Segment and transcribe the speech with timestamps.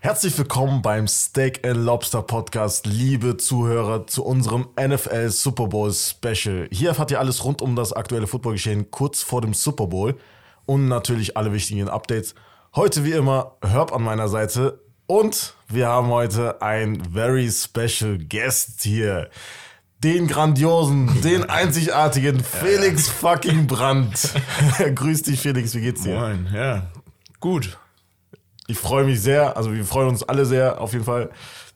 [0.00, 6.68] Herzlich willkommen beim Steak and Lobster Podcast, liebe Zuhörer, zu unserem NFL Super Bowl Special.
[6.70, 10.18] Hier erfahrt ihr alles rund um das aktuelle Footballgeschehen kurz vor dem Super Bowl
[10.66, 12.34] und natürlich alle wichtigen Updates.
[12.74, 18.82] Heute wie immer Herb an meiner Seite und wir haben heute ein very special Guest
[18.82, 19.30] hier.
[20.04, 24.34] Den grandiosen, den einzigartigen Felix fucking Brandt.
[24.94, 26.18] Grüß dich, Felix, wie geht's dir?
[26.18, 26.91] Moin, ja.
[27.42, 27.76] Gut.
[28.68, 31.30] Ich freue mich sehr, also wir freuen uns alle sehr auf jeden Fall,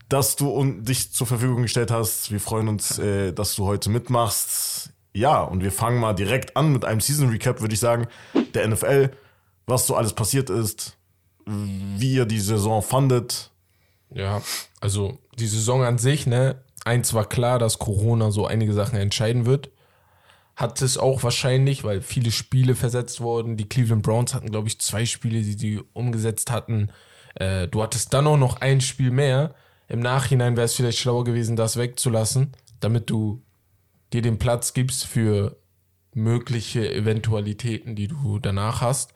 [0.08, 2.30] dass du dich zur Verfügung gestellt hast.
[2.30, 4.90] Wir freuen uns, äh, dass du heute mitmachst.
[5.12, 8.06] Ja, und wir fangen mal direkt an mit einem Season Recap, würde ich sagen,
[8.54, 9.10] der NFL,
[9.66, 10.96] was so alles passiert ist,
[11.46, 13.50] wie ihr die Saison fandet.
[14.14, 14.42] Ja,
[14.80, 19.46] also die Saison an sich, ne, eins war klar, dass Corona so einige Sachen entscheiden
[19.46, 19.70] wird.
[20.56, 23.56] Hat es auch wahrscheinlich, weil viele Spiele versetzt wurden.
[23.56, 26.90] Die Cleveland Browns hatten, glaube ich, zwei Spiele, die sie umgesetzt hatten.
[27.34, 29.54] Äh, du hattest dann auch noch ein Spiel mehr.
[29.88, 33.44] Im Nachhinein wäre es vielleicht schlauer gewesen, das wegzulassen, damit du
[34.12, 35.56] dir den Platz gibst für
[36.14, 39.12] mögliche Eventualitäten, die du danach hast.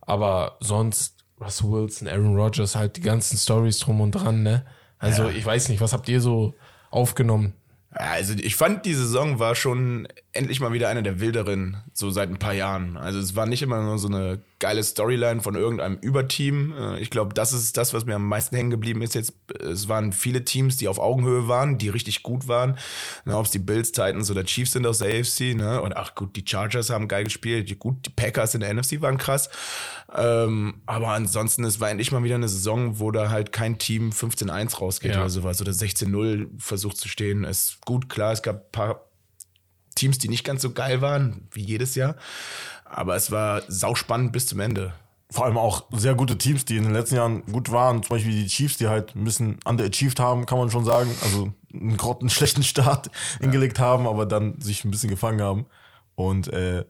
[0.00, 4.64] Aber sonst, Russell Wilson, Aaron Rodgers, halt die ganzen Stories drum und dran, ne?
[4.98, 6.54] Also ich weiß nicht, was habt ihr so
[6.90, 7.54] aufgenommen?
[7.90, 12.30] Also ich fand, die Saison war schon endlich mal wieder eine der wilderen, so seit
[12.30, 12.96] ein paar Jahren.
[12.96, 16.72] Also es war nicht immer nur so eine geile Storyline von irgendeinem Überteam.
[16.78, 19.32] Äh, Ich glaube, das ist das, was mir am meisten hängen geblieben ist jetzt.
[19.58, 22.78] Es waren viele Teams, die auf Augenhöhe waren, die richtig gut waren.
[23.26, 25.54] Ob es die Bills, Titans oder Chiefs sind aus der AFC.
[25.56, 25.80] Ne?
[25.82, 27.68] Und ach gut, die Chargers haben geil gespielt.
[27.68, 29.48] Die- Gut, die Packers in der NFC waren krass.
[30.14, 34.10] Ähm, aber ansonsten, es war endlich mal wieder eine Saison, wo da halt kein Team
[34.12, 35.20] 15-1 rausgeht Ja.
[35.20, 35.60] oder sowas.
[35.62, 37.44] Oder 16-0 versucht zu stehen.
[37.44, 39.06] Ist gut, klar, es gab ein paar
[39.94, 42.16] Teams, die nicht ganz so geil waren, wie jedes Jahr.
[42.92, 44.92] Aber es war sauspannend bis zum Ende.
[45.30, 48.02] Vor allem auch sehr gute Teams, die in den letzten Jahren gut waren.
[48.02, 51.08] Zum Beispiel die Chiefs, die halt ein bisschen underachieved haben, kann man schon sagen.
[51.22, 53.10] Also einen grotten, schlechten Start
[53.40, 55.66] hingelegt haben, aber dann sich ein bisschen gefangen haben.
[56.16, 56.84] Und äh,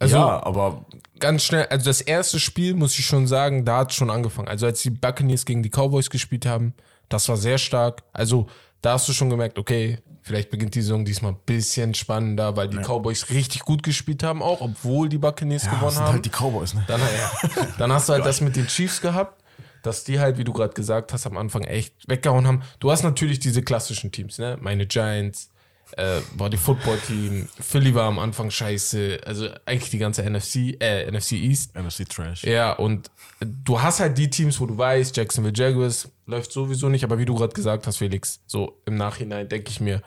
[0.00, 0.84] Also- ja, aber
[1.20, 4.48] ganz schnell, also das erste Spiel, muss ich schon sagen, da hat es schon angefangen.
[4.48, 6.74] Also als die Buccaneers gegen die Cowboys gespielt haben,
[7.08, 8.02] das war sehr stark.
[8.12, 8.48] Also
[8.82, 12.68] da hast du schon gemerkt, okay, vielleicht beginnt die Saison diesmal ein bisschen spannender, weil
[12.68, 16.12] die Cowboys richtig gut gespielt haben, auch obwohl die Buccaneers ja, gewonnen das sind haben.
[16.14, 16.84] halt die Cowboys, ne?
[16.86, 17.66] Dann, ja.
[17.78, 19.42] dann hast du halt das mit den Chiefs gehabt,
[19.82, 22.62] dass die halt, wie du gerade gesagt hast, am Anfang echt weggehauen haben.
[22.80, 24.58] Du hast natürlich diese klassischen Teams, ne?
[24.60, 25.50] Meine Giants,
[25.96, 31.10] äh, war die Football-Team, Philly war am Anfang scheiße, also eigentlich die ganze NFC, äh,
[31.10, 31.74] NFC East.
[31.76, 32.44] NFC Trash.
[32.44, 37.04] Ja, und du hast halt die Teams, wo du weißt, Jacksonville Jaguars läuft sowieso nicht,
[37.04, 40.02] aber wie du gerade gesagt hast, Felix, so im Nachhinein denke ich mir,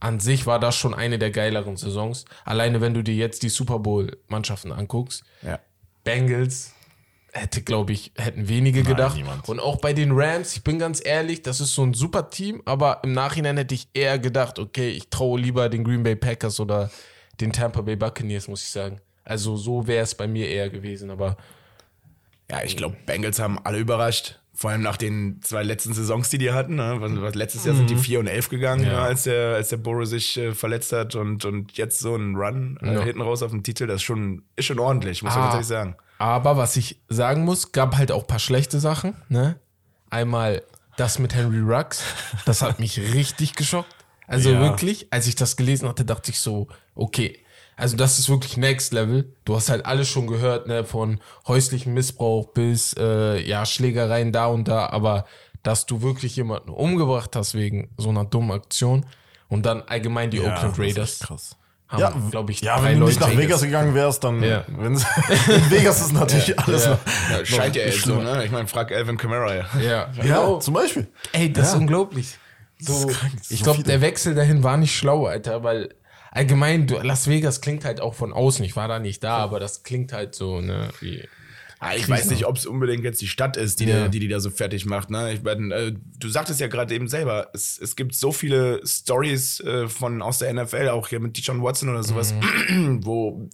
[0.00, 2.24] an sich war das schon eine der geileren Saisons.
[2.44, 5.60] Alleine wenn du dir jetzt die Super Bowl-Mannschaften anguckst, Ja.
[6.04, 6.72] Bengals
[7.34, 9.16] hätte, glaube ich, hätten wenige gedacht.
[9.16, 9.48] niemand.
[9.48, 12.60] Und auch bei den Rams, ich bin ganz ehrlich, das ist so ein super Team,
[12.66, 16.60] aber im Nachhinein hätte ich eher gedacht, okay, ich traue lieber den Green Bay Packers
[16.60, 16.90] oder
[17.40, 19.00] den Tampa Bay Buccaneers, muss ich sagen.
[19.24, 21.36] Also so wäre es bei mir eher gewesen, aber
[22.50, 24.38] Ja, ich glaube, Bengals haben alle überrascht.
[24.54, 26.74] Vor allem nach den zwei letzten Saisons, die die hatten.
[26.74, 27.30] Ne?
[27.32, 28.98] Letztes Jahr sind die 4 und 11 gegangen, ne?
[28.98, 32.78] als der, als der Burrow sich äh, verletzt hat und, und jetzt so ein Run
[32.82, 33.02] äh, Ja.
[33.02, 35.46] hinten raus auf den Titel, das ist schon, ist schon ordentlich, muss man Ah.
[35.46, 35.96] natürlich sagen.
[36.22, 39.16] Aber was ich sagen muss, gab halt auch ein paar schlechte Sachen.
[39.28, 39.58] Ne?
[40.08, 40.62] Einmal
[40.96, 42.00] das mit Henry Rux,
[42.44, 43.92] das hat mich richtig geschockt.
[44.28, 44.60] Also Ja.
[44.60, 47.40] wirklich, als ich das gelesen hatte, dachte ich so, okay,
[47.76, 49.34] also das ist wirklich Next Level.
[49.44, 51.18] Du hast halt alles schon gehört, ne, von
[51.48, 55.26] häuslichem Missbrauch bis äh, ja Schlägereien da und da, aber
[55.64, 59.06] dass du wirklich jemanden umgebracht hast wegen so einer dummen Aktion
[59.48, 61.56] und dann allgemein die Ja, Oakland das ist echt Raiders krass.
[61.92, 64.60] Haben, Ja, glaube ich, ja, wenn du nicht Leute nach Vegas gegangen wärst, dann Ja.
[64.68, 64.96] in
[65.70, 66.90] Vegas ist natürlich alles ja.
[66.92, 66.98] noch.
[67.38, 68.44] Ja, scheint ja jetzt so, ne?
[68.44, 69.54] Ich meine, frag Alvin Kamara.
[69.54, 69.66] Ja.
[69.80, 71.08] Ja, Ja, zum Beispiel.
[71.32, 71.78] Ey, das ist Ja.
[71.80, 72.38] unglaublich.
[72.78, 75.62] So, ist krank, das ist ich so glaube, der Wechsel dahin war nicht schlau, Alter,
[75.62, 75.94] weil
[76.32, 78.64] allgemein, du, Las Vegas klingt halt auch von außen.
[78.64, 81.22] Ich war da nicht da, aber das klingt halt so, ne, wie.
[81.84, 84.04] Ah, ich weiß nicht, ob es unbedingt jetzt die Stadt ist, die, Ja.
[84.04, 85.10] die, die die da so fertig macht.
[85.10, 85.32] Ne?
[85.32, 89.60] Ich mein, äh, du sagtest ja gerade eben selber, es, es gibt so viele Stories
[89.60, 92.34] äh, von aus der NFL, auch hier mit Deshaun Watson oder sowas,
[93.02, 93.48] wo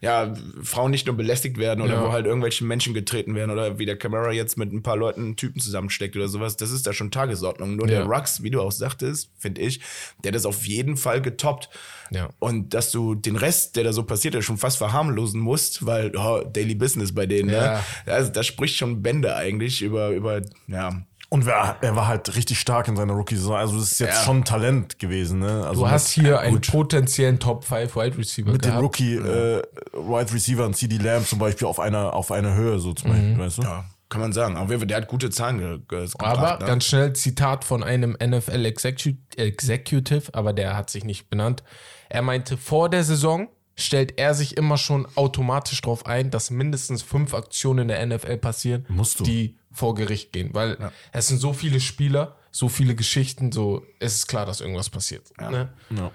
[0.00, 0.32] ja
[0.62, 2.04] Frauen nicht nur belästigt werden oder Ja.
[2.04, 5.20] wo halt irgendwelche Menschen getreten werden oder wie der Camera jetzt mit ein paar Leuten
[5.24, 6.56] einen Typen zusammensteckt oder sowas.
[6.56, 7.76] Das ist da schon Tagesordnung.
[7.76, 8.06] Nur der Ja.
[8.06, 9.80] Rux, wie du auch sagtest, finde ich,
[10.24, 11.68] der hat das auf jeden Fall getoppt.
[12.10, 12.28] Ja.
[12.38, 16.14] Und dass du den Rest, der da so passiert ist, schon fast verharmlosen musst, weil
[16.16, 17.74] oh, Daily Business bei denen, Ja.
[17.76, 17.80] ne?
[18.06, 21.02] Das, das spricht schon Bände eigentlich über, über ja,
[21.32, 23.56] Und wer, er war halt richtig stark in seiner Rookie-Saison.
[23.56, 24.22] Also das ist jetzt Ja.
[24.24, 25.38] schon ein Talent gewesen.
[25.38, 25.64] Ne?
[25.66, 28.84] Also Du hast hier einen potenziellen Top 5 Wide Receiver mit den gehabt.
[28.84, 29.62] Rookie äh,
[29.94, 33.58] Wide Receivern CD Lamb zum Beispiel auf einer auf einer Höhe so zum Beispiel, weißt
[33.58, 33.62] du?
[33.62, 34.58] Ja, kann man sagen.
[34.58, 36.38] Aber der hat gute Zahlen ge ge gebracht.
[36.38, 36.66] Aber ne?
[36.66, 41.62] ganz schnell Zitat von einem NFL Execu Executive, aber der hat sich nicht benannt.
[42.10, 47.02] Er meinte, vor der Saison stellt er sich immer schon automatisch darauf ein, dass mindestens
[47.02, 48.86] fünf Aktionen in der NFL passieren,
[49.20, 50.50] die vor Gericht gehen.
[50.52, 54.90] Weil es sind so viele Spieler, so viele Geschichten, so es ist klar, dass irgendwas
[54.90, 55.32] passiert.
[55.38, 55.72] Ne?
[55.90, 56.10] Ja.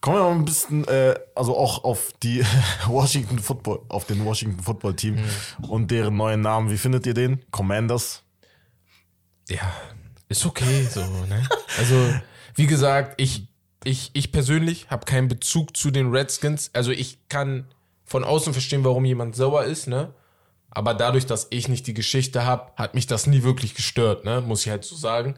[0.00, 2.44] Kommen wir noch ein bisschen, äh, also auch auf die
[2.86, 5.18] Washington Football, auf den Washington Football Team
[5.68, 6.70] und deren neuen Namen.
[6.70, 7.42] Wie findet ihr den?
[7.50, 8.22] Commanders?
[9.48, 9.72] Ja,
[10.28, 11.48] ist okay so, ne?
[11.78, 11.94] Also,
[12.54, 13.48] wie gesagt, ich,
[13.84, 16.70] ich, ich persönlich habe keinen Bezug zu den Redskins.
[16.72, 17.66] Also ich kann
[18.04, 20.12] von außen verstehen, warum jemand sauer ist, ne?
[20.70, 24.40] Aber dadurch, dass ich nicht die Geschichte habe, hat mich das nie wirklich gestört, ne?
[24.40, 25.36] Muss ich halt so sagen.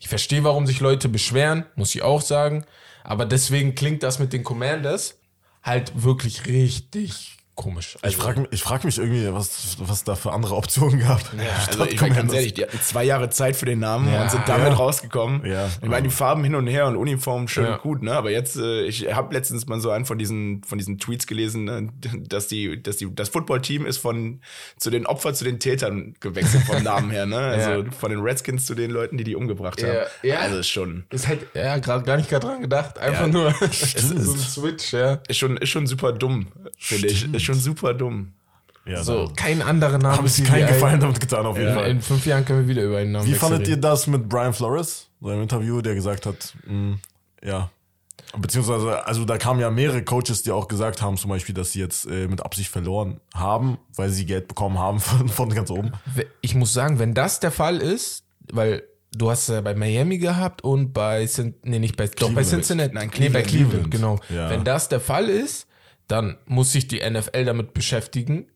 [0.00, 2.64] Ich verstehe, warum sich Leute beschweren, muss ich auch sagen.
[3.04, 5.18] Aber deswegen klingt das mit den Commanders
[5.62, 7.96] halt wirklich richtig komisch.
[7.98, 11.20] Ich Also, frage ich frag mich irgendwie, was, was da für andere Optionen gab.
[11.66, 14.22] Also ich meine ganz ehrlich, die hatten zwei Jahre Zeit für den Namen Ja.
[14.22, 14.74] und sind damit Ja.
[14.74, 15.44] rausgekommen.
[15.44, 15.68] Ja.
[15.82, 17.74] Ich meine, die Farben hin und her und Uniformen schön Ja.
[17.74, 18.12] und gut, ne?
[18.14, 21.64] Aber jetzt, äh, ich habe letztens mal so einen von diesen, von diesen Tweets gelesen,
[21.64, 21.88] ne?
[22.28, 24.40] dass die, dass die, das Footballteam ist von
[24.78, 27.36] zu den Opfern zu den Tätern gewechselt vom Namen her, ne?
[27.58, 27.90] Also Ja.
[27.90, 29.92] von den Redskins zu den Leuten, die die umgebracht haben.
[30.22, 30.34] Ja.
[30.34, 30.38] Ja.
[30.40, 32.98] Also schon, ist halt, ja, gerade gar nicht gerade dran gedacht.
[32.98, 35.14] Einfach Ja, nur es ist so ein Switch, ja.
[35.26, 36.46] ist schon, ist schon super dumm,
[36.78, 37.26] finde ich.
[37.54, 38.32] Schon super dumm.
[38.86, 39.32] Ja, So, so.
[39.36, 40.16] kein anderer Name.
[40.16, 41.90] Habe ich ist keinen Gefallen damit getan, auf jeden ein- Fall.
[41.90, 43.82] In fünf Jahren können wir wieder über einen Namen Wie fandet ihr reden.
[43.82, 45.08] das mit Brian Flores?
[45.20, 46.96] Seinem Interview, der gesagt hat, mh,
[47.42, 47.70] ja.
[48.36, 51.80] Beziehungsweise, also da kamen ja mehrere Coaches, die auch gesagt haben, zum Beispiel, dass sie
[51.80, 55.92] jetzt äh, mit Absicht verloren haben, weil sie Geld bekommen haben von, von ganz oben.
[56.42, 58.82] Ich muss sagen, wenn das der Fall ist, weil
[59.16, 61.26] du hast ja bei Miami gehabt und bei
[61.62, 62.46] nee, nicht bei, doch bei Cleveland.
[62.48, 63.90] Cincinnati, Nein, nee, bei Cleveland.
[63.90, 64.18] Cleveland, genau.
[64.28, 64.50] Ja.
[64.50, 65.66] Wenn das der Fall ist,
[66.08, 68.48] dann muss sich die NFL damit beschäftigen,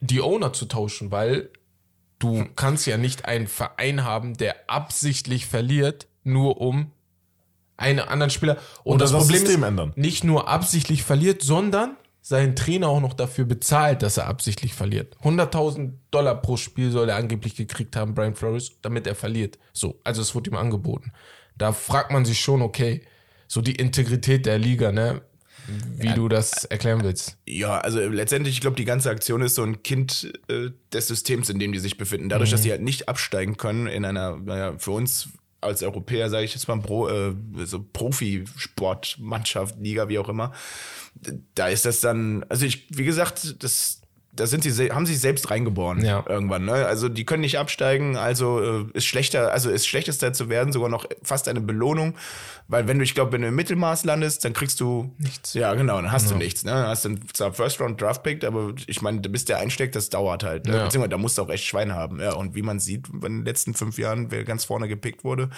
[0.00, 1.50] die Owner zu tauschen, weil
[2.18, 6.92] du kannst ja nicht einen Verein haben, der absichtlich verliert, nur um
[7.76, 8.56] einen anderen Spieler.
[8.84, 9.92] Und Oder das, das Problem System ist, ändern.
[9.96, 15.16] nicht nur absichtlich verliert, sondern seinen Trainer auch noch dafür bezahlt, dass er absichtlich verliert.
[15.22, 19.58] 100.000 Dollar pro Spiel soll er angeblich gekriegt haben, Brian Flores, damit er verliert.
[19.72, 21.12] So, also es wurde ihm angeboten.
[21.56, 23.02] Da fragt man sich schon, okay,
[23.46, 25.22] so die Integrität der Liga, ne?
[25.96, 27.36] Wie du das erklären willst.
[27.46, 31.50] Ja, also letztendlich, ich glaube, die ganze Aktion ist so ein Kind äh, des Systems,
[31.50, 32.28] in dem die sich befinden.
[32.28, 35.28] Dadurch, dass sie halt nicht absteigen können in einer, naja, für uns
[35.60, 37.34] als Europäer, sage ich jetzt mal, Pro, äh,
[37.64, 40.52] so Profisportmannschaft, Liga, wie auch immer,
[41.54, 44.00] da ist das dann, also ich, wie gesagt, das,
[44.36, 46.24] da sind sie, haben sie sich selbst reingeboren Ja.
[46.28, 46.64] irgendwann.
[46.64, 46.72] Ne?
[46.86, 50.88] Also die können nicht absteigen, also äh, ist schlechter, also ist schlechtester zu werden sogar
[50.88, 52.14] noch fast eine Belohnung,
[52.68, 55.54] weil wenn du, ich glaube, wenn du im Mittelmaß landest, dann kriegst du Nichts.
[55.54, 56.64] Ja, genau, dann hast du nichts.
[56.64, 56.72] Ne?
[56.72, 60.10] Dann hast du zwar First Round Draft Pick, aber ich meine, bis der einsteckt, das
[60.10, 60.66] dauert halt.
[60.66, 60.76] Ne?
[60.76, 60.84] Ja.
[60.84, 62.20] Beziehungsweise da musst du auch echt Schwein haben.
[62.20, 65.48] Ja, und wie man sieht, in den letzten fünf Jahren, wer ganz vorne gepickt wurde,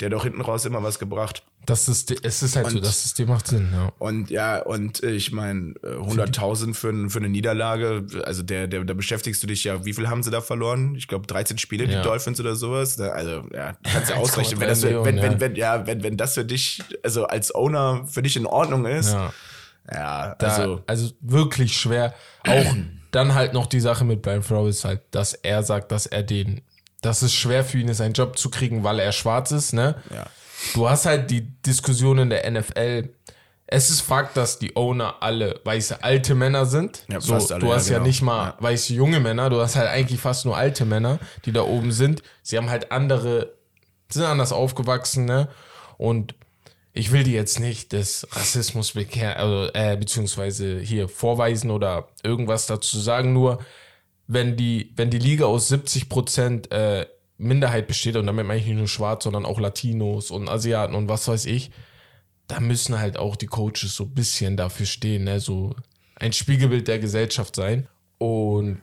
[0.00, 1.42] der hat auch hinten raus immer was gebracht.
[1.66, 3.92] Das System, es ist halt so, Und- das System macht Sinn, ja.
[3.98, 8.94] Und ja, und ich meine, äh, 100.000 für, für eine Niederlage, also der, der, da
[8.94, 10.94] beschäftigst du dich ja, wie viel haben sie da verloren?
[10.94, 11.98] Ich glaube 13 Spiele, Ja.
[11.98, 12.98] die Dolphins oder sowas.
[13.00, 16.16] Also, ja, kannst du ausrechnen, 1,3 wenn das, für, wenn, wenn, wenn, ja, wenn, wenn
[16.16, 19.32] das für dich, also als Owner für dich in Ordnung ist, ja.
[19.92, 20.82] ja, Da, also.
[20.86, 22.14] also, wirklich schwer.
[22.46, 22.74] Auch
[23.10, 26.60] dann halt noch die Sache mit Brian Flores halt, dass er sagt, dass er den,
[27.02, 29.96] dass es schwer für ihn ist, einen Job zu kriegen, weil er schwarz ist, ne?
[30.10, 30.26] Ja.
[30.74, 33.08] Du hast halt die Diskussion in der NFL.
[33.72, 37.04] Es ist Fakt, dass die Owner alle weiße alte Männer sind.
[37.08, 38.06] Ja, so, alle, du ja, hast ja, genau.
[38.08, 41.62] nicht mal weiße junge Männer, du hast halt eigentlich fast nur alte Männer, die da
[41.62, 42.24] oben sind.
[42.42, 43.54] Sie haben halt andere,
[44.08, 45.48] sind anders aufgewachsen, ne?
[45.98, 46.34] Und
[46.92, 52.66] ich will die jetzt nicht des Rassismus bekehren, also, äh, beziehungsweise hier vorweisen oder irgendwas
[52.66, 53.60] dazu sagen, nur
[54.26, 57.06] wenn die, wenn die Liga aus 70 Prozent äh,
[57.38, 61.08] Minderheit besteht, und damit meine ich nicht nur Schwarz, sondern auch Latinos und Asiaten und
[61.08, 61.70] was weiß ich,
[62.50, 65.40] da müssen halt auch die Coaches so ein bisschen dafür stehen, ne?
[65.40, 65.74] so
[66.16, 67.86] ein Spiegelbild der Gesellschaft sein.
[68.18, 68.78] Und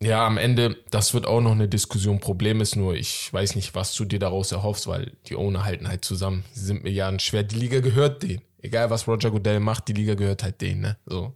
[0.00, 2.20] ja, am Ende, das wird auch noch eine Diskussion.
[2.20, 5.88] Problem ist nur, ich weiß nicht, was du dir daraus erhoffst, weil die Owner halten
[5.88, 6.44] halt zusammen.
[6.52, 7.42] Sie sind Milliarden schwer.
[7.42, 8.42] Die Liga gehört denen.
[8.60, 10.96] Egal, was Roger Goodell macht, die Liga gehört halt denen, ne?
[11.06, 11.32] So.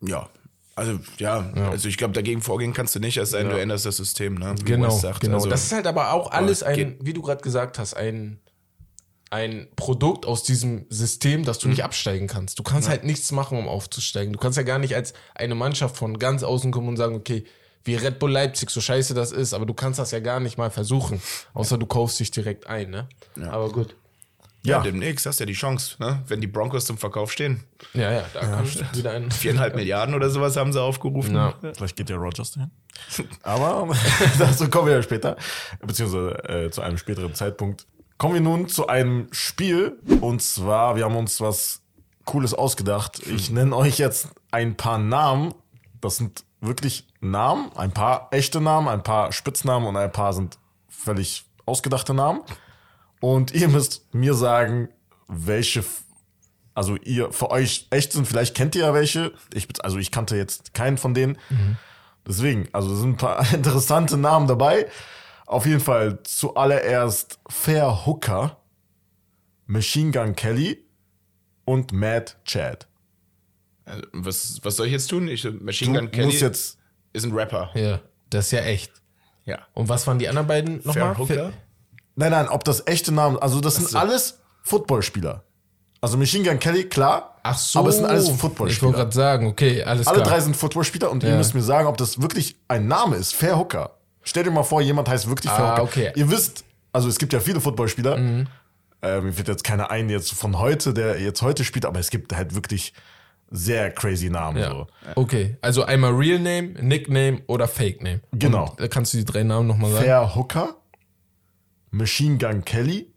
[0.00, 0.28] Ja.
[0.74, 3.84] Also, ja, also ich glaube, dagegen vorgehen kannst du nicht, es sei denn, du änderst
[3.84, 4.54] das System, ne?
[4.60, 5.18] Wie Genau, sagt.
[5.20, 5.34] genau.
[5.38, 8.38] Also, das ist halt aber auch alles ein, geht- wie du gerade gesagt hast, ein,
[9.30, 11.72] ein Produkt aus diesem System, dass du Mhm.
[11.74, 12.58] nicht absteigen kannst.
[12.58, 14.32] Du kannst halt nichts machen, um aufzusteigen.
[14.32, 17.44] Du kannst ja gar nicht als eine Mannschaft von ganz außen kommen und sagen, okay,
[17.84, 20.58] wie Red Bull Leipzig, so scheiße das ist, aber du kannst das ja gar nicht
[20.58, 21.22] mal versuchen.
[21.54, 23.08] Außer du kaufst dich direkt ein, ne?
[23.50, 23.94] Aber gut.
[24.64, 24.82] Ja, Ja.
[24.82, 26.22] demnächst hast du ja die Chance, ne?
[26.26, 27.62] wenn die Broncos zum Verkauf stehen.
[27.94, 29.30] Ja, ja, da kannst du wieder ein.
[29.30, 31.34] Viereinhalb Milliarden oder sowas haben sie aufgerufen.
[31.36, 31.54] Ja.
[31.76, 32.70] Vielleicht geht ja Rogers dahin.
[33.42, 33.94] Aber
[34.38, 35.36] dazu kommen wir ja später,
[35.80, 37.86] beziehungsweise äh, zu einem späteren Zeitpunkt.
[38.18, 39.96] Kommen wir nun zu einem Spiel.
[40.20, 41.82] Und zwar, wir haben uns was
[42.24, 43.20] Cooles ausgedacht.
[43.26, 45.54] Ich nenne euch jetzt ein paar Namen.
[46.00, 50.58] Das sind wirklich Namen, ein paar echte Namen, ein paar Spitznamen und ein paar sind
[50.88, 52.40] völlig ausgedachte Namen.
[53.20, 54.88] Und ihr müsst mir sagen,
[55.28, 55.84] welche,
[56.74, 58.26] also ihr für euch echt sind.
[58.26, 59.32] Vielleicht kennt ihr ja welche.
[59.54, 61.38] Ich, also ich kannte jetzt keinen von denen.
[62.26, 64.86] Deswegen, also es sind ein paar interessante Namen dabei.
[65.48, 68.58] Auf jeden Fall zuallererst Fair Hooker,
[69.66, 70.84] Machine Gun Kelly
[71.64, 72.86] und Mad Chad.
[73.86, 75.26] Also, was, was soll ich jetzt tun?
[75.28, 76.78] Ich, Machine Du Gun Kelly musst jetzt,
[77.14, 77.70] ist ein Rapper.
[77.74, 78.00] Ja,
[78.30, 78.92] das ist ja echt.
[79.46, 79.60] Ja.
[79.72, 81.14] Und was waren die anderen beiden nochmal?
[81.14, 81.52] Fair Hooker?
[82.16, 83.98] nein, nein, ob das echte Namen, also das sind so.
[83.98, 85.44] alles Footballspieler.
[86.02, 87.40] Also Machine Gun Kelly, klar.
[87.42, 87.78] Ach so.
[87.78, 88.92] Aber es sind alles Ich wollte Footballspieler.
[88.92, 90.28] gerade sagen, okay, alles Alle klar.
[90.28, 91.36] drei sind Footballspieler und ihr Ja.
[91.36, 93.34] müsst mir sagen, ob das wirklich ein Name ist.
[93.34, 93.97] Fair Hooker.
[94.28, 95.82] Stell dir mal vor, jemand heißt wirklich Ah, Hooker.
[95.84, 96.12] okay.
[96.14, 98.46] Ihr wisst, also es gibt ja viele Footballspieler.
[99.00, 102.10] Äh, mir fällt jetzt keiner ein jetzt von heute, der jetzt heute spielt, aber es
[102.10, 102.92] gibt halt wirklich
[103.50, 104.58] sehr crazy Namen.
[104.58, 104.70] Ja.
[104.70, 104.86] So.
[105.14, 108.20] Okay, also einmal Real Name, Nickname oder Fake Name.
[108.32, 108.74] Genau.
[108.76, 110.04] Da kannst du die drei Namen nochmal sagen.
[110.04, 110.76] Fair Hooker,
[111.90, 113.10] Machine Gun Kelly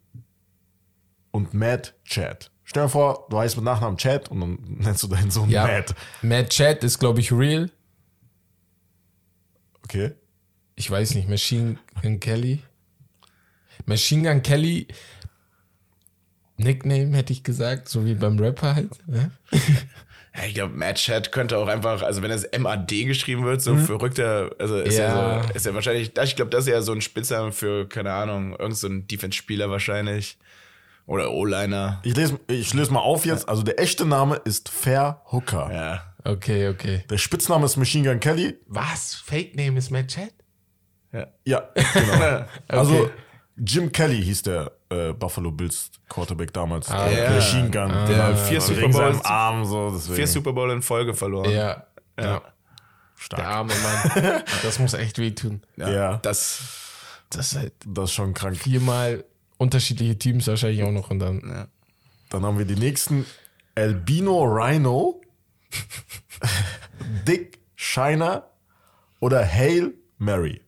[1.32, 2.52] und Mad Chad.
[2.64, 5.66] Stell dir vor, du heißt mit Nachnamen Chad und dann nennst du deinen Sohn Ja.
[5.68, 5.94] Mad.
[6.22, 7.70] Mad Chat ist, glaube ich, Real.
[9.84, 10.12] Okay.
[10.82, 12.64] Ich weiß nicht, Machine Gun Kelly.
[13.86, 14.88] Machine Gun Kelly,
[16.58, 19.08] Nickname hätte ich gesagt, so wie beim Rapper halt.
[19.08, 19.30] Ne?
[20.34, 23.76] Ja, ich glaube, Mad Chat könnte auch einfach, also wenn es MAD geschrieben wird, so
[23.76, 25.04] verrückter, also ist ja,
[25.40, 25.44] Ja.
[25.44, 28.56] so, ist ja wahrscheinlich, ich glaube, das ist ja so ein Spitzname für, keine Ahnung,
[28.58, 30.38] irgend so Defense-Spieler wahrscheinlich.
[31.06, 32.00] Oder O-Liner.
[32.04, 33.50] Ich lese, ich löse mal auf jetzt.
[33.50, 35.70] Also der echte Name ist Fair Hooker.
[35.74, 36.14] Ja.
[36.24, 37.04] Okay, okay.
[37.10, 38.58] Der Spitzname ist Machine Gun Kelly.
[38.68, 39.16] Was?
[39.16, 40.32] Fake Name ist Mad Chat?
[41.14, 41.28] Ja.
[41.46, 42.46] Ja, genau.
[42.68, 43.12] Also Okay.
[43.58, 46.90] Jim Kelly hieß der äh, Buffalo Bills Quarterback damals.
[46.90, 47.36] Ah, Der okay.
[47.36, 47.90] Machine Gun.
[48.08, 49.92] Der hat vier Super Bowls- Arm so.
[49.92, 50.16] Deswegen.
[50.16, 51.52] Vier Super Bowl in Folge verloren.
[51.52, 51.68] Ja.
[51.68, 51.84] ja.
[52.18, 52.42] Der
[53.18, 53.44] Stark.
[53.44, 54.42] arme Mann.
[54.64, 55.62] Das muss echt wehtun.
[55.76, 56.18] Ja.
[56.18, 56.62] Das,
[57.30, 58.58] Das ist halt Das ist schon krank.
[58.58, 59.26] viermal
[59.58, 61.68] unterschiedliche Teams wahrscheinlich auch noch und dann.
[62.30, 63.26] Dann haben wir die nächsten.
[63.76, 65.22] Albino Rhino,
[67.28, 68.50] Dick Shiner
[69.20, 70.62] oder Hail Mary.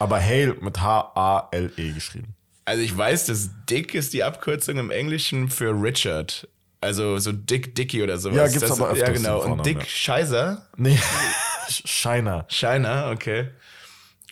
[0.00, 2.34] Aber Hail mit H-A-L-E geschrieben.
[2.64, 6.48] also ich weiß, dass Dick ist die Abkürzung im Englischen für Richard.
[6.80, 8.36] Also so Dick Dicky oder sowas.
[8.36, 9.42] Ja, gibt's das, aber öfters Ja, genau.
[9.42, 9.84] Und Dick ja.
[9.84, 10.98] Scheißer, Nee,
[11.68, 12.46] Shiner.
[12.48, 13.50] Shiner, okay.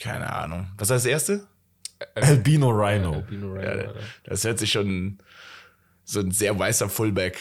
[0.00, 0.68] Keine Ahnung.
[0.78, 1.46] Was war das erste?
[2.14, 3.22] Albino Rhino.
[3.62, 3.92] Ja,
[4.24, 5.18] das hört sich schon
[6.04, 7.36] so ein sehr weißer Fullback.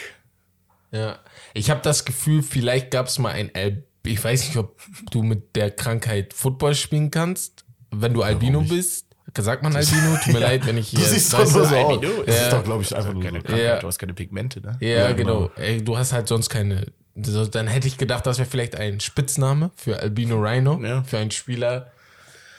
[0.90, 1.18] Ja.
[1.54, 4.80] Ich habe das Gefühl, vielleicht gab es mal ein Al ich weiß nicht, ob
[5.10, 9.06] du mit der Krankheit Football spielen kannst, wenn du Albino bist.
[9.36, 10.16] Sagt man Albino?
[10.24, 10.98] Tut mir leid, wenn ich hier.
[11.00, 11.72] Du siehst doch so aus.
[11.72, 13.54] Albino Das ist doch, glaube ich, einfach nur Keine so.
[13.56, 13.78] Ja.
[13.78, 14.76] du hast keine Pigmente, ne?
[14.80, 15.50] Ja, genau.
[15.56, 16.86] Ey, du hast halt sonst keine.
[17.20, 21.02] so, Dann hätte ich gedacht, das wäre vielleicht ein Spitzname für Albino Rhino, Ja.
[21.04, 21.92] für einen Spieler,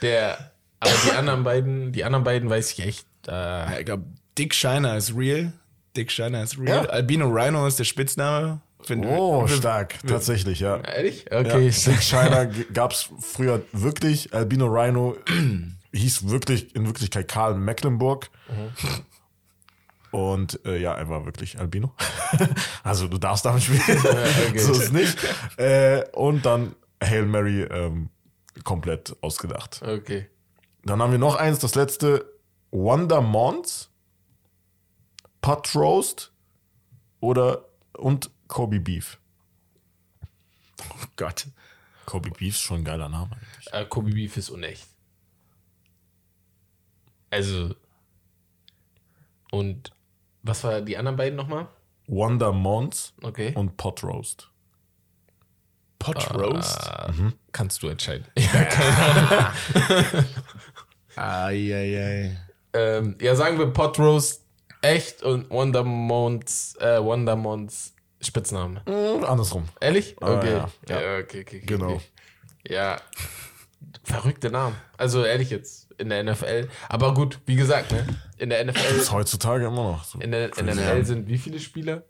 [0.01, 0.51] der.
[0.79, 3.05] Aber die anderen beiden, die anderen beiden weiß ich echt.
[3.27, 4.03] Äh, Ja, ich glaube,
[4.37, 5.51] Dick Shiner ist real.
[5.97, 6.85] Dick Shiner ist real.
[6.85, 6.89] Ja.
[6.89, 8.61] Albino Rhino ist der Spitzname.
[8.81, 9.95] Find- Oh, stark.
[10.07, 10.77] Tatsächlich, ja.
[10.77, 11.25] ehrlich?
[11.31, 11.69] Ja, Okay.
[11.69, 14.33] Dick Shiner gab es früher wirklich.
[14.33, 15.17] Albino Rhino
[15.93, 18.29] hieß wirklich in Wirklichkeit Karl Mecklenburg.
[20.11, 21.93] Und äh, ja, er war wirklich Albino.
[22.83, 23.99] also du darfst damit spielen.
[24.57, 25.17] so ist nicht.
[25.57, 28.09] Äh, und dann Hail Mary ähm,
[28.63, 29.81] komplett ausgedacht.
[29.83, 30.27] Okay.
[30.83, 32.25] Dann haben wir noch eins, das letzte.
[32.71, 33.89] Wonder Mons,
[35.41, 36.31] Pot Roast
[37.19, 37.65] oder
[37.97, 39.17] und Kobe Beef.
[40.81, 41.47] Oh Gott.
[42.05, 43.73] Kobe Beef ist schon ein geiler Name eigentlich.
[43.73, 44.85] Äh, Kobe Beef ist unecht.
[47.29, 47.75] Also.
[49.51, 49.91] Und
[50.43, 51.67] was war die anderen beiden nochmal?
[52.07, 53.53] Wonder Mons Okay.
[53.55, 54.49] und Pot Roast.
[55.99, 56.87] Pot Roast?
[56.87, 58.25] Äh, Kannst du entscheiden.
[61.15, 62.37] Eieiei.
[62.73, 64.43] ähm, ja, sagen wir Pot Roast
[64.81, 68.81] echt und Wonder Mons, äh, Wonder Mons Spitzname.
[68.85, 69.65] Hm, andersrum.
[69.79, 70.15] Ehrlich?
[70.21, 70.51] Okay.
[70.51, 70.69] ja.
[70.89, 70.97] ja.
[70.97, 71.61] okay, okay, okay.
[71.65, 71.93] Genau.
[71.93, 72.01] Okay.
[72.67, 72.97] Ja.
[74.03, 74.75] Verrückte Namen.
[74.97, 76.67] Also ehrlich jetzt in der NFL.
[76.87, 78.05] Aber gut, wie gesagt, ne?
[78.37, 80.19] In der Das ist NFL, heutzutage immer noch so.
[80.19, 82.03] in der NFL sind wie viele Spieler?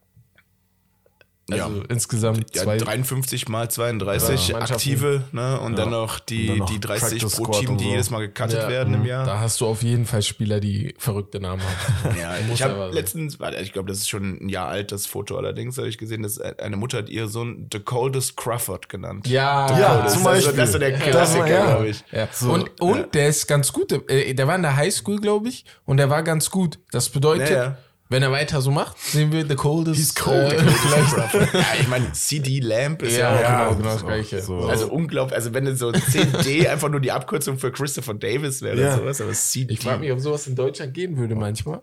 [1.51, 1.83] Also Ja.
[1.89, 2.77] insgesamt Ja, zwei.
[2.77, 5.59] 53 mal 32 Ja, aktive, ne?
[5.59, 7.89] Und dann noch die, dann noch die 30 Practice pro Team, die so.
[7.91, 9.25] jedes Mal gecuttet werden im Jahr.
[9.25, 11.61] Da hast du auf jeden Fall Spieler, die verrückte Namen
[12.03, 12.17] haben.
[12.19, 15.37] Ja, ich habe letztens, warte, ich glaube, das ist schon ein Jahr alt, das Foto
[15.37, 19.27] allerdings, habe ich gesehen, dass eine Mutter hat ihren Sohn The Coldest Crawford genannt.
[19.27, 20.53] Ja, Ja, zum ist also- Beispiel.
[20.57, 22.03] Das ist so der Klassiker, glaube ich.
[22.11, 22.27] Ja.
[22.31, 23.91] So, und und der ist ganz gut.
[24.09, 26.79] Äh, Der war in der Highschool, glaube ich, und der war ganz gut.
[26.91, 27.73] Das bedeutet.
[28.11, 29.99] Wenn er weiter so macht, sehen wir The Coldest.
[29.99, 30.51] He's cold.
[30.53, 31.53] Äh, vielleicht.
[31.53, 34.41] Ja, ich meine, CD Lamp ist ja, ja, auch genau, genau das Gleiche.
[34.41, 34.57] so.
[34.67, 38.93] Also unglaublich, also wenn so CD einfach nur die Abkürzung für Christopher Davis wäre Ja.
[38.95, 39.73] oder sowas, aber CD.
[39.75, 41.81] Ich frage mich, ob sowas in Deutschland gehen würde manchmal.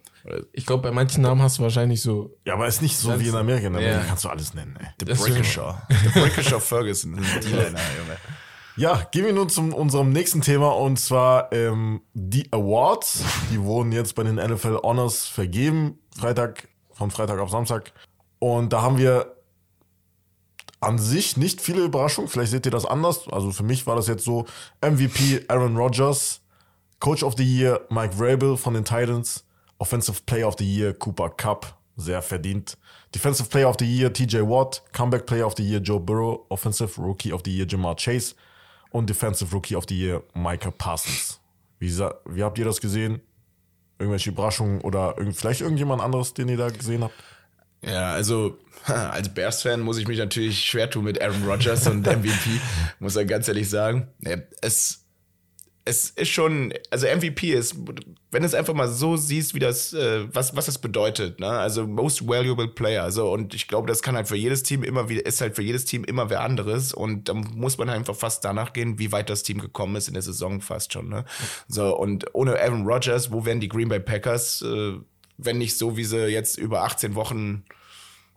[0.52, 2.36] Ich glaube, bei manchen Namen hast du wahrscheinlich so.
[2.44, 3.68] Ja, aber ist nicht so wie in Amerika.
[3.68, 4.04] In Amerika Ja.
[4.08, 4.86] kannst du alles nennen, ey.
[4.98, 5.76] The Brickishaw.
[6.12, 7.14] The Brickishaw Ferguson.
[7.16, 8.16] Die Länder, Junge.
[8.78, 13.24] Ja, gehen wir nun zu unserem nächsten Thema und zwar ähm, die Awards.
[13.50, 17.94] Die wurden jetzt bei den NFL Honors vergeben, Freitag, von Freitag auf Samstag.
[18.38, 19.34] Und da haben wir
[20.80, 22.28] an sich nicht viele Überraschungen.
[22.28, 23.26] Vielleicht seht ihr das anders.
[23.28, 24.44] Also für mich war das jetzt so:
[24.82, 26.42] MVP Aaron Rodgers,
[27.00, 29.46] Coach of the Year Mike Vrabel von den Titans,
[29.78, 32.76] Offensive Player of the Year Cooper Cup, sehr verdient.
[33.14, 36.98] Defensive Player of the Year TJ Watt, Comeback Player of the Year Joe Burrow, Offensive
[36.98, 38.34] Rookie of the Year Jamar Chase
[38.96, 41.38] und Defensive Rookie of the Year Micah Parsons.
[41.78, 43.20] Wie, wie habt ihr das gesehen?
[43.98, 47.14] Irgendwelche Überraschungen oder irgend, vielleicht irgendjemand anderes, den ihr da gesehen habt?
[47.82, 52.58] Ja, also als Bears-Fan muss ich mich natürlich schwer tun mit Aaron Rodgers und MVP,
[52.98, 54.08] muss er ganz ehrlich sagen.
[54.62, 55.04] Es,
[55.88, 57.76] es ist schon, also MVP ist,
[58.32, 61.48] wenn du es einfach mal so siehst, wie das, äh, was, was das bedeutet, ne?
[61.48, 63.04] Also most valuable player.
[63.04, 65.62] Also, und ich glaube, das kann halt für jedes Team immer wieder, ist halt für
[65.62, 66.92] jedes Team immer wer anderes.
[66.92, 70.14] Und da muss man einfach fast danach gehen, wie weit das Team gekommen ist in
[70.14, 71.24] der Saison fast schon, ne?
[71.68, 74.94] So, und ohne Aaron Rodgers, wo wären die Green Bay Packers, äh,
[75.38, 77.64] wenn nicht so, wie sie jetzt über 18 Wochen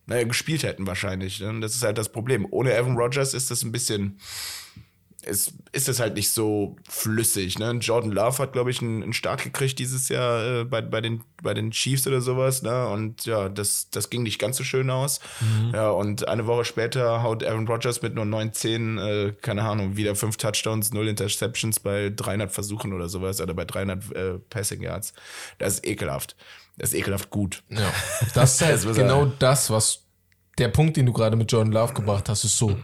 [0.06, 1.40] naja, gespielt hätten wahrscheinlich.
[1.40, 1.60] Ne?
[1.62, 2.48] Das ist halt das Problem.
[2.50, 4.20] Ohne Aaron Rodgers ist das ein bisschen,
[5.30, 7.60] ist, ist es halt nicht so flüssig.
[7.60, 7.72] Ne?
[7.80, 11.24] Jordan Love hat, glaube ich, einen, einen Start gekriegt dieses Jahr äh, bei, bei, den,
[11.42, 12.62] bei den Chiefs oder sowas.
[12.62, 12.88] Ne?
[12.88, 15.20] Und ja, das, das ging nicht ganz so schön aus.
[15.74, 20.16] Ja, und eine Woche später haut Aaron Rodgers mit nur 9-10, äh, keine Ahnung, wieder
[20.16, 25.14] fünf Touchdowns, null Interceptions bei 300 Versuchen oder sowas oder bei 300 äh, Passing Yards.
[25.58, 26.36] Das ist ekelhaft.
[26.78, 27.64] Das ist ekelhaft gut.
[27.70, 27.92] Ja.
[28.34, 30.04] Das ist halt Das genau das, was
[30.58, 32.78] der Punkt, den du gerade mit Jordan Love gebracht hast, ist so,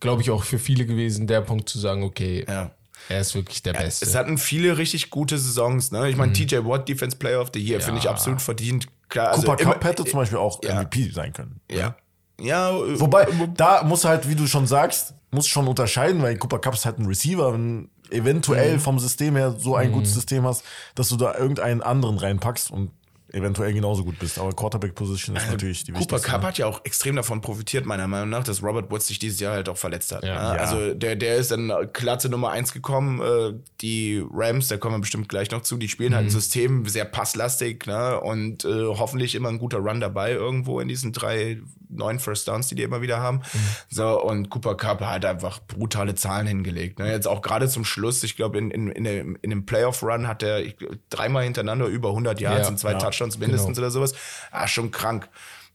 [0.00, 2.70] glaube ich, auch für viele gewesen, der Punkt zu sagen, okay, Ja.
[3.08, 4.04] er ist wirklich der Beste.
[4.04, 5.90] Es hatten viele richtig gute Saisons.
[5.92, 6.08] Ne?
[6.10, 8.10] Ich meine, TJ Watt, Defense Player of the Year, finde ich Ja.
[8.10, 8.88] absolut verdient.
[9.08, 10.80] Klar, also Cooper Cup hätte zum Beispiel auch ja.
[10.82, 11.60] MVP sein können.
[11.70, 11.96] Ja.
[12.40, 16.58] Ja, äh, Wobei, da muss halt, wie du schon sagst, muss schon unterscheiden, weil Cooper
[16.58, 20.62] Cup ist halt ein Receiver, wenn eventuell vom System her so ein gutes System hast,
[20.94, 22.90] dass du da irgendeinen anderen reinpackst und
[23.32, 24.38] eventuell genauso gut bist.
[24.38, 26.28] Aber Quarterback-Position ist natürlich die Cooper wichtigste.
[26.30, 26.48] Cup ne?
[26.48, 29.54] hat ja auch extrem davon profitiert, meiner Meinung nach, dass Robert Woods sich dieses Jahr
[29.54, 30.24] halt auch verletzt hat.
[30.24, 30.52] Ja.
[30.52, 30.56] ne?
[30.56, 30.62] Ja.
[30.62, 33.20] Also der, der ist dann klar zur Nummer eins gekommen.
[33.20, 36.86] Äh, Die Rams, da kommen wir bestimmt gleich noch zu, die spielen halt ein System
[36.86, 38.20] sehr passlastig ne?
[38.20, 42.68] und äh, hoffentlich immer ein guter Run dabei irgendwo in diesen drei neun First Downs,
[42.68, 43.42] die die immer wieder haben.
[43.88, 46.98] So, und Cooper Cup hat einfach brutale Zahlen hingelegt.
[46.98, 47.10] Ne?
[47.10, 50.42] Jetzt auch gerade zum Schluss, ich glaube, in, in, in, dem, in dem Playoff-Run hat
[50.42, 50.62] er
[51.10, 54.14] dreimal hintereinander über 100 Yards Ja, und zwei ja, Touchdowns mindestens oder sowas.
[54.50, 55.28] Ah, schon krank.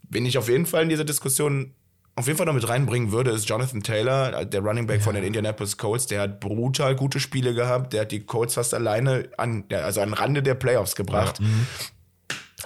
[0.09, 1.73] Wen ich auf jeden Fall in dieser Diskussion
[2.15, 5.23] auf jeden Fall noch mit reinbringen würde, ist Jonathan Taylor, der Running Back von den
[5.23, 6.07] Indianapolis Colts.
[6.07, 7.93] Der hat brutal gute Spiele gehabt.
[7.93, 11.39] Der hat die Colts fast alleine an, ja, also an Rande der Playoffs gebracht.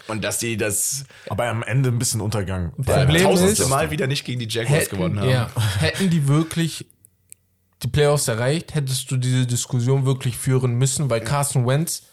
[0.08, 2.72] Und dass die das Aber am Ende ein bisschen Untergang.
[2.84, 5.30] Problem tausendste ist- Mal wieder nicht gegen die Jaguars gewonnen haben.
[5.30, 6.86] ja, hätten die wirklich
[7.84, 12.04] die Playoffs erreicht, hättest du diese Diskussion wirklich führen müssen, weil Carson Wentz,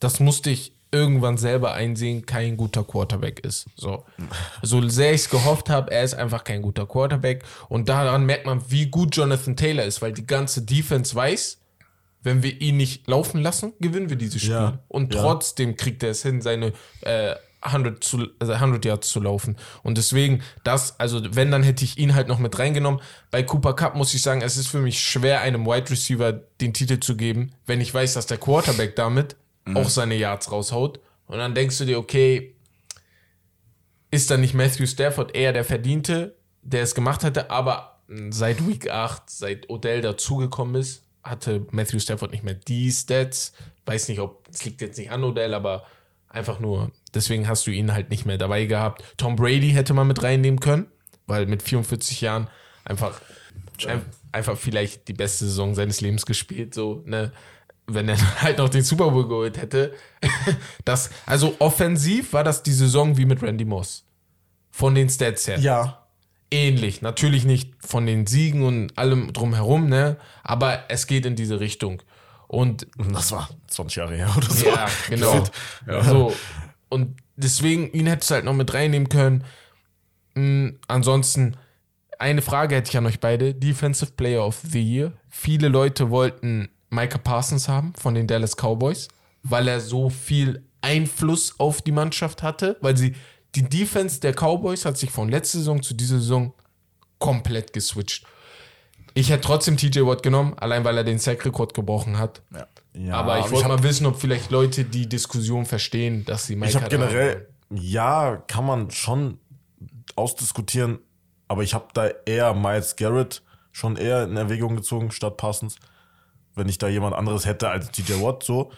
[0.00, 3.66] das musste ich irgendwann selber einsehen, kein guter Quarterback ist.
[3.76, 4.04] So,
[4.62, 7.44] so sehr ich es gehofft habe, er ist einfach kein guter Quarterback.
[7.68, 11.57] Und daran merkt man, wie gut Jonathan Taylor ist, weil die ganze Defense weiß,
[12.28, 14.52] wenn wir ihn nicht laufen lassen, gewinnen wir dieses Spiel.
[14.52, 15.22] Ja, Und ja.
[15.22, 19.56] trotzdem kriegt er es hin, seine äh, 100, zu, also 100 Yards zu laufen.
[19.82, 23.00] Und deswegen, das, also wenn, dann hätte ich ihn halt noch mit reingenommen.
[23.30, 26.74] Bei Cooper Cup muss ich sagen, es ist für mich schwer, einem Wide Receiver den
[26.74, 29.36] Titel zu geben, wenn ich weiß, dass der Quarterback damit
[29.74, 31.00] auch seine Yards raushaut.
[31.26, 32.54] Und dann denkst du dir, okay,
[34.10, 38.88] ist dann nicht Matthew Stafford eher der Verdiente, der es gemacht hätte, aber seit Week
[38.88, 43.52] 8, seit Odell dazugekommen ist, hatte Matthew Stafford nicht mehr die Stats.
[43.86, 45.84] Weiß nicht, ob es liegt jetzt nicht an Odell, aber
[46.28, 49.02] einfach nur, deswegen hast du ihn halt nicht mehr dabei gehabt.
[49.16, 50.86] Tom Brady hätte man mit reinnehmen können,
[51.26, 52.48] weil mit 44 Jahren
[52.84, 53.20] einfach,
[53.86, 57.32] ein, einfach vielleicht die beste Saison seines Lebens gespielt, so, ne?
[57.86, 59.94] Wenn er halt noch den Super Bowl geholt hätte.
[60.84, 64.04] das, also offensiv war das die Saison wie mit Randy Moss.
[64.70, 65.58] Von den Stats her.
[65.58, 65.97] Ja.
[66.50, 67.02] Ähnlich.
[67.02, 70.16] Natürlich nicht von den Siegen und allem drumherum, ne?
[70.42, 72.02] Aber es geht in diese Richtung.
[72.46, 74.66] Und Das war 20 Jahre her oder so.
[74.66, 75.44] ja, genau.
[76.02, 76.32] So.
[76.88, 79.44] Und deswegen, ihn hättest du halt noch mit reinnehmen können.
[80.34, 81.56] Mm, ansonsten,
[82.18, 83.54] eine Frage hätte ich an euch beide.
[83.54, 85.12] Defensive Player of the Year.
[85.28, 89.08] Viele Leute wollten Micah Parsons haben von den Dallas Cowboys,
[89.42, 93.14] weil er so viel Einfluss auf die Mannschaft hatte, weil sie,
[93.54, 96.52] die Defense der Cowboys hat sich von letzter Saison zu dieser Saison
[97.18, 98.26] komplett geswitcht.
[99.14, 102.42] Ich hätte trotzdem TJ Watt genommen, allein weil er den Sack-Rekord gebrochen hat.
[102.94, 106.68] Ja, aber ich wollte mal wissen, ob vielleicht Leute die Diskussion verstehen, dass sie Micah
[106.68, 106.90] Ich habe haben.
[106.90, 109.38] generell, ja, kann man schon
[110.14, 110.98] ausdiskutieren,
[111.48, 115.76] aber ich habe da eher Miles Garrett schon eher in Erwägung gezogen statt Parsons.
[116.54, 118.72] Wenn ich da jemand anderes hätte als TJ Watt so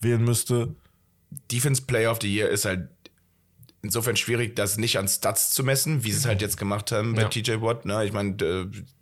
[0.00, 0.74] wählen müsste.
[1.50, 2.88] Defense Player of the Year ist halt
[3.84, 7.14] insofern schwierig, das nicht an Stats zu messen, wie sie es halt jetzt gemacht haben
[7.14, 7.28] bei Ja.
[7.28, 7.84] TJ Watt.
[7.84, 8.04] Ne?
[8.04, 8.34] Ich meine,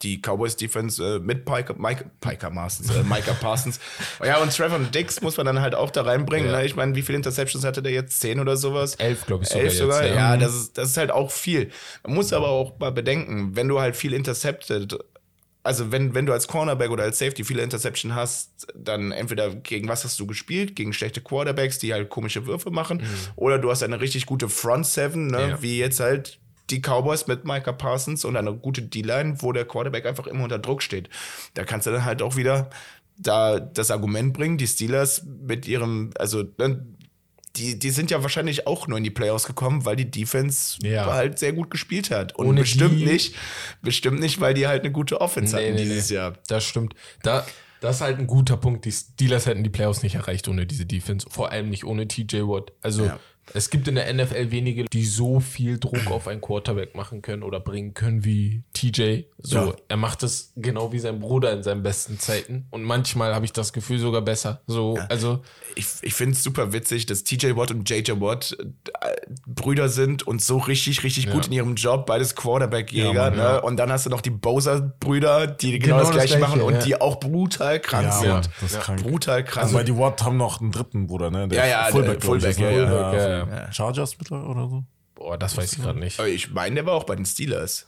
[0.03, 3.81] die Cowboys Defense äh, mit Piker, Mike, Piker Parsons, äh, Micah Parsons.
[4.25, 6.51] ja, und Trevor Dix muss man dann halt auch da reinbringen.
[6.51, 6.59] Ja.
[6.59, 6.66] Ne?
[6.66, 8.21] Ich meine, wie viele Interceptions hatte der jetzt?
[8.21, 8.97] Zehn oder sowas?
[8.97, 9.64] Elf, glaube ich, sogar.
[9.64, 11.71] Elf sogar, jetzt, ja, das, ist, das ist halt auch viel.
[12.03, 14.99] Man muss aber auch mal bedenken, wenn du halt viel intercepted,
[15.64, 19.88] also wenn, wenn du als Cornerback oder als Safety viele Interception hast, dann entweder gegen
[19.88, 23.03] was hast du gespielt, gegen schlechte Quarterbacks, die halt komische Würfe machen,
[23.37, 25.62] oder du hast eine richtig gute Front Seven, ne, Ja.
[25.62, 26.38] wie jetzt halt
[26.70, 30.59] die Cowboys mit Micah Parsons und eine gute D-Line, wo der Quarterback einfach immer unter
[30.59, 31.09] Druck steht.
[31.55, 32.70] Da kannst du dann halt auch wieder
[33.18, 36.85] da das Argument bringen, die Steelers mit ihrem, also ne,
[37.57, 41.07] die, die sind ja wahrscheinlich auch nur in die Playoffs gekommen, weil die Defense Ja.
[41.12, 42.35] halt sehr gut gespielt hat.
[42.37, 43.35] Und Ohne bestimmt die- nicht,
[43.83, 46.17] bestimmt nicht, weil die halt eine gute Offense Nee, hatten nee, dieses nee.
[46.17, 46.33] Jahr.
[46.49, 46.95] Das stimmt.
[47.23, 47.47] Da,
[47.81, 48.85] das ist halt ein guter Punkt.
[48.85, 51.27] Die Steelers hätten die Playoffs nicht erreicht ohne diese Defense.
[51.29, 52.73] Vor allem nicht ohne TJ Watt.
[52.81, 53.19] Also Ja.
[53.55, 57.42] Es gibt in der NFL wenige, die so viel Druck auf einen Quarterback machen können
[57.42, 59.24] oder bringen können wie TJ.
[59.38, 59.72] So, Ja.
[59.88, 62.66] er macht es genau wie sein Bruder in seinen besten Zeiten.
[62.70, 64.62] Und manchmal habe ich das Gefühl sogar besser.
[64.66, 65.42] So, also
[65.74, 70.26] Ich, ich finde es super witzig, dass TJ Watt und JJ Watt äh, Brüder sind
[70.26, 73.12] und so richtig, richtig gut in ihrem Job, beides Quarterback-Jäger.
[73.12, 73.37] Ja, ne?
[73.37, 73.57] ja.
[73.59, 76.62] Und dann hast du noch die Bowser-Brüder, die genau, Genau das das gleiche Gleiche, machen
[76.62, 76.81] und ja.
[76.81, 78.50] die auch brutal krank Ja, sind.
[78.61, 79.02] Das ist krank.
[79.02, 79.64] Brutal krank.
[79.64, 81.48] Also, weil die Watt haben noch einen dritten Bruder, ne?
[81.48, 82.87] Der Ja, ja, Fullback, der Fullback, ist, ja, ja.
[82.88, 83.47] Fullback, ja, ja.
[83.49, 83.73] ja.
[83.73, 84.85] Chargers oder so?
[85.14, 86.18] boah, das weiß ich gerade nicht.
[86.18, 87.87] Aber ich meine, der war auch bei den Steelers.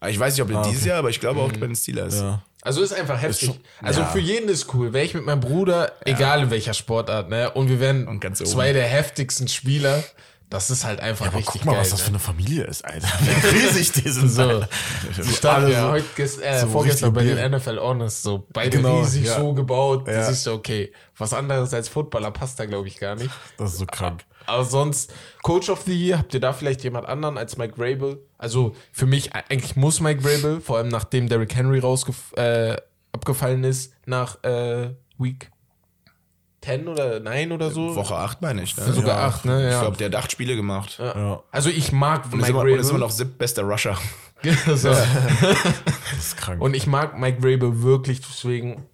[0.00, 0.88] Aber Ich weiß nicht, ob Ah, dieses okay.
[0.90, 2.18] Jahr, aber ich glaube auch bei den Steelers.
[2.20, 2.42] Ja.
[2.62, 3.48] Also ist einfach heftig.
[3.48, 4.06] schon- also ja.
[4.06, 4.92] für jeden ist cool.
[4.92, 7.50] Wäre ich mit meinem Bruder, egal in welcher Sportart, ne?
[7.50, 8.50] Und wir wären Und ganz oben.
[8.50, 10.02] zwei der heftigsten Spieler.
[10.50, 11.82] Das ist halt einfach Aber richtig guck mal, geil.
[11.82, 12.04] was das ne?
[12.06, 13.06] für eine Familie ist, Alter.
[13.20, 14.28] Wie riesig die sind.
[14.30, 14.64] So.
[15.16, 18.46] Die standen Alle ja so- heute gest, äh, so vorgestern bei den NFL Honest, so
[18.52, 19.38] beide Genau, riesig ja.
[19.38, 20.08] so gebaut.
[20.08, 20.14] Ja.
[20.14, 20.92] Das ist so, okay.
[21.16, 23.30] Was anderes als Footballer passt da, glaube ich, gar nicht.
[23.58, 24.24] Das ist so krank.
[24.46, 28.18] Aber sonst, Coach of the Year, habt ihr da vielleicht jemand anderen als Mike Vrabel?
[28.38, 32.76] Also für mich, eigentlich muss Mike Vrabel, vor allem nachdem Derrick Henry rausgef äh,
[33.12, 35.50] abgefallen ist, nach äh, Week
[36.62, 37.94] 10 oder 9 oder so.
[37.94, 38.76] Woche 8 meine ich.
[38.76, 38.92] Ne?
[38.92, 39.26] Sogar Ja.
[39.28, 39.66] 8, ne?
[39.68, 39.80] Ich Ja.
[39.80, 40.96] glaube, der hat acht Spiele gemacht.
[40.98, 42.72] Ja, Also ich mag Und Mike immer, Vrabel.
[42.74, 43.96] und ist immer noch siebtbester Rusher.
[44.66, 46.60] das ist krank.
[46.60, 48.84] Und ich mag Mike Vrabel wirklich, deswegen.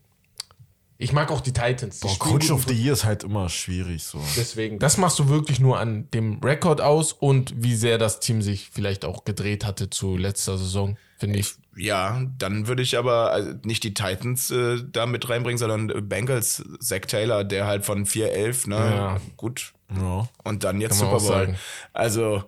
[0.99, 2.01] Ich mag auch die Titans.
[2.01, 4.21] Die Boah, Coach of the Year ist halt immer schwierig so.
[4.37, 8.41] Deswegen, das machst du wirklich nur an dem Rekord aus und wie sehr das Team
[8.41, 11.55] sich vielleicht auch gedreht hatte zu letzter Saison, finde ich.
[11.77, 16.65] Ja, dann würde ich aber also nicht die Titans äh, da mit reinbringen, sondern Bengals,
[16.81, 18.77] Zach Taylor, der halt von 4-11, ne?
[18.77, 19.21] Ja.
[19.37, 19.75] Gut.
[19.95, 20.29] Ja.
[20.43, 21.57] Und dann jetzt Super Bowl.
[21.93, 22.45] Also,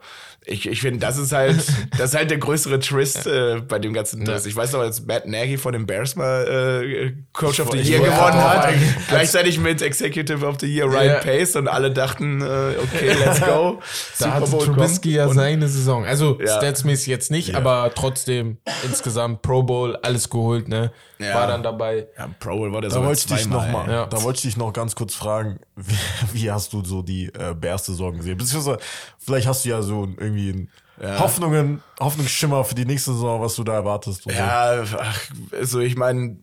[0.49, 1.57] ich, ich finde, das ist halt,
[1.99, 4.47] das ist halt der größere Twist äh, bei dem ganzen Twist.
[4.47, 8.01] Ich weiß noch, als Matt Nagy von den Bears mal äh, Coach of the Year
[8.01, 8.71] gewonnen hat.
[9.09, 11.19] Gleichzeitig mit Executive of the Year Ryan Ja.
[11.19, 12.45] Pace und alle dachten, äh,
[12.83, 13.81] okay, let's go.
[14.19, 16.05] Da Bowl Trubisky ja seine Saison.
[16.05, 16.57] Also Ja.
[16.57, 20.93] statsmäßig jetzt nicht, aber trotzdem insgesamt Pro Bowl, alles geholt, ne?
[21.19, 21.35] Ja.
[21.35, 22.07] War dann dabei.
[22.17, 23.91] Ja, Pro Bowl war der Da wollte ich dich noch mal.
[23.91, 24.07] Ja.
[24.07, 25.97] da wollte ich dich noch ganz kurz fragen, wie,
[26.33, 28.39] wie hast du so die äh, Bears-Saison gesehen?
[28.39, 28.79] Beziehungsweise,
[29.19, 33.63] vielleicht hast du ja so irgendwie ein Hoffnungen, Hoffnungsschimmer für die nächste Saison, was du
[33.63, 34.27] da erwartest.
[34.27, 36.39] Ja, ach, also ich meine,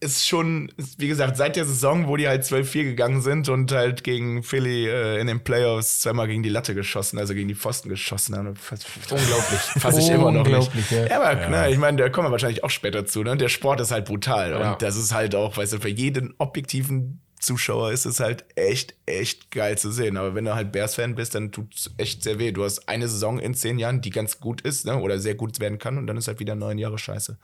[0.00, 3.72] ist schon, ist, wie gesagt, seit der Saison, wo die halt 12-4 gegangen sind und
[3.72, 7.54] halt gegen Philly äh, in den Playoffs zweimal gegen die Latte geschossen, also gegen die
[7.54, 8.48] Pfosten geschossen haben.
[8.48, 9.60] Unglaublich.
[9.78, 10.54] Fass ich immer noch nicht.
[10.54, 11.06] Unglaublich, ja.
[11.06, 13.36] Ja, aber klar, ich meine, da kommen wir wahrscheinlich auch später zu, ne?
[13.36, 14.50] Der Sport ist halt brutal.
[14.50, 14.72] Ja.
[14.72, 18.94] Und das ist halt auch, weißt du, für jeden objektiven Zuschauer ist es halt echt,
[19.06, 20.16] echt geil zu sehen.
[20.16, 22.52] Aber wenn du halt Bears-Fan bist, dann tut's echt sehr weh.
[22.52, 24.98] Du hast eine Saison in zehn Jahren, die ganz gut ist, ne?
[24.98, 27.38] Oder sehr gut werden kann und dann ist halt wieder neun Jahre scheiße.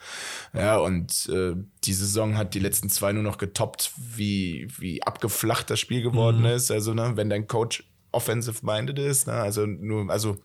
[0.52, 1.54] Ja, und äh,
[1.84, 6.44] die Saison hat die letzten zwei nur noch getoppt, wie, wie abgeflacht das Spiel geworden
[6.44, 6.70] ist.
[6.70, 9.34] Also, ne, wenn dein Coach offensive-minded ist, ne?
[9.34, 10.38] Also nur, also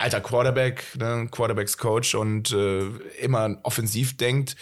[0.00, 2.86] alter Quarterback, ne, Quarterbacks Coach und äh,
[3.20, 4.56] immer offensiv denkt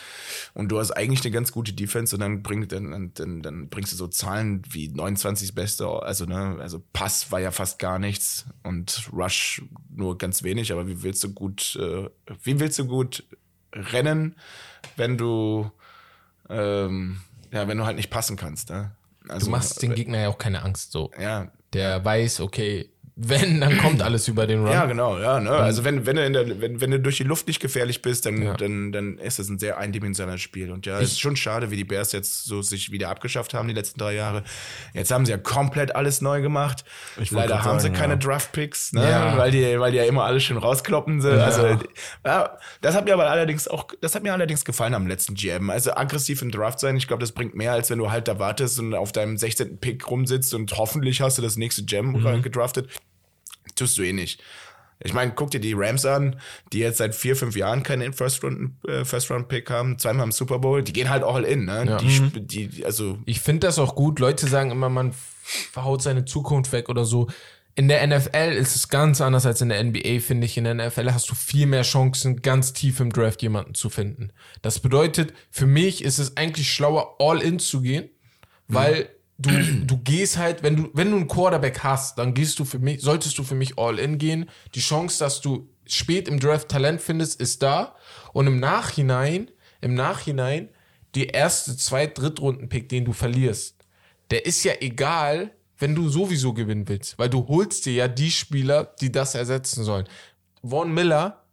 [0.54, 3.92] und du hast eigentlich eine ganz gute Defense und dann, bringt, dann, dann, dann bringst
[3.92, 8.46] du so Zahlen wie 29 Beste, also ne, also Pass war ja fast gar nichts
[8.64, 9.62] und Rush
[9.94, 12.08] nur ganz wenig, aber wie willst du gut, äh,
[12.42, 13.24] wie willst du gut
[13.72, 14.34] rennen,
[14.96, 15.70] wenn du
[16.50, 17.20] ähm,
[17.52, 18.92] ja, wenn du halt nicht passen kannst, ne?
[19.28, 21.10] Also, Du machst den Gegner ja auch keine Angst so.
[21.20, 24.70] ja, Der weiß, okay, wenn, dann kommt alles über den Run.
[24.72, 25.40] Ja, genau, ja.
[25.40, 25.50] Ne?
[25.50, 28.26] Also wenn, wenn, du in der, wenn, wenn du durch die Luft nicht gefährlich bist,
[28.26, 28.54] dann, Ja.
[28.54, 30.70] dann, dann ist es ein sehr eindimensionales Spiel.
[30.70, 33.66] Und ja, es ist schon schade, wie die Bears jetzt so sich wieder abgeschafft haben
[33.66, 34.44] die letzten drei Jahre.
[34.94, 36.84] Jetzt haben sie ja komplett alles neu gemacht.
[37.20, 38.18] Ich Leider haben sagen, sie keine ja.
[38.20, 39.02] Draftpicks, ne?
[39.10, 39.36] Ja.
[39.36, 41.20] weil, die, weil die ja immer alles schön rauskloppen.
[41.20, 41.30] So.
[41.30, 41.76] Also
[42.80, 45.70] das hat mir aber allerdings auch, das hat mir allerdings gefallen am letzten GM.
[45.70, 48.38] Also aggressiv im Draft sein, ich glaube, das bringt mehr, als wenn du halt da
[48.38, 49.78] wartest und auf deinem 16.
[49.78, 52.42] Pick rumsitzt und hoffentlich hast du das nächste Gem Mhm.
[52.42, 52.88] gedraftet
[53.78, 54.42] tust du eh nicht.
[55.00, 56.40] Ich meine, guck dir die Rams an,
[56.72, 60.58] die jetzt seit vier, fünf Jahren keinen First-Round-Pick äh, First -Pick haben, zweimal im Super
[60.58, 60.82] Bowl.
[60.82, 61.84] Die gehen halt all in, ne?
[61.88, 61.96] Ja.
[61.98, 64.18] Die, sp- die, also, Ich finde das auch gut.
[64.18, 67.28] Leute sagen immer, man verhaut seine Zukunft weg oder so.
[67.76, 70.56] In der NFL ist es ganz anders als in der NBA, finde ich.
[70.58, 74.32] In der NFL hast du viel mehr Chancen, ganz tief im Draft jemanden zu finden.
[74.62, 78.10] Das bedeutet, für mich ist es eigentlich schlauer, all in zu gehen,
[78.66, 79.50] weil du,
[79.84, 83.00] du gehst halt, wenn du, wenn du einen Quarterback hast, dann gehst du für mich,
[83.00, 84.50] solltest du für mich all in gehen.
[84.74, 87.94] Die Chance, dass du spät im Draft Talent findest, ist da.
[88.32, 90.68] Und im Nachhinein, im Nachhinein,
[91.14, 93.76] die erste, zweit, Drittrunden-Pick, den du verlierst,
[94.30, 98.30] der ist ja egal, wenn du sowieso gewinnen willst, weil du holst dir ja die
[98.30, 100.06] Spieler, die das ersetzen sollen.
[100.62, 101.44] Vaughn Miller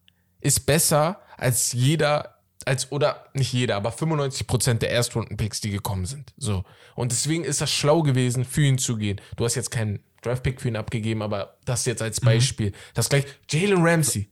[0.41, 2.34] ist besser als jeder,
[2.65, 6.33] als oder nicht jeder, aber 95% der Erstrunden-Picks, die gekommen sind.
[6.37, 6.63] So.
[6.95, 9.21] Und deswegen ist das schlau gewesen, für ihn zu gehen.
[9.37, 12.73] Du hast jetzt keinen Draft-Pick für ihn abgegeben, aber das jetzt als Beispiel.
[12.95, 14.27] Das gleich, Jalen Ramsey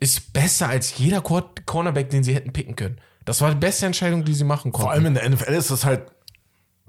[0.00, 3.00] ist besser als jeder Cornerback, den sie hätten picken können.
[3.24, 4.86] Das war die beste Entscheidung, die sie machen konnten.
[4.86, 6.10] Vor allem in der NFL ist das halt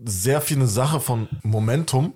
[0.03, 2.13] sehr viel eine Sache von Momentum.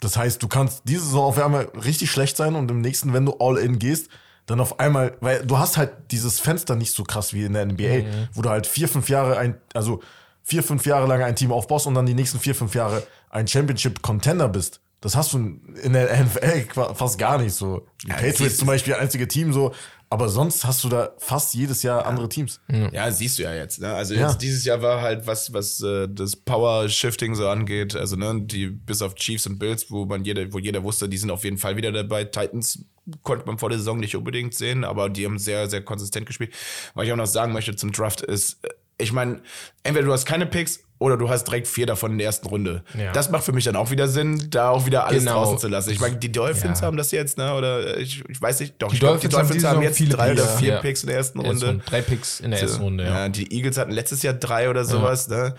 [0.00, 3.26] Das heißt, du kannst diese Saison auf einmal richtig schlecht sein und im nächsten, wenn
[3.26, 4.08] du all in gehst,
[4.50, 7.66] dann auf einmal, weil du hast halt dieses Fenster nicht so krass wie in der
[7.66, 10.02] NBA, wo du halt vier, fünf Jahre ein, also
[10.42, 13.46] vier, fünf Jahre lang ein Team aufbaust und dann die nächsten vier, fünf Jahre ein
[13.46, 14.80] Championship-Contender bist.
[15.00, 17.86] Das hast du in der NFL fast gar nicht so.
[18.04, 19.72] Die Ja, Patriots zum Beispiel, einzige Team so,
[20.10, 22.60] aber sonst hast du da fast jedes Jahr andere Teams.
[22.92, 23.80] ja, siehst du ja jetzt.
[23.80, 23.94] Ne?
[23.94, 24.28] Also Ja.
[24.28, 27.94] jetzt dieses Jahr war halt was, was äh, das Power-Shifting so angeht.
[27.94, 31.16] Also ne, die bis auf Chiefs und Bills, wo man jeder, wo jeder wusste, die
[31.16, 32.24] sind auf jeden Fall wieder dabei.
[32.24, 32.84] Titans
[33.22, 36.52] konnte man vor der Saison nicht unbedingt sehen, aber die haben sehr, sehr konsistent gespielt.
[36.94, 38.68] Was ich auch noch sagen möchte zum Draft ist, äh,
[39.00, 39.40] ich meine,
[39.82, 42.82] entweder du hast keine Picks oder du hast direkt vier davon in der ersten Runde.
[42.98, 43.12] Ja.
[43.12, 45.36] Das macht für mich dann auch wieder Sinn, da auch wieder alles Genau.
[45.44, 45.90] draußen zu lassen.
[45.90, 46.86] Ich meine, die Dolphins Ja.
[46.86, 47.54] haben das jetzt, ne?
[47.54, 50.14] Oder ich, ich weiß nicht, doch, Die Dolphins die haben Dolphins haben Saison jetzt viele
[50.14, 50.80] drei oder vier ja.
[50.80, 51.82] Picks in der ersten Erste Runde.
[51.86, 53.28] Drei Picks in der ersten Runde, ja.
[53.30, 55.54] Die Eagles hatten letztes Jahr drei oder sowas, ne?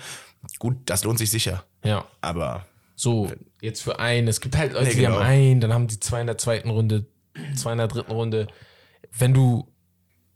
[0.60, 1.64] Gut, das lohnt sich sicher.
[1.84, 2.06] ja.
[2.22, 4.28] Aber So, jetzt für einen.
[4.28, 5.16] Es gibt halt Leute, Nee, die genau.
[5.16, 7.06] haben einen, dann haben die zwei in der zweiten Runde,
[7.56, 8.46] zwei in der dritten Runde.
[9.18, 9.68] Wenn du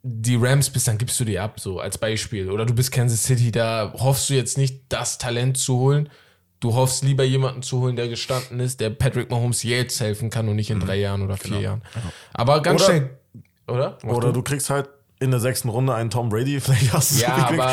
[0.08, 2.50] die Rams bist, dann gibst du die ab, so als Beispiel.
[2.50, 6.08] Oder du bist Kansas City, da hoffst du jetzt nicht, das Talent zu holen.
[6.60, 10.48] Du hoffst lieber jemanden zu holen, der gestanden ist, der Patrick Mahomes jetzt helfen kann
[10.48, 11.82] und nicht in drei Jahren oder vier Jahren.
[12.32, 13.10] Aber ganz Oder- schnell.
[13.68, 13.98] Oder?
[14.04, 14.34] Mach Oder du.
[14.34, 14.88] du kriegst halt
[15.18, 17.60] in der sechsten Runde einen Tom Brady, vielleicht hast du es Ja, gekriegt.
[17.60, 17.72] aber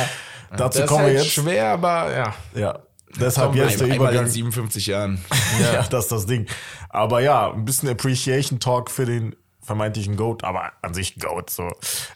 [0.58, 1.32] Dazu das ist kommen wir halt jetzt.
[1.34, 2.36] schwer, aber ja.
[2.56, 2.80] Ja,
[3.20, 4.26] deshalb Tom jetzt der Übergang.
[4.26, 5.24] in 57 Jahren.
[5.62, 5.84] Ja.
[5.84, 6.48] das ist das Ding.
[6.90, 11.72] Aber ja, ein bisschen Appreciation Talk für den vermeintlichen Goat, aber an sich Goat so.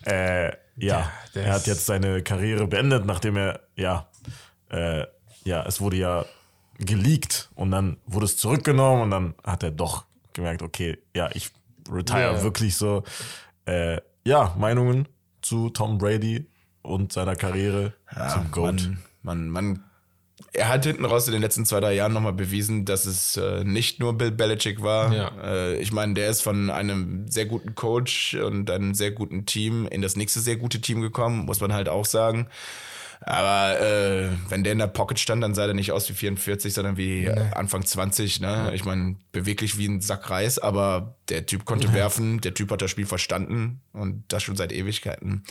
[0.05, 4.07] Äh, ja, der er hat jetzt seine Karriere beendet, nachdem er, ja,
[4.69, 5.05] äh,
[5.43, 6.25] ja, es wurde ja
[6.77, 11.51] geleakt und dann wurde es zurückgenommen und dann hat er doch gemerkt, okay, ja, ich
[11.89, 12.43] retire Ja.
[12.43, 13.03] wirklich so.
[13.65, 15.07] Äh, ja, Meinungen
[15.41, 16.47] zu Tom Brady
[16.81, 17.93] und seiner Karriere
[18.33, 18.89] zum Goat.
[19.23, 19.83] Man, man, man,
[20.53, 23.63] er hat hinten raus in den letzten zwei, drei Jahren nochmal bewiesen, dass es äh,
[23.63, 25.13] nicht nur Bill Belichick war.
[25.13, 25.31] Ja.
[25.43, 29.87] Äh, ich meine, der ist von einem sehr guten Coach und einem sehr guten Team
[29.87, 32.47] in das nächste sehr gute Team gekommen, muss man halt auch sagen.
[33.21, 36.73] Aber äh, wenn der in der Pocket stand, dann sah der nicht aus wie 44,
[36.73, 38.41] sondern wie äh, Anfang 20.
[38.41, 38.71] Ne?
[38.73, 42.81] Ich meine, beweglich wie ein Sack Reis, aber der Typ konnte werfen, der Typ hat
[42.81, 45.43] das Spiel verstanden und das schon seit Ewigkeiten.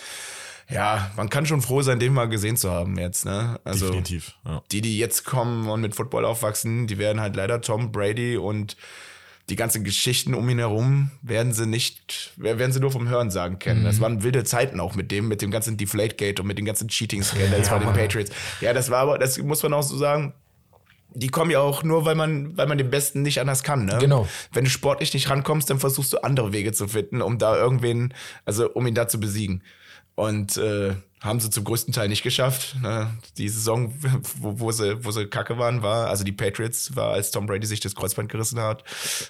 [0.69, 3.25] Ja, man kann schon froh sein, den mal gesehen zu haben jetzt.
[3.25, 3.61] Ne?
[3.65, 4.35] Also Definitiv.
[4.45, 4.63] Ja.
[4.73, 8.77] die, die jetzt kommen und mit Football aufwachsen, die werden halt leider Tom Brady und
[9.49, 13.61] die ganzen Geschichten um ihn herum werden sie nicht, werden sie nur vom Hören sagen
[13.61, 13.85] kennen.
[13.85, 16.89] Das waren wilde Zeiten auch mit dem, mit dem ganzen Deflategate und mit den ganzen
[16.89, 18.33] Cheating-Scandals bei den Patriots.
[18.61, 20.35] Ja, das war aber, das muss man auch so sagen.
[21.15, 23.85] die kommen ja auch nur, weil man, weil man den Besten nicht anders kann.
[23.85, 23.99] Ne?
[24.01, 24.27] Genau.
[24.53, 28.13] Wenn du sportlich nicht rankommst, dann versuchst du andere Wege zu finden, um da irgendwen,
[28.45, 29.63] also um ihn da zu besiegen.
[30.17, 32.77] Und äh, haben sie zum größten Teil nicht geschafft.
[32.83, 33.11] Ne?
[33.39, 33.93] Die Saison,
[34.41, 37.67] wo, wo, sie, wo sie kacke waren, war, also die Patriots war, als Tom Brady
[37.67, 38.83] sich das Kreuzband gerissen hat.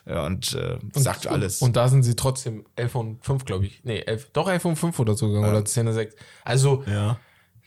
[0.07, 1.61] Ja, und, äh, sagt alles.
[1.63, 3.81] Und da sind sie trotzdem 11 und 5, glaube ich.
[3.85, 6.15] Nee, 11, doch 11 und 5 oder so gegangen, oder 10 und 6.
[6.45, 7.19] Also, Ja.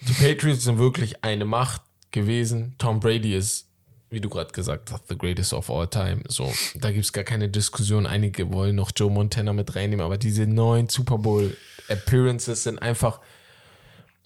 [0.02, 2.76] die Patriots sind wirklich eine Macht gewesen.
[2.78, 3.69] Tom Brady ist,
[4.10, 6.22] wie du gerade gesagt hast, the greatest of all time.
[6.28, 8.08] So, da gibt's gar keine Diskussion.
[8.08, 11.56] Einige wollen noch Joe Montana mit reinnehmen, aber diese neuen Super Bowl
[11.88, 13.20] Appearances sind einfach,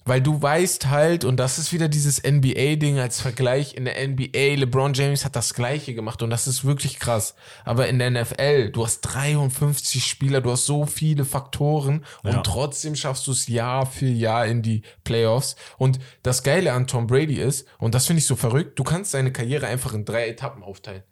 [0.06, 4.56] weil du weißt halt, und das ist wieder dieses NBA-Ding als Vergleich, in der NBA,
[4.56, 7.34] LeBron James hat das gleiche gemacht und das ist wirklich krass.
[7.64, 12.40] Aber in der NFL, du hast 53 Spieler, du hast so viele Faktoren und Ja.
[12.42, 15.56] trotzdem schaffst du es Jahr für Jahr in die Playoffs.
[15.78, 19.12] Und das Geile an Tom Brady ist, und das finde ich so verrückt, du kannst
[19.12, 21.02] seine Karriere einfach in drei Etappen aufteilen.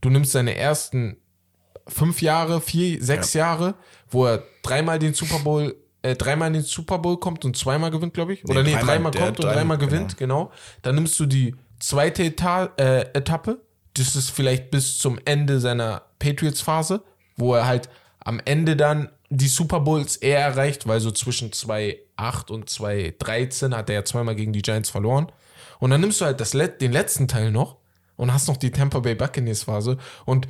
[0.00, 1.18] Du nimmst seine ersten
[1.86, 3.74] fünf Jahre, vier, sechs Jahre,
[4.08, 7.90] wo er dreimal den Super Bowl, äh, dreimal in den Super Bowl kommt und zweimal
[7.90, 8.44] gewinnt, glaube ich.
[8.48, 10.50] Oder nee, dreimal, dreimal der kommt und drei- dreimal gewinnt, genau.
[10.82, 13.60] Dann nimmst du die zweite Eta äh, Etappe.
[13.94, 17.02] Das ist vielleicht bis zum Ende seiner Patriots-Phase,
[17.36, 17.88] wo er halt
[18.20, 23.88] am Ende dann die Super Bowls eher erreicht, weil so zwischen 2,8 und 2,13 hat
[23.90, 25.30] er ja zweimal gegen die Giants verloren.
[25.78, 27.76] Und dann nimmst du halt das, Let- den letzten Teil noch
[28.16, 30.48] und hast noch die Tampa Bay Buccaneers Phase und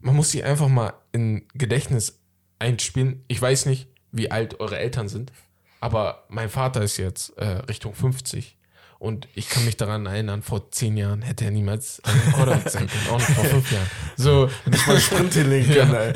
[0.00, 2.18] man muss sie einfach mal in Gedächtnis
[2.58, 3.24] einspielen.
[3.28, 5.32] Ich weiß nicht, wie alt eure Eltern sind,
[5.80, 8.56] aber mein Vater ist jetzt äh, Richtung 50
[8.98, 12.86] und ich kann mich daran erinnern, vor zehn Jahren hätte er niemals ein Quarterback sein
[12.88, 13.86] können, auch nicht vor fünf Jahren.
[14.16, 16.12] So, Nicht mal Sprint hinlegen können, ey.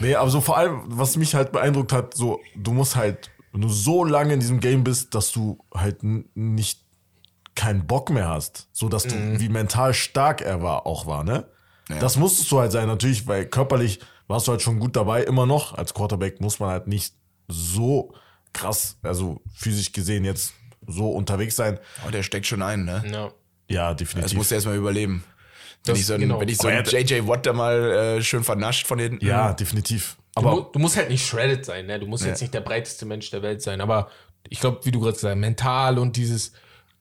[0.00, 3.60] Nee, aber so vor allem, was mich halt beeindruckt hat, so, du musst halt, wenn
[3.60, 6.84] du so lange in diesem Game bist, dass du halt nicht
[7.56, 8.68] keinen Bock mehr hast.
[8.72, 11.48] So, dass du, wie mental stark er war, auch war, ne?
[12.00, 15.46] Das musstest du halt sein, natürlich, weil körperlich warst du halt schon gut dabei, immer
[15.46, 15.74] noch.
[15.76, 17.14] Als Quarterback muss man halt nicht
[17.48, 18.12] so
[18.52, 20.54] krass, also physisch gesehen jetzt
[20.86, 21.78] so unterwegs sein.
[22.06, 23.02] oh, der steckt schon ein, ne?
[23.10, 23.30] ja.
[23.68, 24.36] Ja, Das definitiv.
[24.38, 25.24] musst du erstmal überleben.
[25.84, 26.40] Wenn Das- ich so ein, genau.
[26.40, 27.76] wenn ich so Aber ein er- JJ Watt da mal
[28.18, 29.24] äh, schön vernascht von hinten.
[29.26, 30.16] ja, definitiv.
[30.36, 31.98] Du, mu- Aber du musst halt nicht shredded sein, ne?
[31.98, 34.08] Du musst jetzt nicht der breiteste Mensch der Welt sein, aber
[34.48, 36.52] ich glaube, wie du gerade gesagt hast, mental und dieses,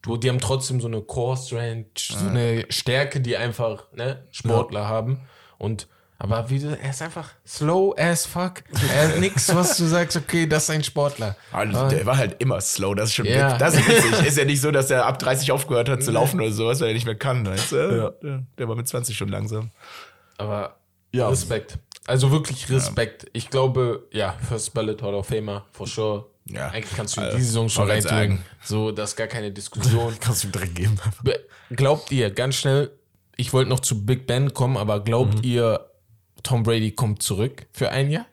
[0.01, 4.87] du, die haben trotzdem so eine Core Strength, so eine Stärke, die einfach, ne, Sportler
[4.87, 5.21] haben.
[5.59, 8.63] Und aber wie du, er ist einfach slow as fuck.
[8.93, 11.35] Er hat nix, was du sagst, okay, das ist ein Sportler.
[11.51, 13.57] Also, der war halt immer slow, das ist schon Ja.
[13.57, 14.11] Das ist witzig.
[14.27, 16.89] Ist ja nicht so, dass er ab 30 aufgehört hat zu laufen oder sowas, weil
[16.89, 17.45] er nicht mehr kann.
[17.45, 18.13] Weißt du?
[18.23, 19.71] Der- Der war mit 20 schon langsam.
[20.37, 20.77] Aber
[21.11, 21.29] Ja.
[21.29, 21.77] Respekt.
[22.07, 23.25] Also wirklich Respekt.
[23.33, 26.25] Ich glaube, ja, First Ballot Hall of Famer, for sure.
[26.47, 26.67] Ja.
[26.69, 28.39] Eigentlich kannst du Also, die Saison schon reintun.
[28.63, 30.13] So, das ist gar keine Diskussion.
[30.21, 30.99] kannst du ihm direkt geben.
[31.23, 31.39] Be-
[31.71, 32.91] Glaubt ihr, ganz schnell,
[33.37, 35.83] ich wollte noch zu Big Ben kommen, aber glaubt ihr,
[36.45, 38.25] Tom Brady kommt zurück für ein Jahr?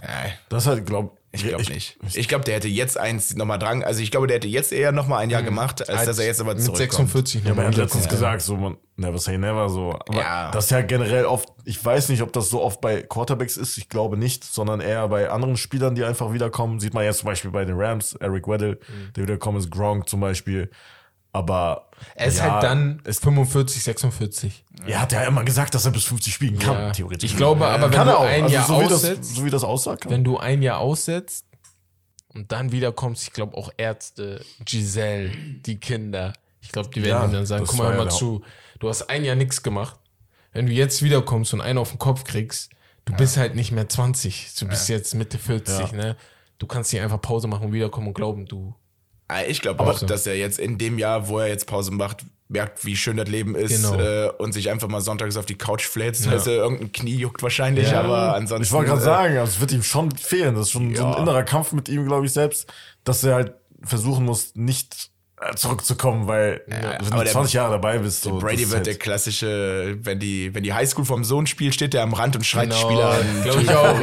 [0.00, 0.32] Nein.
[0.48, 1.98] Das halt, glaub Ich glaube nicht.
[2.14, 3.82] Ich glaube, der hätte jetzt eins nochmal dran.
[3.82, 6.40] Also ich glaube, der hätte jetzt eher nochmal ein Jahr gemacht, als dass er jetzt
[6.40, 7.10] aber mit zurückkommt.
[7.10, 8.10] 46 Ja, aber er hat letztens wiederkommt.
[8.10, 9.92] gesagt, so man, never say never, so.
[10.08, 10.50] Aber Ja.
[10.52, 13.76] das ist ja generell oft, ich weiß nicht, ob das so oft bei Quarterbacks ist,
[13.76, 16.78] ich glaube nicht, sondern eher bei anderen Spielern, die einfach wiederkommen.
[16.80, 18.78] Sieht man jetzt zum Beispiel bei den Rams, Eric Weddle,
[19.16, 20.70] der wiederkommen ist, Gronk zum Beispiel.
[21.32, 24.64] Aber Er ist ja, halt dann es, 45, 46.
[24.86, 26.90] er hat ja immer gesagt, dass er bis 50 spielen kann, Ja.
[26.92, 27.30] theoretisch.
[27.30, 28.24] Ich glaube aber, wenn kann du er auch.
[28.24, 30.10] ein also Jahr so, wie das, aussetzt, so wie das aussah, kann.
[30.12, 31.44] wenn du ein Jahr aussetzt
[32.34, 35.30] und dann wiederkommst, ich glaube auch Ärzte, Giselle,
[35.66, 38.42] die Kinder, ich glaube, die werden Ja, ihm dann sagen, guck mal, hör mal zu,
[38.80, 39.98] du hast ein Jahr nichts gemacht.
[40.52, 42.70] Wenn du jetzt wiederkommst und einen auf den Kopf kriegst,
[43.04, 45.92] du bist halt nicht mehr 20, du bist jetzt Mitte 40, Ja.
[45.92, 46.16] ne?
[46.58, 48.74] Du kannst nicht einfach Pause machen und wiederkommen und glauben, du
[49.48, 52.86] Ich glaube auch, dass er jetzt in dem Jahr, wo er jetzt Pause macht, merkt,
[52.86, 54.00] wie schön das Leben ist Genau.
[54.00, 56.26] äh, und sich einfach mal sonntags auf die Couch fläzt.
[56.28, 58.00] Also irgendein Knie juckt wahrscheinlich, Ja.
[58.00, 58.62] aber ansonsten.
[58.64, 60.54] Ich wollte gerade äh, sagen, also es wird ihm schon fehlen.
[60.54, 61.18] Das ist schon so ein Ja.
[61.18, 62.72] innerer Kampf mit ihm, glaube ich, selbst,
[63.04, 65.10] dass er halt versuchen muss, nicht
[65.54, 68.92] zurückzukommen, weil wenn aber du der- 20 Jahre dabei bist, so, Brady wird ist der
[68.94, 72.44] halt, klassische, wenn die, wenn die Highschool vom Sohn spielt, steht der am Rand und
[72.44, 73.26] schreit die Spieler an.
[73.44, 73.94] Glaube ich auch.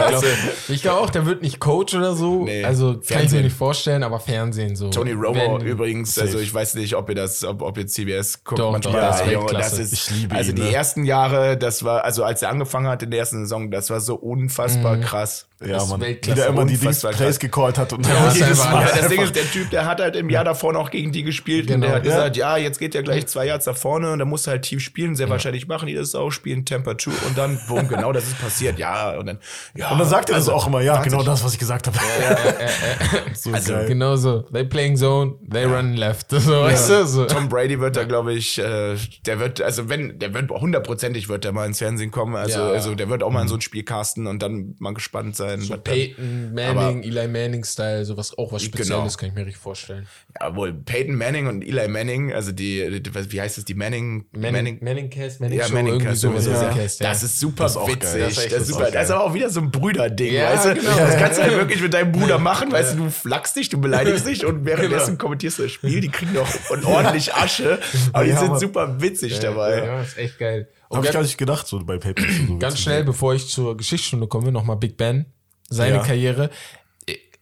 [0.69, 2.43] Ich glaube glaub auch, der wird nicht Coach oder so.
[2.45, 3.43] Nee, also kann ich mir Fernsehen.
[3.43, 4.89] nicht vorstellen, aber Fernsehen so.
[4.89, 8.43] Tony Romo Wenn- übrigens, also ich weiß nicht, ob ihr das, ob, ob ihr CBS
[8.43, 8.93] guckt Doch, manchmal.
[8.93, 9.77] doch, das ist Ja, Junge, Weltklasse.
[9.81, 10.73] das ist, Ich liebe also ihn, die ne?
[10.73, 13.99] ersten Jahre, das war, also als er angefangen hat in der ersten Saison, das war
[13.99, 15.47] so unfassbar krass.
[15.63, 17.39] Ja, ist man, wie Weltklasse, der immer die Dings krass.
[17.39, 20.15] gecallt hat und Ja, jedes Mal Ja, das Ding ist, der Typ, der hat halt
[20.17, 21.75] im Jahr davor noch gegen die gespielt Genau.
[21.75, 22.11] und der hat Ja.
[22.11, 24.63] gesagt, ja, jetzt geht der gleich zwei Yards nach vorne und dann musst du halt
[24.63, 25.15] tief spielen.
[25.15, 28.39] Sehr wahrscheinlich machen die das auch, spielen Temper 2 und dann, boom, genau das ist
[28.41, 28.77] passiert.
[28.79, 29.39] Ja, und dann,
[29.75, 29.91] ja.
[29.91, 31.97] Und dann sagt er das also, auch immer, ja, genau das, was ich gesagt habe.
[33.33, 33.85] so Also, geil.
[33.87, 34.41] Genau so.
[34.51, 36.27] They playing zone, they run left.
[36.45, 37.05] So, weißt du?
[37.07, 37.25] So.
[37.25, 38.95] Tom Brady wird da, glaube ich, äh,
[39.25, 42.35] der wird, also wenn, der wird hundertprozentig wird der mal ins Fernsehen kommen.
[42.35, 42.69] Also, Ja.
[42.69, 45.44] also der wird auch mal in so ein Spiel casten und dann mal gespannt sein.
[45.47, 49.07] Was dann- Peyton Manning, Eli Manning-Style, sowas auch was Spezielles, Genau.
[49.19, 50.07] kann ich mir richtig vorstellen.
[50.39, 54.79] Jawohl, Peyton Manning und Eli Manning, also die, die wie heißt es, die Manning, Manning,
[54.81, 56.43] Manning Cast, Manning ja, Show, Manning irgendwie Cast sowas.
[56.45, 56.63] sowieso.
[56.63, 56.73] Ja.
[56.73, 57.09] Cast, ja.
[57.09, 57.95] Das ist super Das ist geil.
[57.95, 58.19] witzig.
[58.21, 58.87] Das ist das ist super.
[58.87, 60.73] auch Das ist aber auch wieder so ein Brüderding, Ja, weißt du?
[60.75, 60.97] genau.
[60.97, 63.79] Das kannst du halt wirklich mit deinem Bruder machen, weißt du, du flachst dich, du
[63.79, 65.17] beleidigst dich und währenddessen Genau.
[65.23, 66.47] kommentierst du das Spiel, die kriegen doch
[66.85, 67.79] ordentlich Asche,
[68.13, 69.85] aber die Ja, sind super witzig dabei.
[69.85, 70.67] Ja, ist echt geil.
[70.87, 72.21] Und Habe ich gar nicht gedacht, so bei Paper.
[72.47, 75.25] So ganz schnell, bevor ich zur Geschichtsstunde komme, nochmal Big Ben,
[75.69, 76.03] seine Ja.
[76.03, 76.49] Karriere.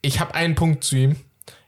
[0.02, 1.16] Ich habe einen Punkt zu ihm.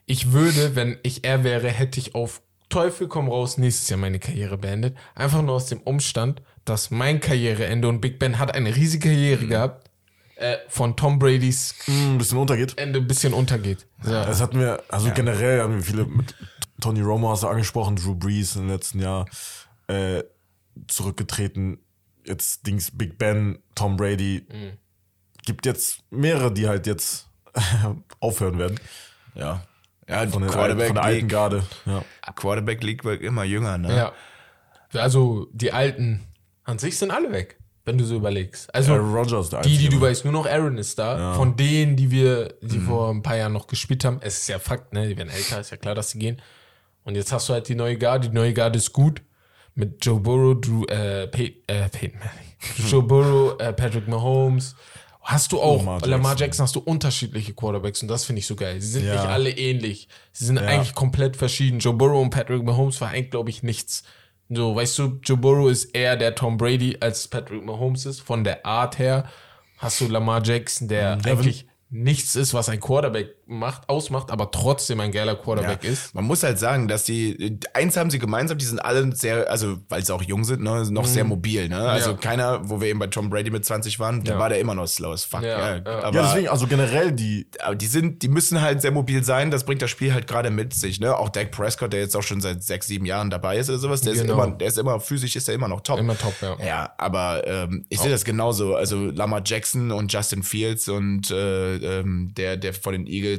[0.06, 4.20] Ich würde, wenn ich er wäre, hätte ich auf Teufel komm raus nächstes Jahr meine
[4.20, 4.98] Karriere beendet.
[5.14, 9.46] Einfach nur aus dem Umstand, dass mein Karriereende und Big Ben hat eine riesige Karriere
[9.48, 9.90] gehabt,
[10.36, 12.78] äh, von Tom Brady's ein bisschen untergeht.
[12.78, 13.86] Ende ein bisschen untergeht.
[14.02, 14.12] So.
[14.12, 16.36] Das hatten wir, also generell haben wir viele mit
[16.82, 19.26] Tony Romo hast du angesprochen, Drew Brees im letzten Jahr
[19.88, 20.24] äh,
[20.88, 21.78] zurückgetreten.
[22.26, 24.46] Jetzt Dings Big Ben, Tom Brady.
[25.46, 27.28] Gibt jetzt mehrere, die halt jetzt
[28.20, 28.80] aufhören werden.
[29.36, 29.64] Ja.
[30.08, 31.64] Ja, Von, den Quarterback, alten, von der alten League, Garde.
[31.86, 32.04] Ja.
[32.36, 33.96] Quarterback League wird immer jünger, ne?
[33.96, 34.14] Ja.
[35.02, 36.22] Also die alten
[36.64, 38.74] an sich sind alle weg, wenn du so überlegst.
[38.74, 41.34] Also Aaron Rodgers, der die, die du weißt, nur noch Aaron ist da.
[41.34, 44.60] Von denen, die wir, die vor ein paar Jahren noch gespielt haben, es ist ja
[44.60, 45.08] Fakt, ne?
[45.08, 46.42] Die werden älter, ist ja klar, dass sie gehen.
[47.04, 48.30] Und jetzt hast du halt die neue Garde.
[48.30, 49.22] Die neue Garde ist gut.
[49.76, 52.56] Mit Joe Burrow, Drew, äh, Pey äh, Peyton Manning.
[52.90, 54.76] Joe Burrow, äh, Patrick Mahomes.
[55.28, 56.38] Hast du auch, Lamar Lamar Jackson.
[56.46, 58.80] Jackson, hast du unterschiedliche Quarterbacks und das finde ich so geil.
[58.80, 59.14] Sie sind Ja.
[59.16, 60.08] nicht alle ähnlich.
[60.32, 61.80] Sie sind eigentlich komplett verschieden.
[61.80, 64.04] Joe Burrow und Patrick Mahomes vereint, glaube ich, nichts.
[64.50, 68.20] So, weißt du, Joe Burrow ist eher der Tom Brady, als Patrick Mahomes ist.
[68.22, 69.26] Von der Art her
[69.80, 75.00] hast du Lamar Jackson, der eigentlich nichts ist, was ein Quarterback macht, ausmacht, aber trotzdem
[75.00, 75.90] ein geiler Quarterback Ja.
[75.92, 76.16] ist.
[76.16, 79.78] Man muss halt sagen, dass die, eins haben sie gemeinsam, die sind alle sehr, also
[79.88, 81.78] weil sie auch jung sind, ne, noch sehr mobil, ne?
[81.78, 82.18] Also Ja.
[82.18, 84.40] keiner, wo wir eben bei Tom Brady mit 20 waren, da Ja.
[84.40, 85.44] war der immer noch slow as fuck.
[85.44, 86.04] Ja, Ja, ja.
[86.04, 89.52] Aber, ja, deswegen, also generell die, aber die sind, die müssen halt sehr mobil sein,
[89.52, 91.16] das bringt das Spiel halt gerade mit sich, ne?
[91.16, 94.02] Auch Dak Prescott, der jetzt auch schon seit sechs, sieben Jahren dabei ist oder sowas,
[94.02, 94.24] der Genau.
[94.26, 96.00] ist immer, der ist immer, physisch ist er immer noch top.
[96.00, 96.58] Immer top, ja.
[96.66, 98.76] Ja, aber ähm, ich sehe das genauso.
[98.76, 103.35] Also Lamar Jackson und Justin Fields und äh, ähm, der, der von den Eagles,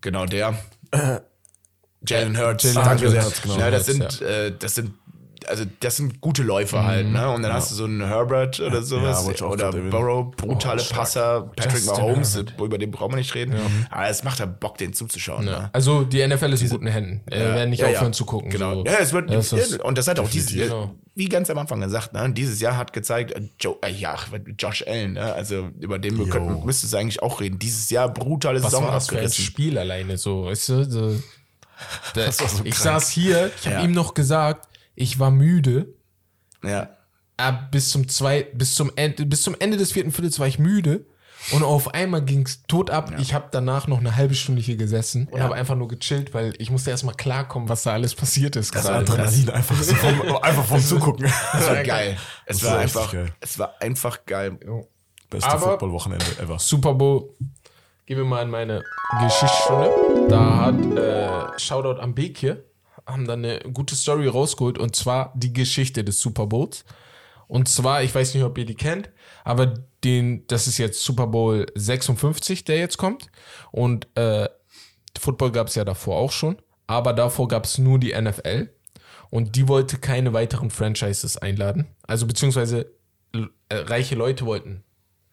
[0.00, 0.58] genau der.
[2.06, 2.64] Jalen Hurts.
[2.74, 3.00] Jalen.
[3.22, 3.58] Hurts, genau.
[3.58, 4.94] Ja, das sind, äh, das sind,
[5.48, 7.30] also das sind gute Läufer halt, ne?
[7.30, 9.26] Und dann hast du so einen Herbert oder sowas.
[9.42, 9.70] auch oder.
[9.72, 10.94] Burrow, brutale Oh.
[10.94, 12.60] Passer, Patrick Justin Mahomes, Herbert.
[12.60, 13.54] über den brauchen wir nicht reden.
[13.90, 15.46] Aber es macht ja Bock, den zuzuschauen.
[15.46, 15.58] Ja.
[15.60, 15.70] Ne?
[15.72, 17.20] Also die NFL ist in guten Händen.
[17.30, 18.12] Äh, werden nicht Ja, aufhören ja.
[18.12, 18.50] zu gucken.
[18.50, 18.74] Genau.
[18.74, 18.84] So.
[18.84, 20.94] Ja, es wird, Das und das hat auch dieses Jahr, Genau.
[21.14, 24.16] wie ganz am Anfang gesagt, ne, dieses Jahr hat gezeigt, äh, Joe, äh, ja,
[24.58, 27.58] Josh Allen, ne, also über den wir könnten, müsstest du eigentlich auch reden.
[27.58, 29.30] Dieses Jahr brutale was Saison war das für ein.
[29.30, 30.84] Spiel alleine so, weißt du?
[30.90, 31.14] So,
[32.14, 32.74] da, war so ich krank.
[32.76, 33.82] saß hier, ich habe Ja.
[33.84, 35.94] ihm noch gesagt, ich war müde.
[36.62, 36.90] Ja.
[37.36, 40.58] Ab bis zum zwei, bis zum Ende, bis zum Ende des vierten Viertels war ich
[40.58, 41.06] müde.
[41.52, 43.12] Und auf einmal ging's tot ab.
[43.18, 46.54] Ich habe danach noch eine halbe Stunde hier gesessen und habe einfach nur gechillt, weil
[46.56, 48.74] ich musste erstmal klarkommen, was da alles passiert ist.
[48.74, 48.98] das gerade.
[49.12, 51.24] Adrenalin einfach, so vom, einfach vom Zugucken.
[51.52, 52.16] Das war geil.
[52.46, 53.32] Es Das war war einfach, geil.
[53.40, 54.58] es war einfach geil.
[55.28, 56.58] Beste Aber- Football-Wochenende ever.
[56.58, 57.34] Super Bowl.
[58.06, 58.82] Gehen wir mal in meine
[59.20, 59.90] Geschichtsstunde.
[60.30, 62.64] Da hat äh, Shoutout am Beek hier,
[63.06, 66.84] haben dann eine gute Story rausgeholt und zwar die Geschichte des Super Bowls.
[67.46, 69.10] Und zwar, ich weiß nicht, ob ihr die kennt,
[69.44, 73.30] aber den, das ist jetzt Super Bowl 56, der jetzt kommt.
[73.70, 74.48] Und äh,
[75.18, 78.70] Football gab es ja davor auch schon, aber davor gab es nur die NFL.
[79.30, 81.86] Und die wollte keine weiteren Franchises einladen.
[82.06, 82.92] Also beziehungsweise
[83.34, 84.84] äh, reiche Leute wollten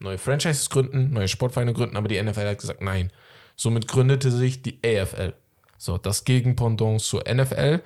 [0.02, 3.12] neue Franchises gründen, neue Sportvereine gründen, aber die NFL hat gesagt, nein.
[3.54, 5.34] Somit gründete sich die AFL.
[5.82, 7.82] So, das Gegenpendant zur NFL.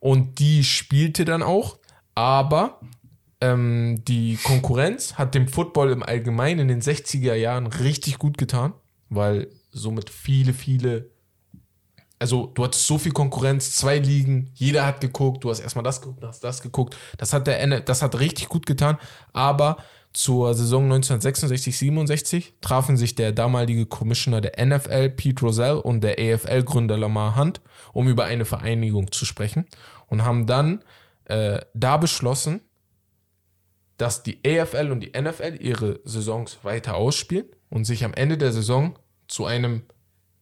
[0.00, 1.78] Und die spielte dann auch,
[2.16, 2.80] aber
[3.40, 8.72] ähm, die Konkurrenz hat dem Football im Allgemeinen in den 60er Jahren richtig gut getan,
[9.08, 11.12] weil somit viele, viele
[12.18, 16.00] also du hattest so viel Konkurrenz, zwei Ligen, jeder hat geguckt, du hast erstmal das
[16.00, 16.96] geguckt, hast das geguckt.
[17.16, 18.98] Das hat der das hat richtig gut getan,
[19.32, 19.76] aber
[20.12, 26.18] zur Saison 1966, 67 trafen sich der damalige Commissioner der NFL, Pete Rozelle, und der
[26.18, 27.60] AFL-Gründer Lamar Hunt,
[27.92, 29.66] um über eine Vereinigung zu sprechen
[30.06, 30.82] und haben dann
[31.26, 32.62] äh, da beschlossen,
[33.98, 38.52] dass die AFL und die NFL ihre Saisons weiter ausspielen und sich am Ende der
[38.52, 39.82] Saison zu einem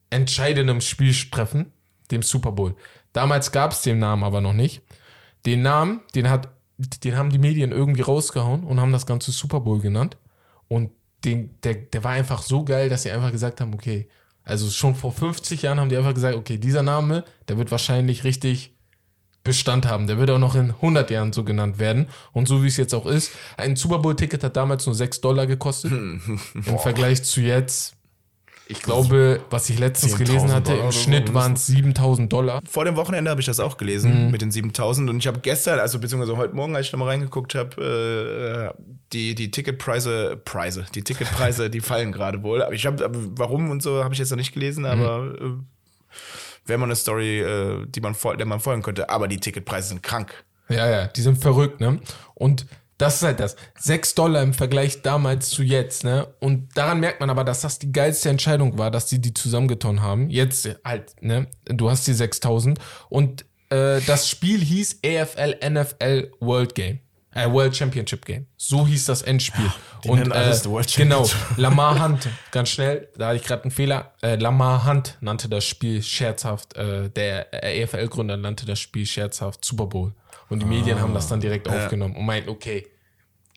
[0.09, 1.73] entscheidendem Spiel treffen,
[2.11, 2.75] dem Super Bowl.
[3.13, 4.81] Damals gab es den Namen aber noch nicht.
[5.45, 9.59] Den Namen, den hat, den haben die Medien irgendwie rausgehauen und haben das Ganze Super
[9.59, 10.17] Bowl genannt.
[10.67, 10.91] Und
[11.25, 14.07] den, der, der war einfach so geil, dass sie einfach gesagt haben, okay,
[14.43, 18.23] also schon vor 50 Jahren haben die einfach gesagt, okay, dieser Name, der wird wahrscheinlich
[18.23, 18.77] richtig
[19.43, 20.07] Bestand haben.
[20.07, 22.07] Der wird auch noch in 100 Jahren so genannt werden.
[22.33, 25.47] Und so wie es jetzt auch ist, ein Super Bowl-Ticket hat damals nur 6 Dollar
[25.47, 25.91] gekostet.
[26.53, 27.96] Im Vergleich zu jetzt,
[28.69, 32.61] ich glaube, was ich letztens gelesen hatte, Dollar im Schnitt waren es 7000 Dollar.
[32.69, 35.79] Vor dem Wochenende habe ich das auch gelesen mit den 7000 und ich habe gestern,
[35.79, 41.03] also beziehungsweise heute Morgen, als ich nochmal reingeguckt habe, äh, die, die Ticketpreise, Preise, die
[41.03, 42.61] Ticketpreise, die fallen gerade wohl.
[42.61, 45.51] Aber ich habe, warum und so habe ich jetzt noch nicht gelesen, aber äh,
[46.65, 49.09] wäre mal eine Story, äh, die man, der man folgen könnte.
[49.09, 50.43] Aber die Ticketpreise sind krank.
[50.69, 51.99] Ja, ja, die sind verrückt, ne?
[52.33, 52.65] Und
[52.97, 53.55] das ist halt das.
[53.79, 56.27] 6 Dollar im Vergleich damals zu jetzt, ne?
[56.39, 60.01] Und daran merkt man aber, dass das die geilste Entscheidung war, dass die die zusammengetan
[60.01, 60.29] haben.
[60.29, 61.47] Jetzt halt, ne?
[61.65, 62.79] Du hast die 6000
[63.09, 66.99] und äh, das Spiel hieß EFL NFL World Game.
[67.35, 68.47] Äh, World Championship Game.
[68.57, 69.71] So hieß das Endspiel.
[70.03, 70.55] die und äh,
[70.95, 71.29] genau.
[71.55, 74.13] Lamar Hunt, ganz schnell, da hatte ich gerade einen Fehler.
[74.23, 79.85] Äh, Lamar Hunt nannte das Spiel scherzhaft, äh, der EFL-Gründer nannte das Spiel scherzhaft Super
[79.85, 80.13] Bowl.
[80.49, 82.87] Und die Medien haben das dann direkt aufgenommen und meinten, okay,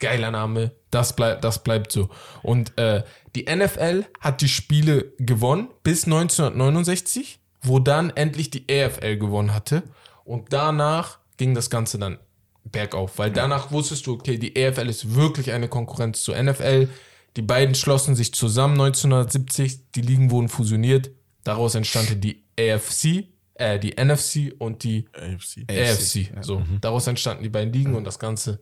[0.00, 2.08] geiler Name, das bleibt, das bleibt so.
[2.42, 3.04] Und äh,
[3.36, 9.84] die NFL hat die Spiele gewonnen bis 1969, wo dann endlich die EFL gewonnen hatte.
[10.24, 12.18] Und danach ging das Ganze dann
[12.64, 16.88] bergauf, weil danach wusstest du, okay, die EFL ist wirklich eine Konkurrenz zur NFL.
[17.36, 21.10] Die beiden schlossen sich zusammen 1970, die Ligen wurden fusioniert.
[21.44, 23.28] Daraus entstand die AFC,
[23.60, 25.66] äh, die NFC und die AFC.
[25.70, 26.32] AFC.
[26.44, 28.60] So, daraus entstanden die beiden Ligen und das Ganze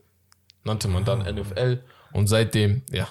[0.65, 1.81] nannte man dann NFL.
[2.13, 3.07] Und seitdem, ja,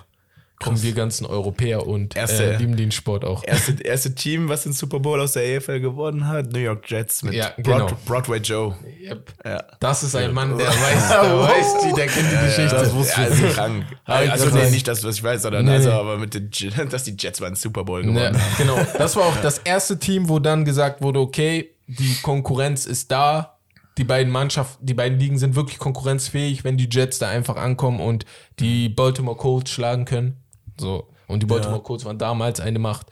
[0.59, 3.43] kommen wir ganzen Europäer und Erste- äh, lieben den Sport auch.
[3.45, 7.21] Erste, erste Team, was den Super Bowl aus der EFL gewonnen hat, New York Jets
[7.21, 7.85] mit Ja, genau.
[7.85, 8.75] Broad, Broadway Joe.
[9.03, 9.33] Yep.
[9.45, 9.63] Ja.
[9.79, 12.75] Das ist ein Mann, der weiß, der weiß die, der kennt die Geschichte.
[12.75, 13.33] das wusste Ja, ich.
[13.43, 13.85] also krank.
[14.05, 16.49] Also nee, nicht das, was ich weiß, sondern Nee, also, aber mit den,
[16.89, 18.55] dass die Jets beim Super Bowl Ja, gewonnen haben.
[18.57, 18.79] genau.
[18.97, 23.57] Das war auch das erste Team, wo dann gesagt wurde, okay, die Konkurrenz ist da.
[23.97, 27.99] Die beiden Mannschaften, die beiden Ligen sind wirklich konkurrenzfähig, wenn die Jets da einfach ankommen
[27.99, 28.25] und
[28.59, 30.37] die Baltimore Colts schlagen können.
[30.79, 31.07] So.
[31.27, 33.07] Und die Baltimore Colts waren damals eine Macht.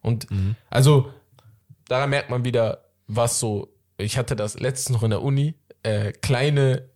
[0.00, 0.26] Und
[0.70, 1.10] also,
[1.88, 3.68] daran merkt man wieder, was so,
[3.98, 6.90] ich hatte das letztens noch in der Uni, äh, kleine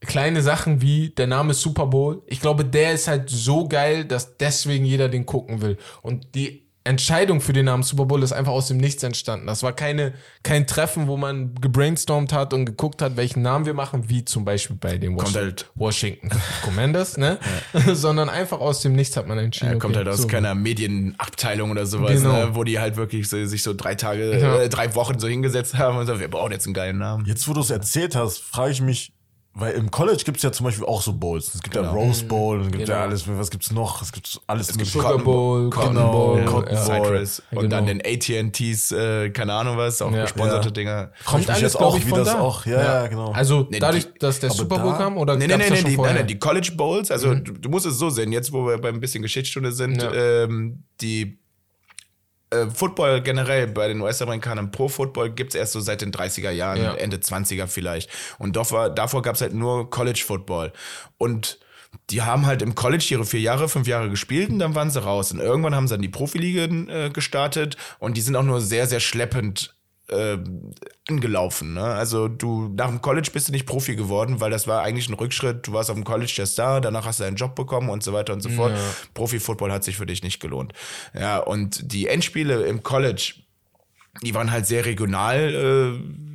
[0.00, 2.22] kleine Sachen wie der Name Super Bowl.
[2.26, 5.76] Ich glaube, der ist halt so geil, dass deswegen jeder den gucken will.
[6.02, 9.46] Und die Entscheidung für den Namen Super Bowl ist einfach aus dem Nichts entstanden.
[9.46, 10.12] Das war keine,
[10.42, 14.44] kein Treffen, wo man gebrainstormt hat und geguckt hat, welchen Namen wir machen, wie zum
[14.44, 16.30] Beispiel bei den Kommt Washington, halt- Washington
[16.62, 17.38] Commanders, ne?
[17.94, 19.72] Sondern einfach aus dem Nichts hat man entschieden.
[19.74, 20.28] Er kommt okay, halt aus so.
[20.28, 22.32] keiner Medienabteilung oder sowas, Genau.
[22.32, 24.60] ne, wo die halt wirklich so, sich so drei Tage, Ja.
[24.60, 27.24] äh, drei Wochen so hingesetzt haben und so, wir brauchen jetzt einen geilen Namen.
[27.26, 29.12] Jetzt, wo du es erzählt hast, frage ich mich,
[29.52, 31.54] weil im College gibt es ja zum Beispiel auch so Bowls.
[31.54, 33.06] Es gibt ja Rose Bowl, es gibt ja Genau.
[33.08, 34.00] alles, was gibt's noch?
[34.00, 34.98] Es gibt alles gibt mögliche.
[34.98, 36.84] Sugar Bowl, Cotton Cotton Bowl, Cotton ja.
[36.84, 36.94] Bowl.
[37.04, 37.68] Cypress und Genau.
[37.76, 40.22] dann den AT&T's, äh, keine Ahnung was, auch Ja.
[40.22, 40.70] gesponserte Ja.
[40.72, 41.12] Dinger.
[41.24, 42.40] Kommt mich alles, jetzt auch, ich, wie von das da.
[42.40, 43.32] auch- ja, ja, genau.
[43.32, 45.82] Also Nee, dadurch, die- dass der Super Bowl da- kam oder Nee, nee, nee, nee,
[45.82, 48.66] die, nein, nein, die College Bowls, also du, du musst es so sehen, jetzt wo
[48.66, 50.12] wir beim bisschen Geschichtsstunde sind, Ja.
[50.44, 51.38] ähm, die
[52.50, 56.82] äh, Football generell bei den US-Amerikanern Pro Football gibt's erst so seit den 30er Jahren,
[56.82, 56.94] Ja.
[56.94, 58.10] Ende 20er vielleicht.
[58.38, 60.72] Und davor, davor gab's halt nur College Football.
[61.18, 61.58] Und
[62.10, 65.02] die haben halt im College ihre vier Jahre, fünf Jahre gespielt und dann waren sie
[65.02, 65.32] raus.
[65.32, 68.86] Und irgendwann haben sie dann die Profiligen äh, gestartet und die sind auch nur sehr,
[68.86, 69.74] sehr schleppend
[70.10, 70.38] äh,
[71.08, 71.74] angelaufen.
[71.74, 71.84] Ne?
[71.84, 75.14] Also du nach dem College bist du nicht Profi geworden, weil das war eigentlich ein
[75.14, 75.66] Rückschritt.
[75.66, 78.12] Du warst auf dem College der Star, danach hast du einen Job bekommen und so
[78.12, 78.72] weiter und so fort.
[79.14, 80.72] Profi-Football hat sich für dich nicht gelohnt.
[81.14, 83.34] Ja, und die Endspiele im College,
[84.22, 85.98] die waren halt sehr regional.
[85.98, 86.29] Äh,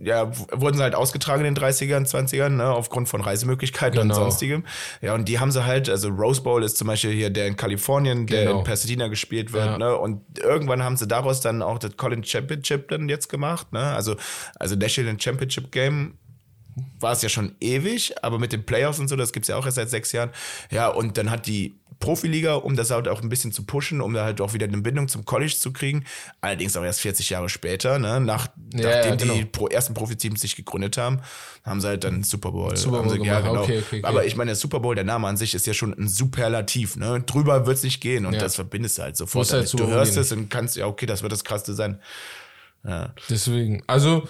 [0.00, 4.14] ja, wurden sie halt ausgetragen in den 30ern, 20ern, ne, aufgrund von Reisemöglichkeiten Genau.
[4.14, 4.64] und sonstigem.
[5.00, 7.56] Ja, und die haben sie halt, also Rose Bowl ist zum Beispiel hier der in
[7.56, 8.58] Kalifornien, der Genau.
[8.60, 9.78] in Pasadena gespielt wird, Ja.
[9.78, 13.80] ne, und irgendwann haben sie daraus dann auch das College Championship dann jetzt gemacht, ne,
[13.80, 14.14] also,
[14.58, 16.14] also National Championship Game
[17.00, 19.64] war es ja schon ewig, aber mit den Playoffs und so, das gibt's ja auch
[19.66, 20.30] erst seit sechs Jahren.
[20.70, 24.14] Ja, und dann hat die Profiliga, um das halt auch ein bisschen zu pushen, um
[24.14, 26.04] da halt auch wieder eine Bindung zum College zu kriegen.
[26.40, 29.48] Allerdings auch erst 40 Jahre später, ne, nach, Ja, nachdem ja, die genau.
[29.50, 31.20] Pro, ersten Profiteams sich gegründet haben,
[31.64, 32.76] haben sie halt dann Super Bowl.
[32.76, 33.62] Super Bowl sie, ja, genau.
[33.62, 34.00] Okay, okay, okay.
[34.04, 36.96] Aber ich meine, der Super Bowl, der Name an sich ist ja schon ein Superlativ,
[36.96, 37.20] ne?
[37.26, 39.52] Drüber wird's nicht gehen und das verbindest du halt sofort.
[39.52, 40.22] Halt du hörst gehen.
[40.22, 42.00] es und kannst, ja, okay, das wird das Krasseste sein.
[43.28, 44.28] Deswegen, also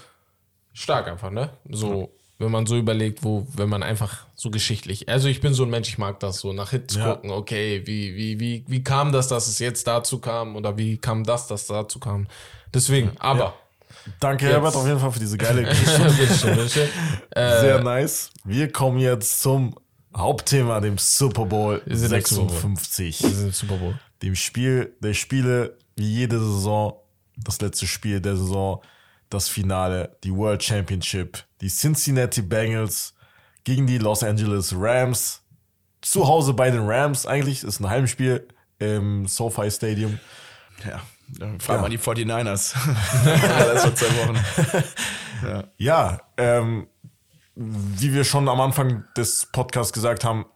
[0.72, 1.51] stark einfach, ne?
[1.68, 5.64] So, wenn man so überlegt, wo, wenn man einfach so geschichtlich, also ich bin so
[5.64, 7.14] ein Mensch, ich mag das so, nach Hits Ja.
[7.14, 10.99] gucken, okay, wie, wie, wie, wie kam das, dass es jetzt dazu kam oder wie
[10.99, 12.26] kam das, dass dazu kam.
[12.72, 13.55] Deswegen, aber
[14.20, 14.55] Danke, Jetzt.
[14.55, 16.14] Herbert, auf jeden Fall für diese geile Geschichte.
[16.16, 16.89] Bitteschön.
[17.30, 18.30] Äh, Sehr nice.
[18.45, 19.74] Wir kommen jetzt zum
[20.16, 22.53] Hauptthema, dem Super Bowl Wir sind im Super Bowl.
[22.61, 23.22] 56.
[23.22, 23.99] wir sind im Super Bowl.
[24.22, 26.95] Dem Spiel der Spiele, wie jede Saison,
[27.36, 28.82] das letzte Spiel der Saison,
[29.30, 33.15] das Finale, die World Championship, die Cincinnati Bengals
[33.65, 35.43] gegen die Los Angeles Rams.
[36.01, 38.47] Zu Hause bei den Rams eigentlich, ist ein Heimspiel
[38.79, 40.19] im SoFi Stadium.
[40.87, 41.91] Ja, dann fragen Ja.
[41.91, 42.75] wir die 49ers.
[43.25, 44.39] das vor zwei Wochen.
[45.77, 46.87] Ja, ähm,
[47.57, 50.47] wie wir schon am Anfang des Podcasts gesagt haben,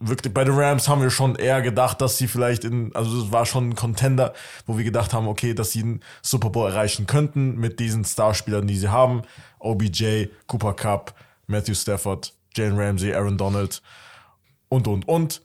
[0.00, 3.32] wirklich bei den Rams haben wir schon eher gedacht, dass sie vielleicht in, also es
[3.32, 4.32] war schon ein Contender,
[4.66, 8.66] wo wir gedacht haben, okay, dass sie einen Super Bowl erreichen könnten mit diesen Starspielern,
[8.66, 9.22] die sie haben.
[9.60, 11.14] OBJ, Cooper Cup,
[11.46, 13.82] Matthew Stafford, Jalen Ramsey, Aaron Donald
[14.68, 15.42] und, und, und.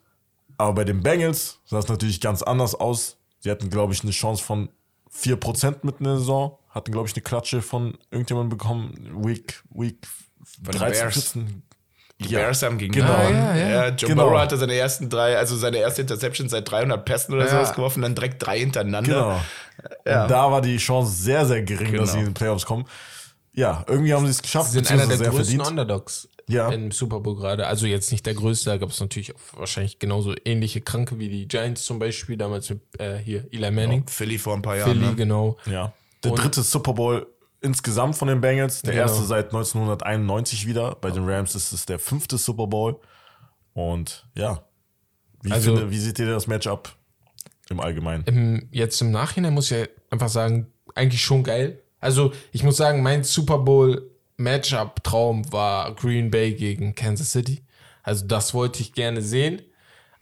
[0.57, 3.18] Aber bei den Bengals sah es natürlich ganz anders aus.
[3.39, 4.70] Sie hatten, glaube ich, eine Chance von
[5.14, 6.57] 4% mit einer Saison.
[6.70, 8.93] Hatten, glaube ich, eine Klatsche von irgendjemandem bekommen.
[9.26, 9.97] Week, Week
[10.64, 11.14] Von den 13, Bears.
[11.14, 11.64] 14.
[12.22, 13.11] Die Ja, Bears haben gegen genau.
[13.14, 13.88] Ah, ja, ja.
[13.89, 14.26] Joe Genau.
[14.26, 17.49] Burrow hatte seine ersten drei, also seine erste Interception seit 300 Pässen oder Ja.
[17.51, 19.14] sowas geworfen, dann direkt drei hintereinander.
[19.14, 19.41] Genau.
[20.05, 20.24] Ja.
[20.24, 22.14] Und da war die Chance sehr, sehr gering, dass Genau.
[22.14, 22.86] sie in die Playoffs kommen.
[23.56, 24.72] Ja, irgendwie haben sie es geschafft.
[24.72, 25.68] Sie sind einer der größten verdient.
[25.68, 26.70] Underdogs Ja.
[26.72, 27.68] im Super Bowl gerade.
[27.68, 31.47] Also jetzt nicht der größte, da gab es natürlich wahrscheinlich genauso ähnliche Kranke wie die
[31.47, 34.08] Giants zum Beispiel, damals mit äh, hier Eli Manning.
[34.08, 34.93] Philly vor ein paar Jahren.
[34.93, 35.16] Philly, ne?
[35.16, 35.58] genau.
[35.68, 35.93] Ja.
[36.24, 37.28] Der Und- dritte Super Bowl
[37.62, 38.82] insgesamt von den Bengals.
[38.82, 39.04] Der Genau.
[39.06, 40.95] erste seit 1991 wieder.
[40.95, 42.99] Bei den Rams ist es der fünfte Super Bowl.
[43.74, 44.64] Und ja.
[45.43, 46.89] Wie, Also- finde, wie seht ihr das Matchup
[47.70, 48.24] im Allgemeinen?
[48.26, 51.80] Im, jetzt im Nachhinein muss ich einfach sagen, eigentlich schon geil.
[52.04, 57.64] Also ich muss sagen, mein Super Bowl Matchup-Traum war Green Bay gegen Kansas City.
[58.04, 59.62] Also das wollte ich gerne sehen.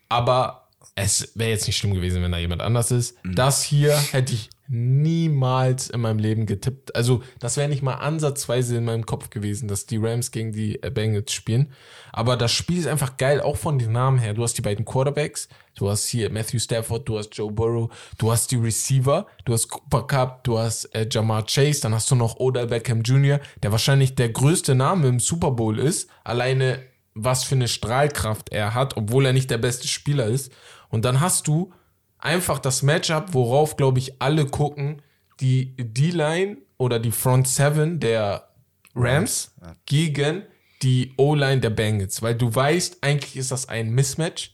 [0.07, 3.17] Aber es wäre jetzt nicht schlimm gewesen, wenn da jemand anders ist.
[3.23, 6.95] Das hier hätte ich niemals in meinem Leben getippt.
[6.95, 10.79] Also das wäre nicht mal ansatzweise in meinem Kopf gewesen, dass die Rams gegen die
[10.93, 11.73] Bengals spielen.
[12.13, 14.33] Aber das Spiel ist einfach geil, auch von den Namen her.
[14.33, 18.31] Du hast die beiden Quarterbacks, du hast hier Matthew Stafford, du hast Joe Burrow, du
[18.31, 22.15] hast die Receiver, du hast Cooper Cup, du hast äh, Jamar Chase, dann hast du
[22.15, 26.09] noch Odell Beckham Jr., der wahrscheinlich der größte Name im Super Bowl ist.
[26.23, 26.79] Alleine
[27.13, 30.51] was für eine Strahlkraft er hat, obwohl er nicht der beste Spieler ist.
[30.89, 31.73] Und dann hast du
[32.21, 35.01] einfach das Matchup, worauf, glaube ich, alle gucken,
[35.39, 38.49] die D-Line oder die Front Seven der
[38.95, 39.53] Rams
[39.85, 40.43] gegen
[40.81, 42.21] die O-Line der Bengals.
[42.21, 44.53] Weil du weißt, eigentlich ist das ein Mismatch,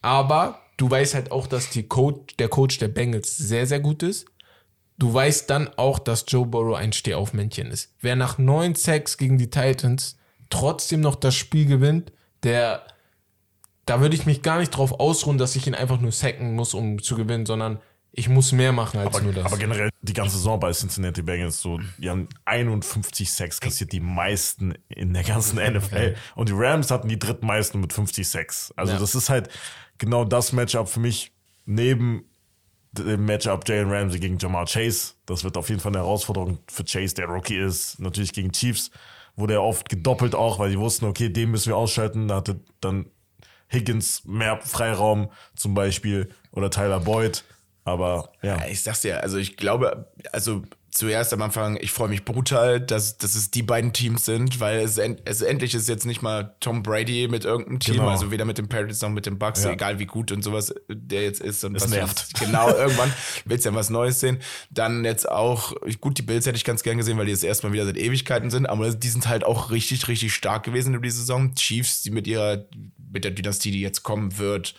[0.00, 4.02] aber du weißt halt auch, dass die Coach, der Coach der Bengals sehr, sehr gut
[4.02, 4.26] ist.
[4.98, 7.94] Du weißt dann auch, dass Joe Burrow ein Stehaufmännchen ist.
[8.00, 10.16] Wer nach neun Sacks gegen die Titans
[10.50, 12.12] trotzdem noch das Spiel gewinnt,
[12.42, 12.84] der
[13.86, 16.74] da würde ich mich gar nicht drauf ausruhen, dass ich ihn einfach nur sacken muss,
[16.74, 17.80] um zu gewinnen, sondern
[18.14, 19.46] ich muss mehr machen als nur das.
[19.46, 24.00] Aber generell die ganze Saison bei Cincinnati Bengals, so, die haben 51 Sacks kassiert, die
[24.00, 26.14] meisten in der ganzen NFL.
[26.34, 28.72] Und die Rams hatten die drittmeisten mit 50 Sacks.
[28.76, 28.98] Also Ja.
[28.98, 29.48] das ist halt
[29.96, 31.32] genau das Matchup für mich
[31.64, 32.24] neben
[32.92, 35.14] dem Matchup Jalen Ramsey gegen Jamar Chase.
[35.24, 37.98] Das wird auf jeden Fall eine Herausforderung für Chase, der Rookie ist.
[37.98, 38.90] Natürlich gegen Chiefs
[39.36, 42.28] wurde er oft gedoppelt auch, weil die wussten, okay, den müssen wir ausschalten.
[42.28, 43.06] Da hatte dann
[43.72, 47.44] Higgins mehr Freiraum zum Beispiel oder Tyler Boyd.
[47.84, 48.58] Aber ja.
[48.58, 50.62] Ja, Ich sag's dir, also ich glaube, also
[50.92, 54.80] zuerst am Anfang, ich freue mich brutal, dass, dass es die beiden Teams sind, weil
[54.80, 58.08] es, end, es endlich ist jetzt nicht mal Tom Brady mit irgendeinem Team, Genau.
[58.10, 59.70] also weder mit den Patriots noch mit den Bucks, Ja.
[59.70, 62.26] egal wie gut und sowas der jetzt ist und Es was nervt.
[62.38, 63.12] Genau, irgendwann
[63.46, 64.38] willst du ja was Neues sehen.
[64.70, 67.72] Dann jetzt auch, gut, die Bills hätte ich ganz gern gesehen, weil die jetzt erstmal
[67.72, 71.10] wieder seit Ewigkeiten sind, aber die sind halt auch richtig, richtig stark gewesen über die
[71.10, 71.54] Saison.
[71.54, 72.66] Chiefs, die mit ihrer,
[73.12, 74.74] mit der Dynastie, die jetzt kommen wird,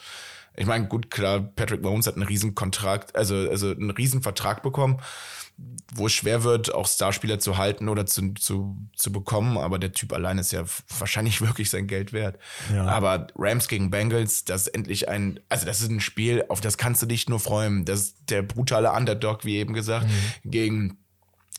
[0.56, 4.62] ich meine, gut, klar, Patrick Mahomes hat einen riesen Kontrakt, also, also einen riesen Vertrag
[4.62, 5.00] bekommen,
[5.94, 9.92] wo es schwer wird, auch Starspieler zu halten oder zu, zu, zu bekommen, aber der
[9.92, 10.64] Typ allein ist ja
[10.98, 12.40] wahrscheinlich wirklich sein Geld wert.
[12.74, 12.86] Ja.
[12.86, 16.78] Aber Rams gegen Bengals, das ist endlich ein, also das ist ein Spiel, auf das
[16.78, 17.86] kannst du dich nur freuen.
[17.86, 20.08] Das ist der brutale Underdog, wie eben gesagt,
[20.44, 20.98] gegen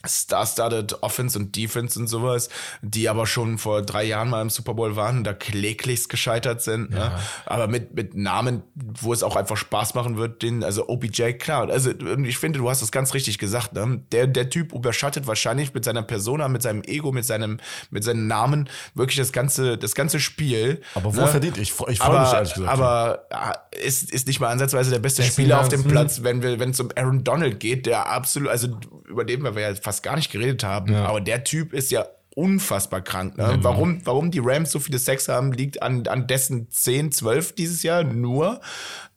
[0.07, 2.49] Star-Studded Offense und Defense und sowas,
[2.83, 6.63] die aber schon vor drei Jahren mal im Super Bowl waren und da kläglichst gescheitert
[6.63, 6.91] sind.
[6.91, 7.13] Ne?
[7.47, 11.69] Aber mit, mit Namen, wo es auch einfach Spaß machen wird, den, also OBJ, klar.
[11.71, 11.91] Also
[12.25, 13.73] ich finde, du hast das ganz richtig gesagt.
[13.75, 14.03] Ne?
[14.13, 17.59] Der, der Typ überschattet wahrscheinlich mit seiner Persona, mit seinem Ego, mit seinem,
[17.91, 20.81] mit seinem Namen wirklich das ganze, das ganze Spiel.
[20.95, 21.29] Aber wo ne?
[21.29, 21.59] verdient?
[21.59, 22.71] Ich, ich freue mich ehrlich gesagt.
[22.71, 26.59] aber ah, ist, ist nicht mal ansatzweise der beste Spieler auf dem Platz, wenn wir,
[26.59, 28.69] wenn es um Aaron Donald geht, der absolut, also
[29.09, 31.07] über den wir ja fast gar nicht geredet haben, Ja.
[31.07, 33.39] aber der Typ ist ja unfassbar krank.
[33.39, 33.59] Ne?
[33.61, 37.83] Warum, warum die Rams so viele Sex haben, liegt an, an dessen 10, 12 dieses
[37.85, 38.61] Jahr nur.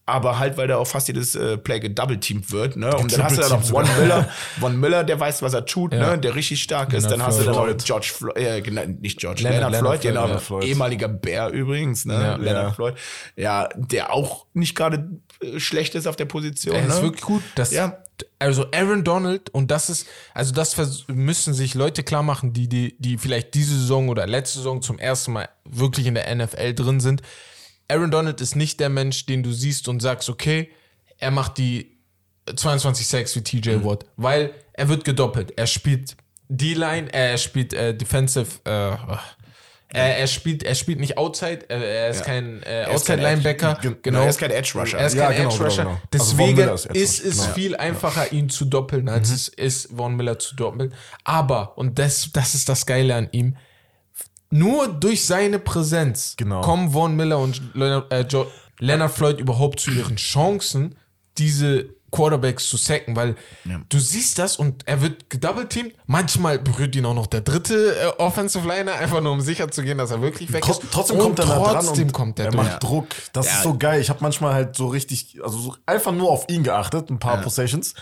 [0.07, 2.75] Aber halt, weil da auch fast jedes äh, Play gedouble-teamed wird.
[2.77, 2.95] Ne?
[2.95, 3.85] Und dann hast du da noch Von.
[3.99, 4.29] Miller,
[4.59, 6.11] Von Miller, der weiß, was er tut, Ja.
[6.11, 6.17] ne?
[6.19, 7.03] der richtig stark ist.
[7.03, 7.77] Leonard Dann hast du da noch.
[7.77, 10.63] George Floyd, äh, nicht George, Leonard- Leonard, Leonard Floyd, Floyd, genau, Leonard Floyd.
[10.63, 12.13] ehemaliger Bär übrigens, ne?
[12.13, 12.35] Ja.
[12.37, 12.71] Leonard Ja.
[12.73, 12.95] Floyd.
[13.35, 15.09] Ja, der auch nicht gerade
[15.41, 16.73] äh, schlecht ist auf der Position.
[16.75, 16.87] Er ne?
[16.87, 17.43] ist wirklich gut.
[17.55, 17.97] Das, Ja.
[18.39, 20.75] Also Aaron Donald und das ist, also das
[21.07, 24.97] müssen sich Leute klar machen, die, die, die vielleicht diese Saison oder letzte Saison zum
[24.97, 27.21] ersten Mal wirklich in der NFL drin sind.
[27.89, 30.71] Aaron Donald ist nicht der Mensch, den du siehst und sagst, okay,
[31.19, 31.97] er macht die
[32.55, 35.53] 22 Sacks wie TJ Watt, weil er wird gedoppelt.
[35.57, 36.15] Er spielt
[36.49, 38.95] D-Line, er spielt äh, Defensive, äh,
[39.89, 43.77] er, er spielt, er spielt nicht Outside, er, er ist kein äh, Outside-Linebacker.
[43.79, 43.97] Edge.
[44.01, 44.21] Genau.
[44.21, 44.97] Er ist kein Edge-Rusher.
[44.97, 45.83] Er ist Ja, kein genau, Edge Rusher.
[45.83, 46.23] genau, genau.
[46.23, 47.53] Also Deswegen ist Edge ist es genau.
[47.53, 50.93] viel einfacher, ihn zu doppeln, als es ist, Von Miller zu doppeln.
[51.23, 53.55] Aber, und das, das ist das Geile an ihm,
[54.49, 56.61] nur durch seine Präsenz Genau.
[56.61, 58.45] kommen Von Miller und Leonard, äh, jo
[58.79, 60.95] Leonard Floyd überhaupt zu ihren Chancen,
[61.37, 63.35] diese Quarterbacks zu sacken, weil
[63.89, 65.93] du siehst das und er wird gedoubleteamt.
[66.05, 69.83] Manchmal berührt ihn auch noch der dritte äh, Offensive Liner, einfach nur um sicher zu
[69.83, 70.81] gehen, dass er wirklich weg ist.
[70.91, 72.63] trotzdem und kommt er da dran trotzdem und kommt er er durch.
[72.65, 73.07] macht Druck.
[73.33, 73.99] Das ist so geil.
[73.99, 77.41] Ich habe manchmal halt so richtig, also so einfach nur auf ihn geachtet, ein paar
[77.41, 77.93] Possessions.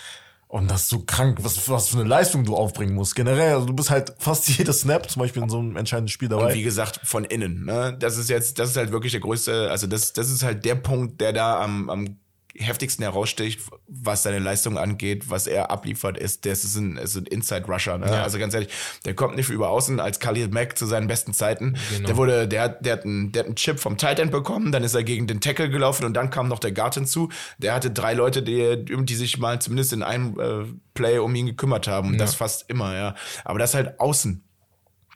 [0.56, 3.14] Und das ist so krank, was, was für eine Leistung du aufbringen musst.
[3.14, 6.30] Generell, also du bist halt fast jedes Snap, zum Beispiel in so einem entscheidenden Spiel
[6.30, 6.46] dabei.
[6.46, 7.66] Und wie gesagt, von innen.
[7.66, 7.94] Ne?
[8.00, 10.76] Das ist jetzt, das ist halt wirklich der größte, also das, das ist halt der
[10.76, 12.20] Punkt, der da am, am
[12.58, 17.26] heftigsten heraussticht, was seine Leistung angeht, was er abliefert, ist, das ist ein, ist ein
[17.26, 17.98] Inside-Rusher.
[17.98, 18.06] Ne?
[18.24, 18.70] Also ganz ehrlich,
[19.04, 21.76] der kommt nicht über außen als Khalil Mack zu seinen besten Zeiten.
[21.94, 22.08] Genau.
[22.08, 24.72] Der wurde, der, hat- der, hat einen, der hat einen Chip vom Tight End bekommen,
[24.72, 27.30] dann ist er gegen den Tackle gelaufen und dann kam noch der Guard hinzu.
[27.58, 31.48] Der hatte drei Leute, die, die sich mal zumindest in einem äh, Play um ihn
[31.48, 32.12] gekümmert haben.
[32.12, 33.16] Und das fast immer, ja.
[33.44, 34.44] Aber das halt außen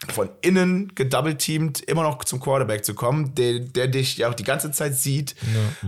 [0.08, 4.44] von innen gedoubleteamt immer noch zum Quarterback zu kommen, der, der dich ja auch die
[4.46, 5.36] ganze Zeit sieht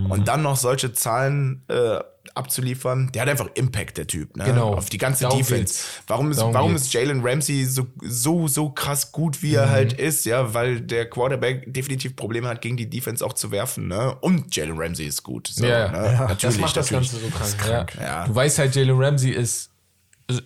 [0.10, 2.00] und dann noch solche Zahlen äh,
[2.36, 4.46] abzuliefern, der hat einfach Impact, der Typ, ne?
[4.46, 4.74] Genau.
[4.76, 5.60] auf die ganze Darum Defense.
[5.62, 5.88] geht's.
[6.08, 6.84] Warum ist, warum geht's.
[6.86, 9.72] ist Jalen Ramsey so, so, so krass gut, wie er Mhm.
[9.72, 13.88] halt ist, ja, weil der Quarterback definitiv Probleme hat, gegen die Defense auch zu werfen,
[13.88, 14.16] ne?
[14.22, 15.48] Und Jalen Ramsey ist gut.
[15.48, 15.98] So, Ja, ne?
[16.14, 16.20] ja.
[16.28, 17.12] Natürlich, das macht das natürlich.
[17.12, 17.96] Ganze so krank.
[17.98, 18.04] Ja.
[18.04, 18.28] ja.
[18.28, 19.71] Du weißt halt, Jalen Ramsey ist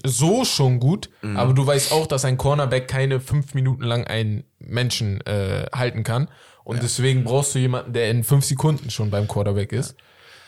[0.03, 1.37] so schon gut, Mhm.
[1.37, 6.03] aber du weißt auch, dass ein Cornerback keine fünf Minuten lang einen Menschen äh, halten
[6.03, 6.29] kann.
[6.63, 9.95] Und deswegen brauchst du jemanden, der in fünf Sekunden schon beim Quarterback ist.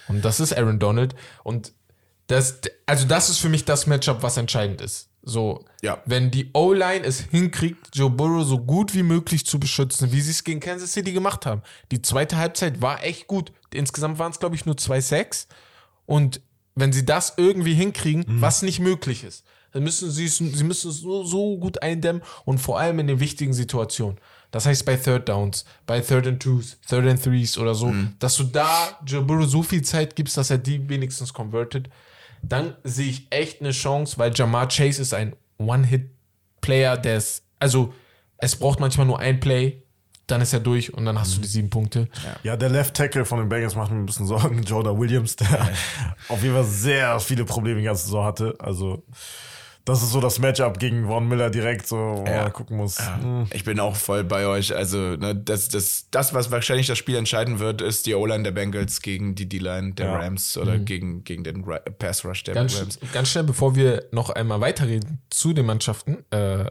[0.07, 1.13] Und das ist Aaron Donald.
[1.43, 1.73] Und
[2.27, 5.09] das, also das ist für mich das Matchup, was entscheidend ist.
[5.21, 6.01] So, Ja.
[6.05, 10.31] wenn die O-Line es hinkriegt, Joe Burrow so gut wie möglich zu beschützen, wie sie
[10.31, 11.61] es gegen Kansas City gemacht haben.
[11.91, 13.51] Die zweite Halbzeit war echt gut.
[13.73, 15.47] Insgesamt waren es, glaube ich, nur zwei Sacks.
[16.05, 16.41] Und
[16.77, 20.91] wenn sie das irgendwie hinkriegen, was nicht möglich ist, dann müssen sie es, sie müssen
[20.91, 24.17] es so, so gut eindämmen und vor allem in den wichtigen Situationen.
[24.51, 28.37] Das heißt bei Third Downs, bei Third and Twos, Third and Threes oder so, dass
[28.37, 31.89] du da Joe Burrow so viel Zeit gibst, dass er die wenigstens convertet,
[32.41, 37.93] dann sehe ich echt eine Chance, weil Jamar Chase ist ein One-Hit-Player, der ist, also
[38.37, 39.83] es braucht manchmal nur ein Play,
[40.27, 42.07] dann ist er durch und dann hast du die sieben Punkte.
[42.43, 44.61] Ja, der Left Tackle von den Bengals macht mir ein bisschen Sorgen.
[44.63, 45.69] Jordan Williams, der
[46.29, 48.55] auf jeden Fall sehr viele Probleme die ganze Saison hatte.
[48.59, 49.03] Also,
[49.85, 52.43] das ist so das Matchup gegen Von Miller direkt, so, wo Ja.
[52.43, 52.97] man gucken muss.
[53.21, 53.47] Hm.
[53.53, 54.75] Ich bin auch voll bei euch.
[54.75, 58.51] Also, ne, das, das, das, was wahrscheinlich das Spiel entscheiden wird, ist die O-Line der
[58.51, 60.17] Bengals gegen die D-Line der Ja.
[60.17, 62.99] Rams oder gegen, gegen den Ra Pass Rush der Ganz, Rams.
[63.13, 66.65] ganz schnell, bevor wir noch einmal weiterreden zu den Mannschaften, äh,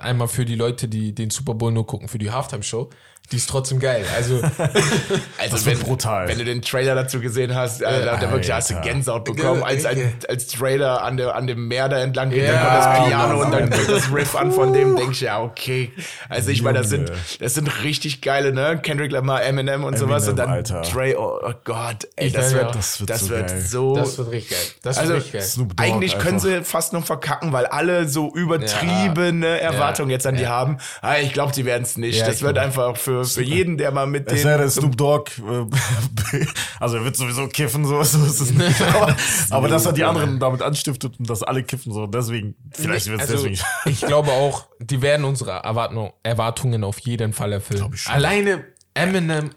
[0.00, 2.90] einmal für die Leute, die den Super Bowl nur gucken, für die Halftime-Show,
[3.30, 4.04] die ist trotzdem geil.
[4.14, 4.42] Also,
[5.38, 6.28] Also Das wird wenn, brutal.
[6.28, 8.80] wenn du den Trailer dazu gesehen hast, äh, da, da wirklich hast du.
[8.82, 9.98] Gänsehaut bekommen, als, als,
[10.28, 13.36] als Trailer an, der, an dem Meer da entlang geht, Ja, dann kommt das Piano
[13.38, 15.92] Mann, und dann wird das Riff an von dem, denkst du, ja, okay.
[16.28, 17.10] Also ich meine, das sind,
[17.40, 18.78] das sind richtig geile, ne?
[18.82, 20.82] Kendrick Lamar, Eminem und sowas und dann Alter.
[20.82, 22.70] Dre, oh, oh Gott, ey, Ich das wird, ja.
[22.72, 24.02] das Das wird, wird so so, geil.
[24.04, 24.66] das wird richtig geil.
[24.82, 25.42] Das also wird richtig geil.
[25.42, 26.48] Snoop Dogg eigentlich können einfach.
[26.48, 30.78] sie fast nur verkacken, weil alle so übertriebene Erwartungen jetzt an die haben.
[31.00, 32.18] Ah, ich glaube, sie werden es nicht.
[32.20, 34.96] Ja, das wird einfach für, für jeden, der mal mit Es sei denn, den Snoop
[34.96, 36.46] Dogg, äh,
[36.80, 38.80] also er wird sowieso kiffen, so, so ist es nicht.
[38.94, 39.16] Aber,
[39.50, 43.20] aber dass er die anderen damit anstiftet und dass alle kiffen, so, deswegen, vielleicht wird
[43.22, 43.62] es Also, deswegen.
[43.86, 47.94] ich glaube auch, die werden unsere Erwartung, Erwartungen auf jeden Fall erfüllen.
[48.06, 49.50] Alleine Eminem,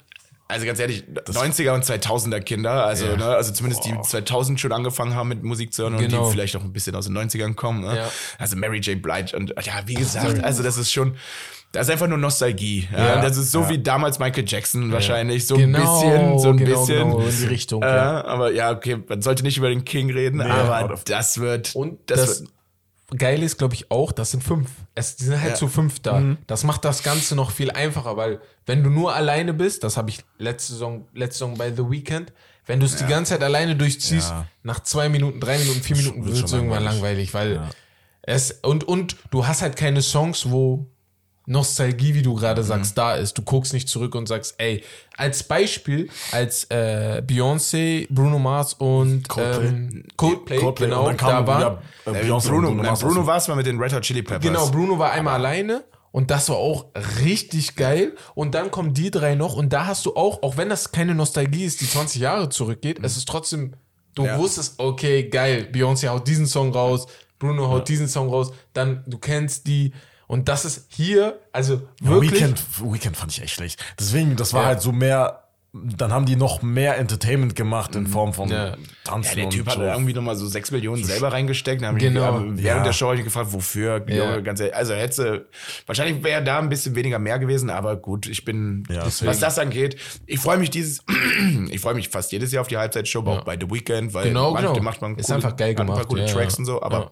[0.47, 5.16] Also ganz ehrlich, 90er und 2000er Kinder, also ne, also zumindest die 2000 schon angefangen
[5.16, 6.26] haben mit Musik zu hören und Genau.
[6.28, 7.82] die vielleicht auch ein bisschen aus den 90ern kommen.
[7.82, 7.97] Ne?
[7.97, 8.12] Ja.
[8.38, 9.01] Also Mary J.
[9.01, 11.18] Blige und ja, wie gesagt, also das ist schon,
[11.76, 12.88] das ist einfach nur Nostalgie.
[12.91, 13.15] Ja?
[13.15, 13.21] Ja.
[13.21, 16.80] Das ist so wie damals Michael Jackson wahrscheinlich, so genau, ein bisschen, so ein genau,
[16.80, 16.97] bisschen.
[17.09, 17.84] genau, in die Richtung.
[17.84, 18.26] Äh, ja.
[18.26, 21.99] aber ja, okay, man sollte nicht über den King reden, aber oder- das wird, Und
[22.07, 22.49] das, das, wird,
[23.19, 24.69] Geile ist, glaube ich, auch, das sind fünf.
[24.95, 25.55] Es die sind halt Ja.
[25.55, 26.23] zu fünf da.
[26.47, 30.09] Das macht das Ganze noch viel einfacher, weil wenn du nur alleine bist, das habe
[30.09, 32.34] ich letzte Saison, letzte Saison bei The Weeknd,
[32.67, 34.47] Wenn du es die ganze Zeit alleine durchziehst, Ja.
[34.63, 37.32] nach zwei Minuten, drei Minuten, vier Minuten wird es irgendwann langweilig.
[37.32, 37.69] langweilig, weil
[38.23, 40.88] es und und du hast halt keine Songs, wo
[41.48, 42.66] Nostalgie, wie du gerade Mhm.
[42.68, 43.38] sagst, da ist.
[43.38, 44.84] Du guckst nicht zurück und sagst, ey,
[45.18, 49.68] als Beispiel, als äh, Beyoncé, Bruno Mars und Coldplay.
[49.68, 51.60] ähm, Coldplay, Coldplay, genau, und da war.
[51.60, 53.28] wieder, äh, Äh, Beyoncé Bruno, Bruno dazu.
[53.28, 54.41] war es mal mit den Red Hot Chili Peppers.
[54.43, 56.86] Genau, Bruno war einmal alleine und das war auch
[57.24, 58.16] richtig geil.
[58.34, 61.14] Und dann kommen die drei noch und da hast du auch, auch wenn das keine
[61.16, 63.74] Nostalgie ist, die 20 Jahre zurückgeht, es ist trotzdem,
[64.16, 64.38] du Ja.
[64.39, 67.06] wusstest, okay, geil, Beyoncé haut diesen Song raus,
[67.38, 69.91] Bruno haut diesen Song raus, dann du kennst die
[70.28, 72.32] und das ist hier, also Ja, wirklich.
[72.34, 73.84] Weekend, Weekend fand ich echt schlecht.
[73.99, 74.67] Deswegen, das war Ja.
[74.69, 75.41] halt so mehr,
[75.78, 78.78] dann haben die noch mehr Entertainment gemacht in Form von Ja.
[79.03, 79.82] Tanzen Ja, der und Typ hat so.
[79.82, 81.82] irgendwie nochmal so 6 Millionen selber reingesteckt.
[81.82, 82.23] Dann hab Genau.
[82.23, 82.82] Aber während Ja.
[82.84, 84.01] der Show hab ich gefragt, wofür?
[84.07, 84.15] Ja.
[84.15, 85.49] Junge, ganz ehrlich, also hätte
[85.86, 89.59] wahrscheinlich wäre da ein bisschen weniger mehr gewesen, aber gut, ich bin, Ja, was das
[89.59, 91.03] angeht, ich freue mich dieses,
[91.69, 94.53] ich freue mich fast jedes Jahr auf die Halbzeitshow, auch bei The Weeknd, weil Genau,
[94.53, 94.82] man, genau.
[94.82, 96.59] macht man Ist coole, einfach geil hat ein paar gemacht, coole ja, Tracks ja.
[96.59, 97.11] und so, aber Ja.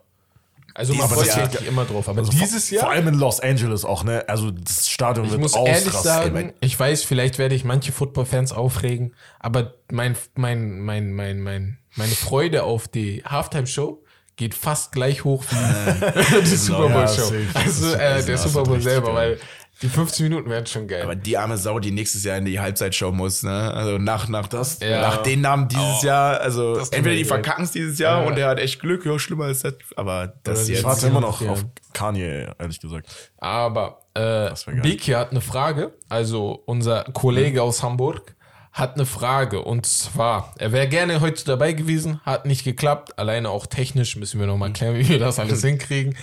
[0.75, 2.09] Also man freut sich immer drauf.
[2.09, 2.85] Aber Also dieses vor, Jahr.
[2.85, 4.23] vor allem in Los Angeles auch, ne?
[4.27, 6.01] Also das Stadion Ich wird muss ehrlich ausrasten.
[6.33, 11.77] sagen, ich weiß, vielleicht werde ich manche Football-Fans aufregen, aber mein, mein, mein, mein, mein,
[11.95, 14.03] meine Freude auf die Halftime-Show
[14.35, 17.21] geht fast gleich hoch wie die Super Ja, Bowl-Show.
[17.21, 17.45] safe.
[17.53, 19.15] also Das- äh, das- der Super Bowl selber, geil.
[19.15, 19.39] weil
[19.81, 21.01] die 15 Minuten werden schon geil.
[21.03, 23.73] Aber die arme Sau, die nächstes Jahr in die Halbzeitshow muss, ne?
[23.73, 25.01] Also nach, nach, das, Ja.
[25.01, 28.27] nach den Namen dieses Jahr, also entweder die verkacken es dieses Jahr Ja.
[28.27, 30.85] und der hat echt Glück, ja, schlimmer ist das, aber das Oder die Ich jetzt.
[30.85, 33.07] warte immer noch auf Kanye, ehrlich gesagt.
[33.39, 34.51] Aber äh.
[34.81, 38.35] Biki hat eine Frage, also unser Kollege aus Hamburg
[38.71, 43.49] hat eine Frage und zwar, er wäre gerne heute dabei gewesen, hat nicht geklappt, alleine
[43.49, 46.15] auch technisch müssen wir nochmal klären, wie wir das alles hinkriegen.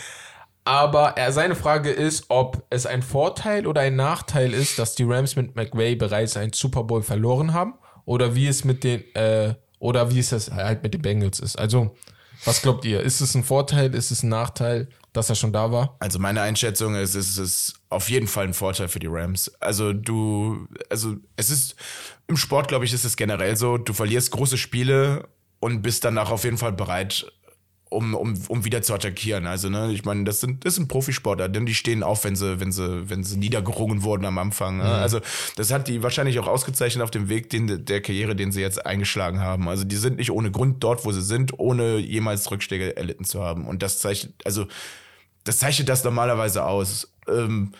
[0.71, 5.03] Aber er, seine Frage ist, ob es ein Vorteil oder ein Nachteil ist, dass die
[5.03, 9.57] Rams mit McVay bereits einen Super Bowl verloren haben oder wie es mit den äh,
[9.81, 11.59] oder wie es halt mit den Bengals ist.
[11.59, 11.97] Also,
[12.45, 13.01] was glaubt ihr?
[13.01, 13.93] Ist es ein Vorteil?
[13.97, 15.97] Ist es ein Nachteil, dass er schon da war?
[15.99, 19.53] Also meine Einschätzung ist, es ist auf jeden Fall ein Vorteil für die Rams.
[19.59, 21.75] Also du, also es ist
[22.29, 25.27] im Sport, glaube ich, ist es generell so, du verlierst große Spiele
[25.59, 27.27] und bist danach auf jeden Fall bereit,
[27.91, 29.47] um, um, um wieder zu attackieren.
[29.47, 32.61] Also, ne, ich meine, das sind, das sind Profisportler, denn die stehen auf, wenn sie,
[32.61, 34.78] wenn sie, wenn sie niedergerungen wurden am Anfang.
[34.78, 34.84] Ne?
[34.84, 35.20] Also,
[35.57, 38.86] das hat die wahrscheinlich auch ausgezeichnet auf dem Weg den, der Karriere, den sie jetzt
[38.86, 39.68] eingeschlagen haben.
[39.68, 43.43] Also, die sind nicht ohne Grund dort, wo sie sind, ohne jemals Rückschläge erlitten zu
[43.43, 43.66] haben.
[43.66, 44.66] Und das zeichnet, also,
[45.43, 47.12] das zeichnet das normalerweise aus.
[47.28, 47.72] Ähm,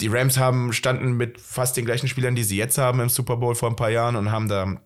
[0.00, 3.36] die Rams haben, standen mit fast den gleichen Spielern, die sie jetzt haben im Super
[3.36, 4.80] Bowl vor ein paar Jahren und haben da,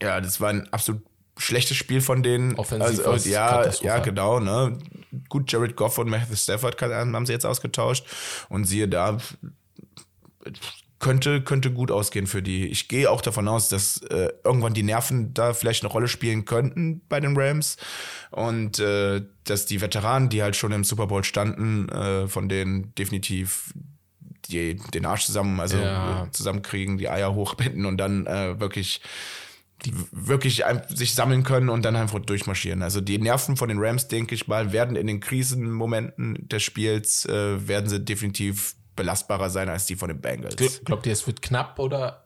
[0.00, 1.02] ja, das war ein absolut
[1.38, 2.54] schlechtes Spiel von denen.
[2.56, 4.78] Offensiv also, ja, ja, genau, ne.
[5.28, 8.04] Gut, Jared Goff und Matthew Stafford haben sie jetzt ausgetauscht
[8.48, 9.18] und siehe da,
[10.98, 12.66] könnte, könnte gut ausgehen für die.
[12.66, 16.44] Ich gehe auch davon aus, dass äh, irgendwann die Nerven da vielleicht eine Rolle spielen
[16.44, 17.76] könnten bei den Rams
[18.30, 22.94] und äh, dass die Veteranen, die halt schon im Super Bowl standen, äh, von denen
[22.96, 23.72] definitiv
[24.46, 26.28] die, den Arsch zusammen, also Ja.
[26.32, 29.00] zusammenkriegen, die Eier hochbinden und dann äh, wirklich
[29.84, 32.82] die wirklich sich sammeln können und dann einfach durchmarschieren.
[32.82, 37.24] Also die Nerven von den Rams, denke ich mal, werden in den Krisenmomenten des Spiels,
[37.26, 40.56] äh, werden sie definitiv belastbarer sein als die von den Bengals.
[40.56, 42.24] Gl- Glaubt ihr, es wird knapp oder?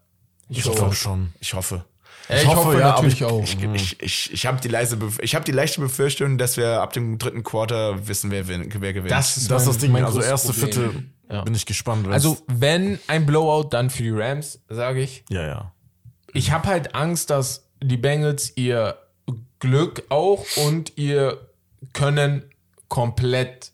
[0.49, 1.33] Ich glaube schon.
[1.41, 1.85] Ich hoffe.
[2.29, 3.43] Ja, ich, hoffe, hoffe, ja, natürlich ich- auch.
[3.43, 6.93] Ich, ich, ich, ich habe die, leise ich hab die leichte Befürchtung, dass wir ab
[6.93, 8.59] dem dritten Quarter wissen, wer, wer
[8.93, 9.11] gewinnt.
[9.11, 9.93] Das ist, Das mein- das Ding.
[9.93, 10.73] mein Also erste Problem.
[10.73, 11.43] Viertel Ja.
[11.43, 12.07] bin ich gespannt.
[12.09, 15.25] Also, wenn ein Blowout, dann für die Rams, sage ich.
[15.31, 15.73] ja, ja.
[16.33, 18.99] Ich habe halt Angst, dass die Bengals ihr
[19.59, 21.49] Glück auch und ihr
[21.93, 22.45] Können
[22.89, 23.73] komplett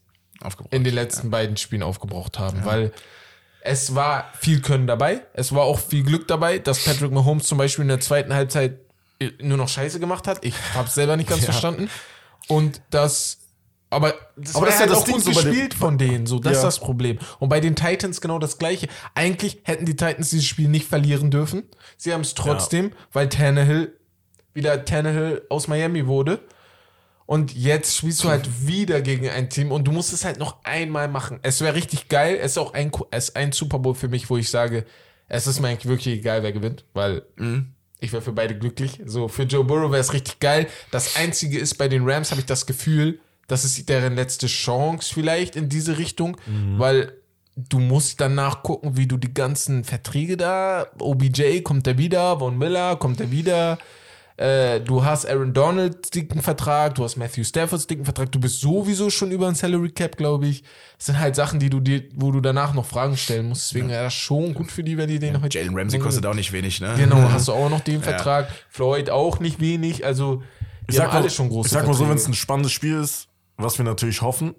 [0.71, 2.93] in den letzten beiden Spielen aufgebraucht haben, weil
[3.61, 7.59] es war viel Können dabei, es war auch viel Glück dabei, dass Patrick Mahomes zum
[7.59, 8.79] Beispiel in der zweiten Halbzeit
[9.19, 10.45] äh, nur noch Scheiße gemacht hat.
[10.45, 11.91] Ich habe selber nicht ganz verstanden.
[12.47, 13.39] Und das,
[13.91, 16.27] aber das Aber das ist ja halt das auch Ding gut so gespielt von denen,
[16.27, 16.65] so das ist Ja.
[16.65, 17.19] das Problem.
[17.39, 18.89] Und bei den Titans genau das Gleiche.
[19.15, 21.63] Eigentlich hätten die Titans dieses Spiel nicht verlieren dürfen.
[21.97, 23.95] Sie haben es trotzdem, weil Tannehill
[24.55, 26.41] wieder Tannehill aus Miami wurde.
[27.27, 30.65] Und jetzt spielst du halt wieder gegen ein Team und du musst es halt noch
[30.65, 31.39] einmal machen.
[31.43, 32.39] Es wäre richtig geil.
[32.41, 34.85] Es ist auch ein, es ist ein Super Bowl für mich, wo ich sage,
[35.29, 37.23] es ist mir eigentlich wirklich egal, wer gewinnt, weil
[38.01, 39.01] ich wäre für beide glücklich.
[39.05, 40.69] So, für Joe Burrow wäre es richtig geil.
[40.91, 45.13] Das Einzige ist, bei den Rams habe ich das Gefühl, das ist deren letzte Chance
[45.13, 46.37] vielleicht in diese Richtung,
[46.77, 47.13] weil
[47.57, 52.57] du musst danach gucken, wie du die ganzen Verträge da, OBJ kommt er wieder, Von
[52.57, 53.79] Miller kommt er wieder,
[54.37, 58.61] Äh, du hast Aaron Donalds dicken Vertrag, du hast Matthew Staffords dicken Vertrag, du bist
[58.61, 60.63] sowieso schon über ein Salary Cap, glaube ich.
[60.97, 63.71] Das sind halt Sachen, die du dir, wo du danach noch Fragen stellen musst.
[63.73, 65.59] Deswegen wäre das schon gut für die, wenn die den heute.
[65.59, 66.95] Jalen Ramsey kostet auch nicht wenig, ne?
[66.97, 68.49] Genau, hast du auch noch den Vertrag.
[68.71, 70.07] Floyd auch nicht wenig.
[70.07, 70.45] Also,
[70.83, 71.33] die Ich sag, mal, ich
[71.69, 73.28] sag mal so, wenn es ein spannendes Spiel ist,
[73.59, 74.55] was wir natürlich hoffen,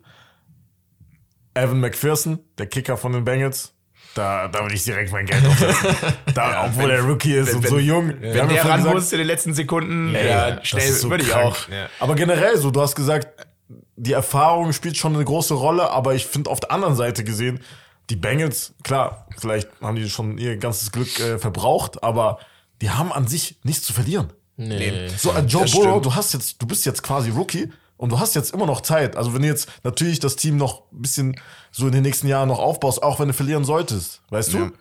[1.53, 3.73] Evan McPherson, der Kicker von den Bengals,
[4.15, 5.95] da, da würde ich direkt mein Geld aufsetzen.
[6.33, 8.07] da, obwohl wenn- er Rookie ist wenn- und wenn- so jung.
[8.09, 10.91] Wir Wenn haben ja der ran gesagt, muss in den letzten Sekunden, ja, das schnell
[10.91, 11.55] so würde ich auch.
[11.99, 13.27] Aber generell so, du hast gesagt,
[13.95, 17.59] die Erfahrung spielt schon eine große Rolle, aber ich finde auf der anderen Seite gesehen,
[18.09, 22.39] die Bengals, klar, vielleicht haben die schon ihr ganzes Glück äh, verbraucht, aber
[22.81, 24.33] die haben an sich nichts zu verlieren.
[24.57, 25.07] Nee.
[25.17, 28.33] So, äh, Joe Burrow, du hast jetzt, du bist jetzt quasi Rookie und du hast
[28.33, 29.17] jetzt immer noch Zeit.
[29.17, 31.39] Also wenn du jetzt natürlich das Team noch ein bisschen
[31.69, 34.71] so in den nächsten Jahren noch aufbaust, auch wenn du verlieren solltest, weißt du?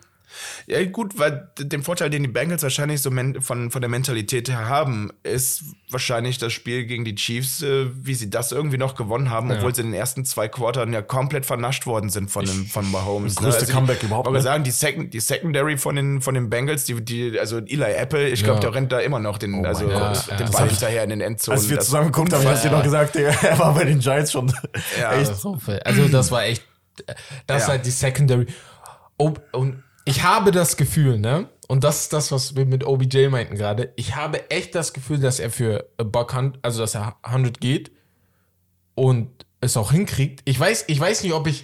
[0.67, 0.79] Ja.
[0.79, 3.09] Ja, gut, weil den Vorteil, den die Bengals wahrscheinlich so
[3.41, 8.13] von, von der Mentalität her haben, ist wahrscheinlich das Spiel gegen die Chiefs, äh, wie
[8.13, 11.45] sie das irgendwie noch gewonnen haben, obwohl sie in den ersten zwei Quartern ja komplett
[11.45, 13.35] vernascht worden sind von, dem, von Mahomes.
[13.35, 14.43] Das größte Also Comeback ich überhaupt, wollte ne?
[14.43, 18.29] sagen, die, Second, die Secondary von den, von den Bengals, die, die, also Eli Apple,
[18.29, 18.69] ich glaube, Ja.
[18.69, 20.27] der rennt da immer noch den, also, Gott.
[20.29, 20.51] den Ja, ja.
[20.51, 21.59] Ball hinterher in den Endzonen.
[21.59, 23.99] Als wir Das- zusammen geguckt haben, hast du dir noch gesagt, er war bei den
[23.99, 24.53] Giants schon.
[24.99, 25.13] Ja.
[25.13, 25.43] Echt?
[25.43, 25.79] War.
[25.85, 26.63] Also das war echt,
[27.05, 27.15] das
[27.49, 27.55] Ja.
[27.57, 28.45] ist halt die Secondary.
[29.17, 31.47] Ob, und ich habe das Gefühl, ne?
[31.67, 33.93] Und das ist das, was wir mit OBJ meinten gerade.
[33.95, 37.91] Ich habe echt das Gefühl, dass er für Buck Hunt, also dass er 100 geht
[38.95, 39.29] und
[39.61, 40.41] es auch hinkriegt.
[40.45, 41.63] Ich weiß, ich weiß nicht, ob ich,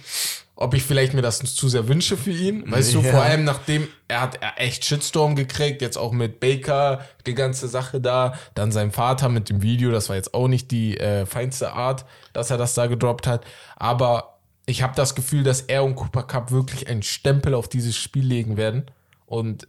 [0.54, 2.70] ob ich vielleicht mir das zu sehr wünsche für ihn.
[2.70, 3.10] Weißt du, Ja.
[3.10, 7.66] vor allem nachdem er hat er echt Shitstorm gekriegt, jetzt auch mit Baker, die ganze
[7.66, 11.26] Sache da, dann sein Vater mit dem Video, das war jetzt auch nicht die äh,
[11.26, 13.44] feinste Art, dass er das da gedroppt hat.
[13.74, 14.35] Aber
[14.66, 18.26] ich habe das Gefühl, dass er und Cooper Cup wirklich einen Stempel auf dieses Spiel
[18.26, 18.86] legen werden
[19.24, 19.68] und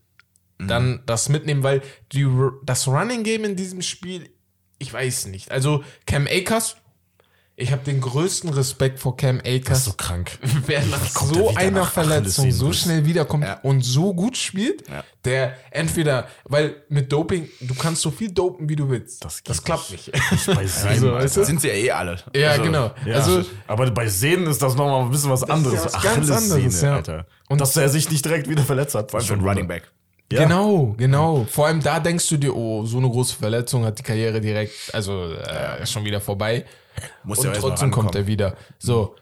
[0.60, 1.82] dann das mitnehmen, weil
[2.12, 2.28] die,
[2.64, 4.30] das Running Game in diesem Spiel,
[4.80, 5.52] ich weiß nicht.
[5.52, 6.78] Also Cam Akers,
[7.60, 10.38] ich habe den größten Respekt vor Cam Das ist Akers so krank.
[10.68, 13.60] wer nach so er einer nach Verletzung so schnell wiederkommt Ja.
[13.64, 15.03] und so gut spielt, Ja.
[15.26, 19.26] der entweder, weil mit Doping, du kannst so viel dopen, wie du willst.
[19.26, 20.12] Das das klappt nicht.
[20.45, 21.24] Bei Sehnen, So, Alter.
[21.26, 21.43] weißt du?
[21.45, 22.18] sind sie ja eh alle.
[22.36, 22.91] ja, Also, genau.
[23.05, 25.84] Ja, Also, aber bei Sehnen ist das nochmal ein bisschen was anderes.
[25.84, 26.95] was ganz anderes, ja.
[26.97, 27.26] Alter.
[27.49, 29.10] Und dass er sich nicht direkt wieder verletzt hat.
[29.12, 29.91] Vor allem für einen Running Back.
[30.32, 30.43] Ja.
[30.43, 31.47] Genau, genau.
[31.49, 34.74] Vor allem da denkst du dir, oh, so eine große Verletzung hat die Karriere direkt,
[34.93, 36.66] also äh, ist schon wieder vorbei.
[37.24, 38.56] Muss und ja trotzdem kommt er wieder.
[38.78, 39.16] So.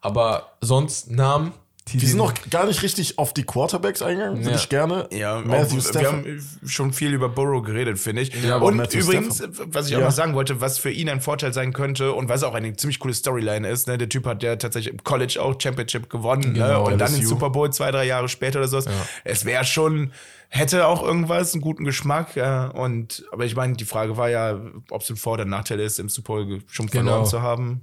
[0.00, 1.52] Aber sonst Namen,
[1.92, 4.38] Die sind noch gar nicht richtig auf die Quarterbacks eingegangen.
[4.38, 4.56] Würde Ja.
[4.56, 5.08] ich gerne.
[5.12, 8.32] Ja, Matthew auch, wir haben schon viel über Burrow geredet, finde ich.
[8.42, 9.68] Ja, aber und Matthew übrigens, Stafford.
[9.74, 10.06] was ich auch Ja.
[10.06, 12.98] noch sagen wollte, was für ihn ein Vorteil sein könnte und was auch eine ziemlich
[12.98, 13.98] coole Storyline ist, ne?
[13.98, 16.58] der Typ hat ja tatsächlich im College auch Championship gewonnen ne?
[16.58, 17.18] Genau, und dann LSU.
[17.20, 18.86] den Super Bowl zwei, drei Jahre später oder sowas.
[19.24, 20.12] Es wäre schon,
[20.50, 22.36] hätte auch irgendwas, einen guten Geschmack.
[22.36, 24.58] Ja, und aber ich meine, die Frage war ja,
[24.90, 27.26] ob es ein Vor- oder Nachteil ist, im Super Bowl schon verloren Genau.
[27.28, 27.82] zu haben.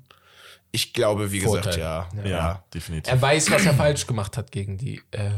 [0.76, 1.80] Ich glaube, wie gesagt, Vorteil.
[1.80, 2.09] ja.
[2.26, 3.11] Ja, definitiv.
[3.11, 5.32] er weiß, was er falsch gemacht hat gegen die äh,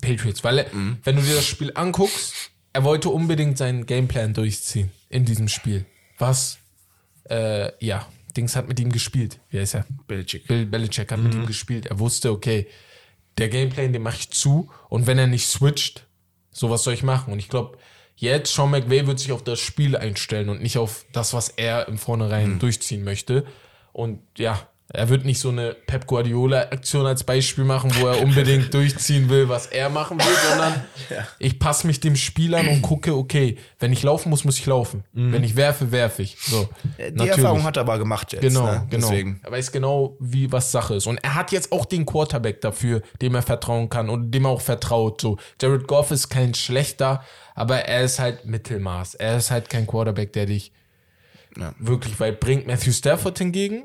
[0.00, 0.42] Patriots.
[0.44, 0.98] Weil, er, Mhm.
[1.04, 2.34] wenn du dir das Spiel anguckst,
[2.72, 5.84] er wollte unbedingt seinen Gameplan durchziehen in diesem Spiel.
[6.18, 6.58] Was,
[7.28, 9.40] äh, ja, Dings hat mit ihm gespielt.
[9.50, 9.86] Wie heißt er?
[10.06, 10.46] Belichick.
[10.46, 11.86] Bill Belichick hat mit ihm gespielt.
[11.86, 12.66] Er wusste, okay,
[13.38, 14.70] der Gameplan, den mache ich zu.
[14.88, 16.06] Und wenn er nicht switcht,
[16.50, 17.32] so was soll ich machen?
[17.32, 17.78] Und ich glaube,
[18.14, 21.88] jetzt Sean McVay wird sich auf das Spiel einstellen und nicht auf das, was er
[21.88, 23.46] im Vornherein durchziehen möchte.
[23.96, 24.60] Und ja,
[24.92, 29.48] er wird nicht so eine Pep Guardiola-Aktion als Beispiel machen, wo er unbedingt durchziehen will,
[29.48, 30.84] was er machen will, sondern
[31.38, 34.66] ich passe mich dem Spiel an und gucke, okay, wenn ich laufen muss, muss ich
[34.66, 35.02] laufen.
[35.14, 36.36] Wenn ich werfe, werfe ich.
[36.38, 36.68] So,
[36.98, 38.42] Die Erfahrung hat er aber gemacht jetzt.
[38.42, 38.86] Genau, ne?
[38.90, 39.08] genau.
[39.08, 39.40] Deswegen.
[39.42, 41.06] Er weiß genau, wie was Sache ist.
[41.06, 44.50] Und er hat jetzt auch den Quarterback dafür, dem er vertrauen kann und dem er
[44.50, 45.22] auch vertraut.
[45.22, 47.24] So, Jared Goff ist kein schlechter,
[47.54, 49.14] aber er ist halt Mittelmaß.
[49.14, 50.70] Er ist halt kein Quarterback, der dich
[51.58, 51.74] Ja.
[51.78, 52.66] wirklich weit bringt.
[52.66, 53.84] Matthew Stafford hingegen,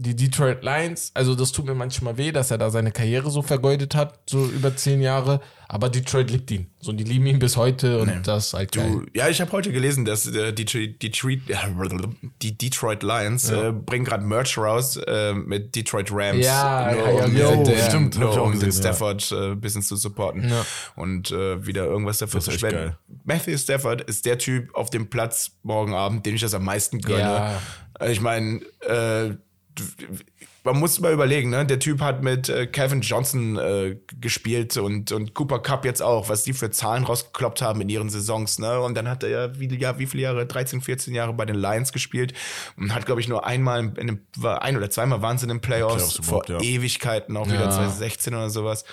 [0.00, 3.42] die Detroit Lions, also das tut mir manchmal weh, dass er da seine Karriere so
[3.42, 5.40] vergeudet hat, so über zehn Jahre.
[5.70, 6.70] Aber Detroit liebt ihn.
[6.80, 8.90] So, die lieben ihn bis heute und das ist halt geil.
[8.90, 11.46] Du, ja, ich habe heute gelesen, dass äh, die, Detroit,
[12.42, 16.44] die Detroit Lions äh, bringen gerade Merch raus äh, mit Detroit Rams.
[16.44, 17.84] Ja, nur, ja, ja, um, ja, den- ja.
[17.88, 18.72] Stimmt, nur um den ja.
[18.76, 20.64] Stafford äh, bisschen zu supporten Ja.
[20.96, 22.94] und äh, wieder irgendwas dafür Das zu spenden.
[23.24, 27.00] Matthew Stafford ist der Typ auf dem Platz morgen Abend, dem ich das am meisten
[27.00, 27.20] gönne.
[27.20, 27.60] Ja.
[28.00, 29.34] Äh, Ich meine, äh,
[30.64, 31.64] man muss mal überlegen, ne?
[31.64, 36.28] Der Typ hat mit äh, Kevin Johnson äh, gespielt und, und Cooper Cup jetzt auch,
[36.28, 38.80] was die für Zahlen rausgekloppt haben in ihren Saisons, ne?
[38.80, 41.56] Und dann hat er ja wie, ja, wie viele Jahre, 13, 14 Jahre bei den
[41.56, 42.34] Lions gespielt
[42.76, 45.94] und hat, glaube ich, nur einmal, in einem, war ein oder zweimal Wahnsinn in Playoffs,
[45.94, 46.70] Playoffs vor überhaupt, ja.
[46.70, 47.70] Ewigkeiten, auch wieder Ja.
[47.70, 48.84] 2016 oder sowas.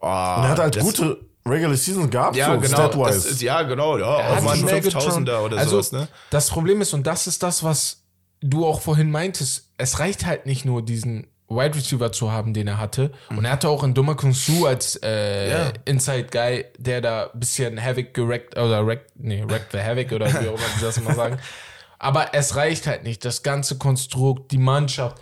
[0.00, 3.14] Oh, Und er hat halt gute Regular Season gehabt, ja, so genau, stat-wise.
[3.14, 5.02] das ist, ja, genau, ja, Er auch mal ein sich mehr getraut.
[5.02, 6.08] 5000er oder also, sowas, ne?
[6.30, 8.01] Das Problem ist, und das ist das, was
[8.42, 12.66] du auch vorhin meintest, es reicht halt nicht nur diesen Wide Receiver zu haben, den
[12.66, 13.12] er hatte.
[13.30, 15.72] Und er hatte auch einen Dummer Kunsu als äh, Ja.
[15.84, 20.26] Inside Guy, der da ein bisschen Havoc gerackt, oder wrecked, nee, wrecked the Havoc oder
[20.32, 21.38] wie auch immer sie das immer sagen.
[21.98, 23.24] Aber es reicht halt nicht.
[23.24, 25.18] Das ganze Konstrukt, die Mannschaft,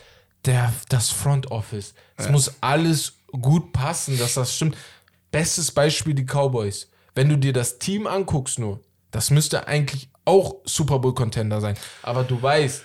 [0.47, 1.95] der, das Front Office.
[2.17, 4.77] Es muss alles gut passen, dass das stimmt.
[5.31, 6.89] Bestes Beispiel die Cowboys.
[7.15, 11.77] Wenn du dir das Team anguckst nur, das müsste eigentlich auch Super Bowl Contender sein.
[12.03, 12.83] Aber du weißt,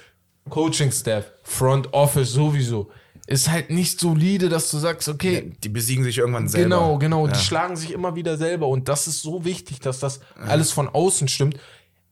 [0.49, 2.89] Coaching Staff, Front Office sowieso,
[3.27, 6.75] ist halt nicht solide, dass du sagst, okay, Die besiegen sich irgendwann selber.
[6.75, 7.27] Genau, genau.
[7.27, 8.67] Die schlagen sich immer wieder selber.
[8.67, 11.57] Und das ist so wichtig, dass das alles von außen stimmt.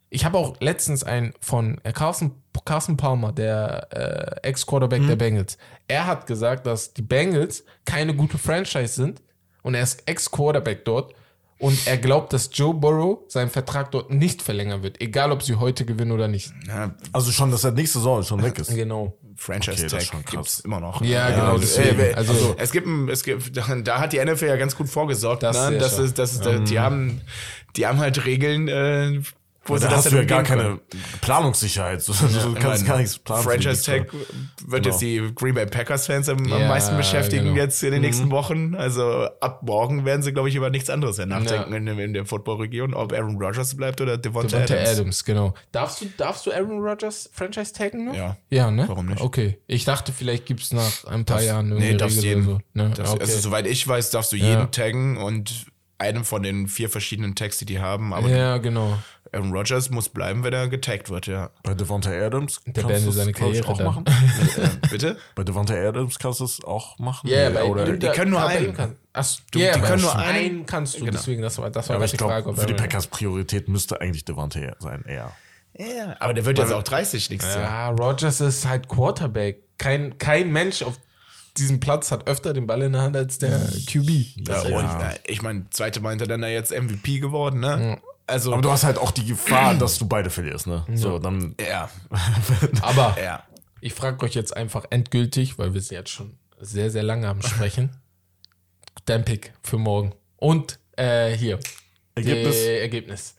[0.09, 2.31] Ich habe auch letztens einen von äh, Carson,
[2.65, 3.87] Carson Palmer, der
[4.43, 5.57] äh, Ex-Quarterback der Bengals.
[5.87, 9.21] Er hat gesagt, dass die Bengals keine gute Franchise sind.
[9.61, 11.13] Und er ist Ex-Quarterback dort.
[11.63, 14.99] Und er glaubt, dass Joe Burrow seinen Vertrag dort nicht verlängern wird.
[15.01, 16.51] Egal, ob sie heute gewinnen oder nicht.
[16.67, 18.75] Ja, Also schon, dass er nächste Saison schon weg ist.
[18.75, 19.17] Genau.
[19.37, 21.01] Franchise Okay, Tag gibt's immer noch.
[21.01, 21.99] Ja, genau, das- deswegen.
[22.01, 25.41] äh, Also- es gibt, ein- es gibt, da hat die NFL ja ganz gut vorgesorgt,
[25.43, 25.77] Das ne?
[25.77, 27.21] das ist, das ist, die haben,
[27.77, 29.21] die haben halt Regeln, äh,
[29.65, 30.79] wo Da hast du ja gar keine
[31.21, 32.03] Planungssicherheit.
[32.13, 33.43] Du, du kannst gar nichts planen.
[33.43, 34.87] Franchise Tag wird Genau.
[34.93, 37.55] jetzt die Green Bay Packers Fans am, am Ja, meisten beschäftigen genau.
[37.57, 38.75] jetzt in den nächsten Wochen.
[38.75, 41.77] Also ab morgen werden sie, glaube ich, über nichts anderes ja nachdenken Ja.
[41.77, 44.89] in, in der Football-Region, ob Aaron Rodgers bleibt oder Devonta Devonta Adams.
[44.99, 45.25] Adams.
[45.25, 45.53] genau.
[45.71, 48.15] Darfst du, darfst du Aaron Rodgers Franchise taggen noch?
[48.15, 48.37] Ja.
[48.49, 48.85] Ja, ne?
[48.87, 49.21] Warum nicht?
[49.21, 49.59] Okay.
[49.67, 52.43] Ich dachte, vielleicht gibt es nach ein paar Jahren eine Nee, darfst Regel jeden.
[52.45, 52.59] so.
[52.73, 52.91] Ne?
[52.95, 53.21] Das, okay.
[53.21, 55.65] Also soweit ich weiß, darfst du jeden taggen und
[55.97, 58.13] einem von den vier verschiedenen Tags, die die haben.
[58.13, 58.97] Aber ja, genau.
[59.31, 61.49] Aaron Rodgers muss bleiben, wenn er getaggt wird, ja.
[61.63, 63.85] Bei Devonta Adams Der kannst du's, seine glaub Karriere auch dann.
[63.87, 64.05] machen.
[64.05, 65.17] äh, bitte?
[65.35, 67.27] Bei Devonta Adams kannst du es auch machen.
[67.29, 68.75] Ja, Nee, bei oder, die können nur einen.
[68.75, 70.65] Kann, ach, Du- ja, die können nur einen.
[70.67, 71.11] kannst du, Genau.
[71.13, 74.23] deswegen, das war, das war aber ich glaube, ob für die Packers Priorität müsste eigentlich
[74.25, 75.31] Devonta sein, eher.
[75.75, 77.63] Ja, aber der wird jetzt auch 30 nächstes Jahr.
[77.63, 79.63] Ja, Rodgers ist halt Quarterback.
[79.79, 80.99] Kein, kein Mensch auf
[81.57, 84.47] diesem Platz hat öfter den Ball in der Hand als der QB.
[84.47, 88.01] Ja, und äh, ich meine, zweite Mal hintereinander jetzt MVP geworden, ne?
[88.25, 90.85] Also, Aber du hast halt auch die Gefahr, dass du beide verlierst, ne?
[90.93, 91.55] So, dann.
[91.59, 91.89] ja,
[92.81, 93.43] Aber ja.
[93.81, 97.41] ich frage euch jetzt einfach endgültig, weil wir sind jetzt schon sehr, sehr lange am
[97.41, 97.91] Sprechen.
[99.05, 100.13] Dein Pick für morgen.
[100.37, 101.59] Und äh, hier.
[102.15, 102.55] Ergebnis?
[102.55, 103.35] Die Ergebnis.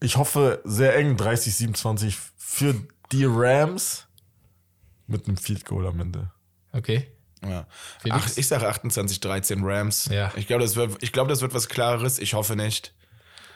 [0.00, 2.74] Ich hoffe, sehr eng, 30-27 für
[3.12, 4.05] die Rams
[5.06, 6.30] mit einem Field Goal am Ende.
[6.72, 7.08] Okay.
[7.42, 7.66] ja.
[8.10, 10.06] Ach, ich sage 28, 13 Rams.
[10.10, 10.32] Ja.
[10.36, 12.18] Ich glaube, das, wird- ich glaub, das wird was Klares.
[12.18, 12.92] Ich hoffe nicht.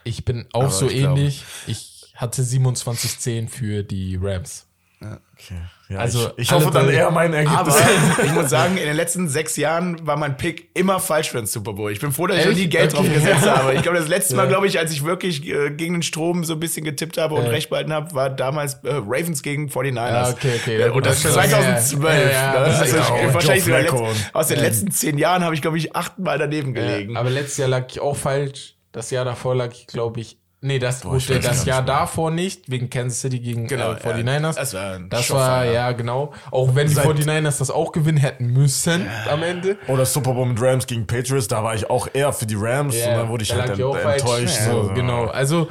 [0.05, 1.45] Ich bin auch Aber so ich glaube- ähnlich.
[1.67, 4.67] Ich hatte 27-10 für die Rams.
[5.01, 5.61] Okay.
[5.91, 7.59] Ja, Also, ich, ich hoffe dann eher mein Ergebnis.
[7.59, 7.75] Aber
[8.25, 11.47] ich muss sagen, in den letzten sechs Jahren war mein Pick immer falsch für den
[11.47, 11.91] Super Bowl.
[11.91, 12.61] Ich bin froh, dass ich noch Echt?
[12.61, 13.15] nie Geld drauf Okay.
[13.15, 13.75] gesetzt habe.
[13.75, 16.53] Ich glaube, das letzte Mal, glaube ich, als ich wirklich äh, gegen den Strom so
[16.53, 17.51] ein bisschen getippt habe und Ja.
[17.51, 19.97] recht behalten habe, war damals äh, Ravens gegen 49ers.
[19.97, 20.81] Ja, okay, okay.
[20.83, 22.15] Äh, Und das Das ist 2012.
[22.15, 22.67] ja, ja, ja, ne?
[22.67, 25.61] das ist also ich, auch wahrscheinlich sogar letzt, aus den letzten zehn Jahren habe ich,
[25.63, 27.17] glaube ich, achtmal daneben gelegen.
[27.17, 28.77] Aber letztes Jahr lag ich auch falsch.
[28.93, 30.37] Das Jahr davor lag ich, glaube ich.
[30.63, 34.43] Nee, das, Boah, gut, das Jahr davor nicht, wegen Kansas City gegen Genau, äh, 49ers.
[34.57, 34.61] ja.
[34.61, 35.73] Das war ein Das war, ja.
[35.73, 36.35] ja, genau.
[36.51, 39.79] Auch wenn die Seit- 49ers das auch gewinnen hätten müssen am Ende.
[39.89, 42.95] Oder Super Bowl mit Rams gegen Patriots, da war ich auch eher für die Rams
[42.95, 44.59] und dann wurde ich da halt ent enttäuscht.
[44.59, 44.93] Ja, so, so.
[44.95, 45.69] Genau, also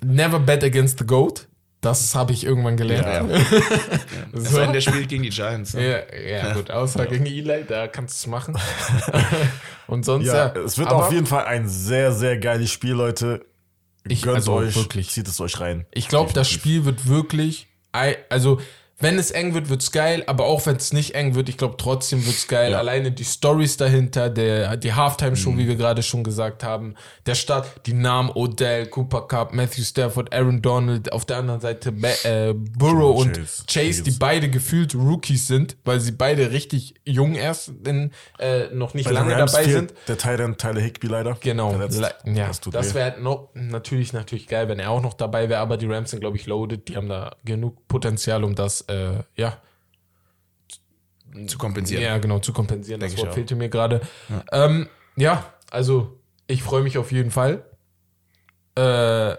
[0.00, 1.48] never bet against the GOAT.
[1.80, 3.06] Das habe ich irgendwann gelernt.
[3.32, 3.38] Ja.
[4.32, 4.60] Das So.
[4.60, 5.74] in der Spiel gegen die Giants.
[5.74, 6.04] Ne?
[6.30, 8.56] Ja, ja, gut, außer gegen Eli, da kannst du es machen.
[9.88, 10.60] Und sonst Ja, ja.
[10.62, 13.44] es wird Aber auf jeden Fall ein sehr, sehr geiles Spiel, Leute.
[14.08, 15.10] Ich- Gönnt also euch, wirklich.
[15.10, 15.86] zieht es euch rein.
[15.92, 17.68] Ich glaube, das Spiel wird wirklich,
[18.28, 18.60] also
[19.02, 21.74] wenn es eng wird, wird's geil, aber auch wenn es nicht eng wird, ich glaube
[21.76, 22.74] trotzdem wird's geil.
[22.74, 26.94] Alleine die Stories dahinter, der, die Halftime-Show, wie wir gerade schon gesagt haben,
[27.26, 31.92] der Start, die Namen Odell, Cooper Cup, Matthew Stafford, Aaron Donald, auf der anderen Seite
[32.24, 33.64] äh, Burrow und Chase.
[33.68, 38.94] Chase, die beide gefühlt Rookies sind, weil sie beide richtig jung erst in, äh, noch
[38.94, 39.94] nicht Bei lange dabei fehlt sind.
[40.08, 41.36] Der Tyler, Tyler Higby leider.
[41.40, 41.70] Genau.
[41.70, 41.98] Verletzt.
[42.00, 45.60] Le- Ja, das das wäre noch natürlich natürlich geil, wenn er auch noch dabei wäre,
[45.60, 48.91] aber die Rams sind glaube ich loaded, die haben da genug Potenzial, um das äh,
[49.36, 49.58] ja,
[51.46, 52.02] Zu kompensieren.
[52.02, 53.00] ja genau zu kompensieren.
[53.00, 54.00] Das Denk ich Wort fehlte mir gerade.
[54.28, 54.66] Ja.
[54.66, 57.64] Ähm, ja, also ich freue mich auf jeden Fall.
[58.76, 59.36] Äh,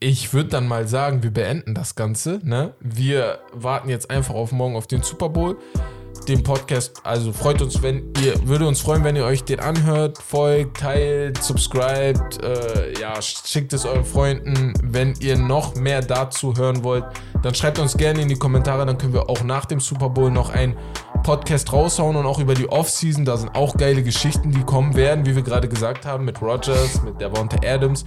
[0.00, 2.40] ich würde dann mal sagen, wir beenden das Ganze.
[2.42, 2.74] Ne?
[2.80, 5.56] Wir warten jetzt einfach auf morgen auf den Super Bowl.
[6.28, 10.16] Den Podcast, also freut uns, wenn ihr, würde uns freuen, wenn ihr euch den anhört,
[10.18, 14.72] folgt, teilt, subscribt, äh, ja, schickt es euren Freunden.
[14.82, 17.04] Wenn ihr noch mehr dazu hören wollt,
[17.42, 20.30] dann schreibt uns gerne in die Kommentare, dann können wir auch nach dem Super Bowl
[20.30, 20.76] noch einen
[21.24, 23.24] Podcast raushauen und auch über die Offseason.
[23.24, 27.02] Da sind auch geile Geschichten, die kommen werden, wie wir gerade gesagt haben, mit Rogers,
[27.02, 28.04] mit Devonta Adams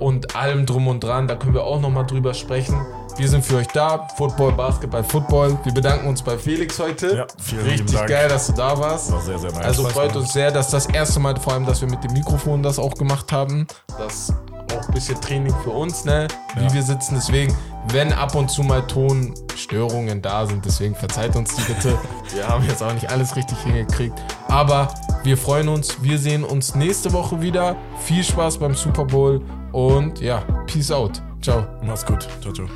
[0.00, 1.28] und allem drum und dran.
[1.28, 2.80] Da können wir auch nochmal drüber sprechen.
[3.16, 4.06] Wir sind für euch da.
[4.16, 5.58] Football, Basketball, Football.
[5.64, 7.16] Wir bedanken uns bei Felix heute.
[7.16, 8.08] Ja, vielen Richtig Dank.
[8.08, 9.10] geil, dass du da warst.
[9.10, 9.64] War sehr, sehr nice.
[9.64, 12.62] Also freut uns sehr, dass das erste Mal vor allem, dass wir mit dem Mikrofon
[12.62, 13.66] das auch gemacht haben.
[13.98, 14.32] Das
[14.72, 16.28] auch ein bisschen Training für uns, ne?
[16.56, 16.72] Wie Ja.
[16.74, 17.14] wir sitzen.
[17.16, 17.56] Deswegen,
[17.90, 21.98] wenn ab und zu mal Tonstörungen da sind, deswegen verzeiht uns die bitte.
[22.34, 24.14] Wir haben jetzt auch nicht alles richtig hingekriegt.
[24.48, 24.88] Aber
[25.24, 26.02] wir freuen uns.
[26.02, 27.74] Wir sehen uns nächste Woche wieder.
[28.00, 29.40] Viel Spaß beim Super Bowl
[29.72, 31.22] und ja, Peace out.
[31.40, 31.64] Ciao.
[31.82, 32.26] Mach's gut.
[32.40, 32.68] Ciao, ciao.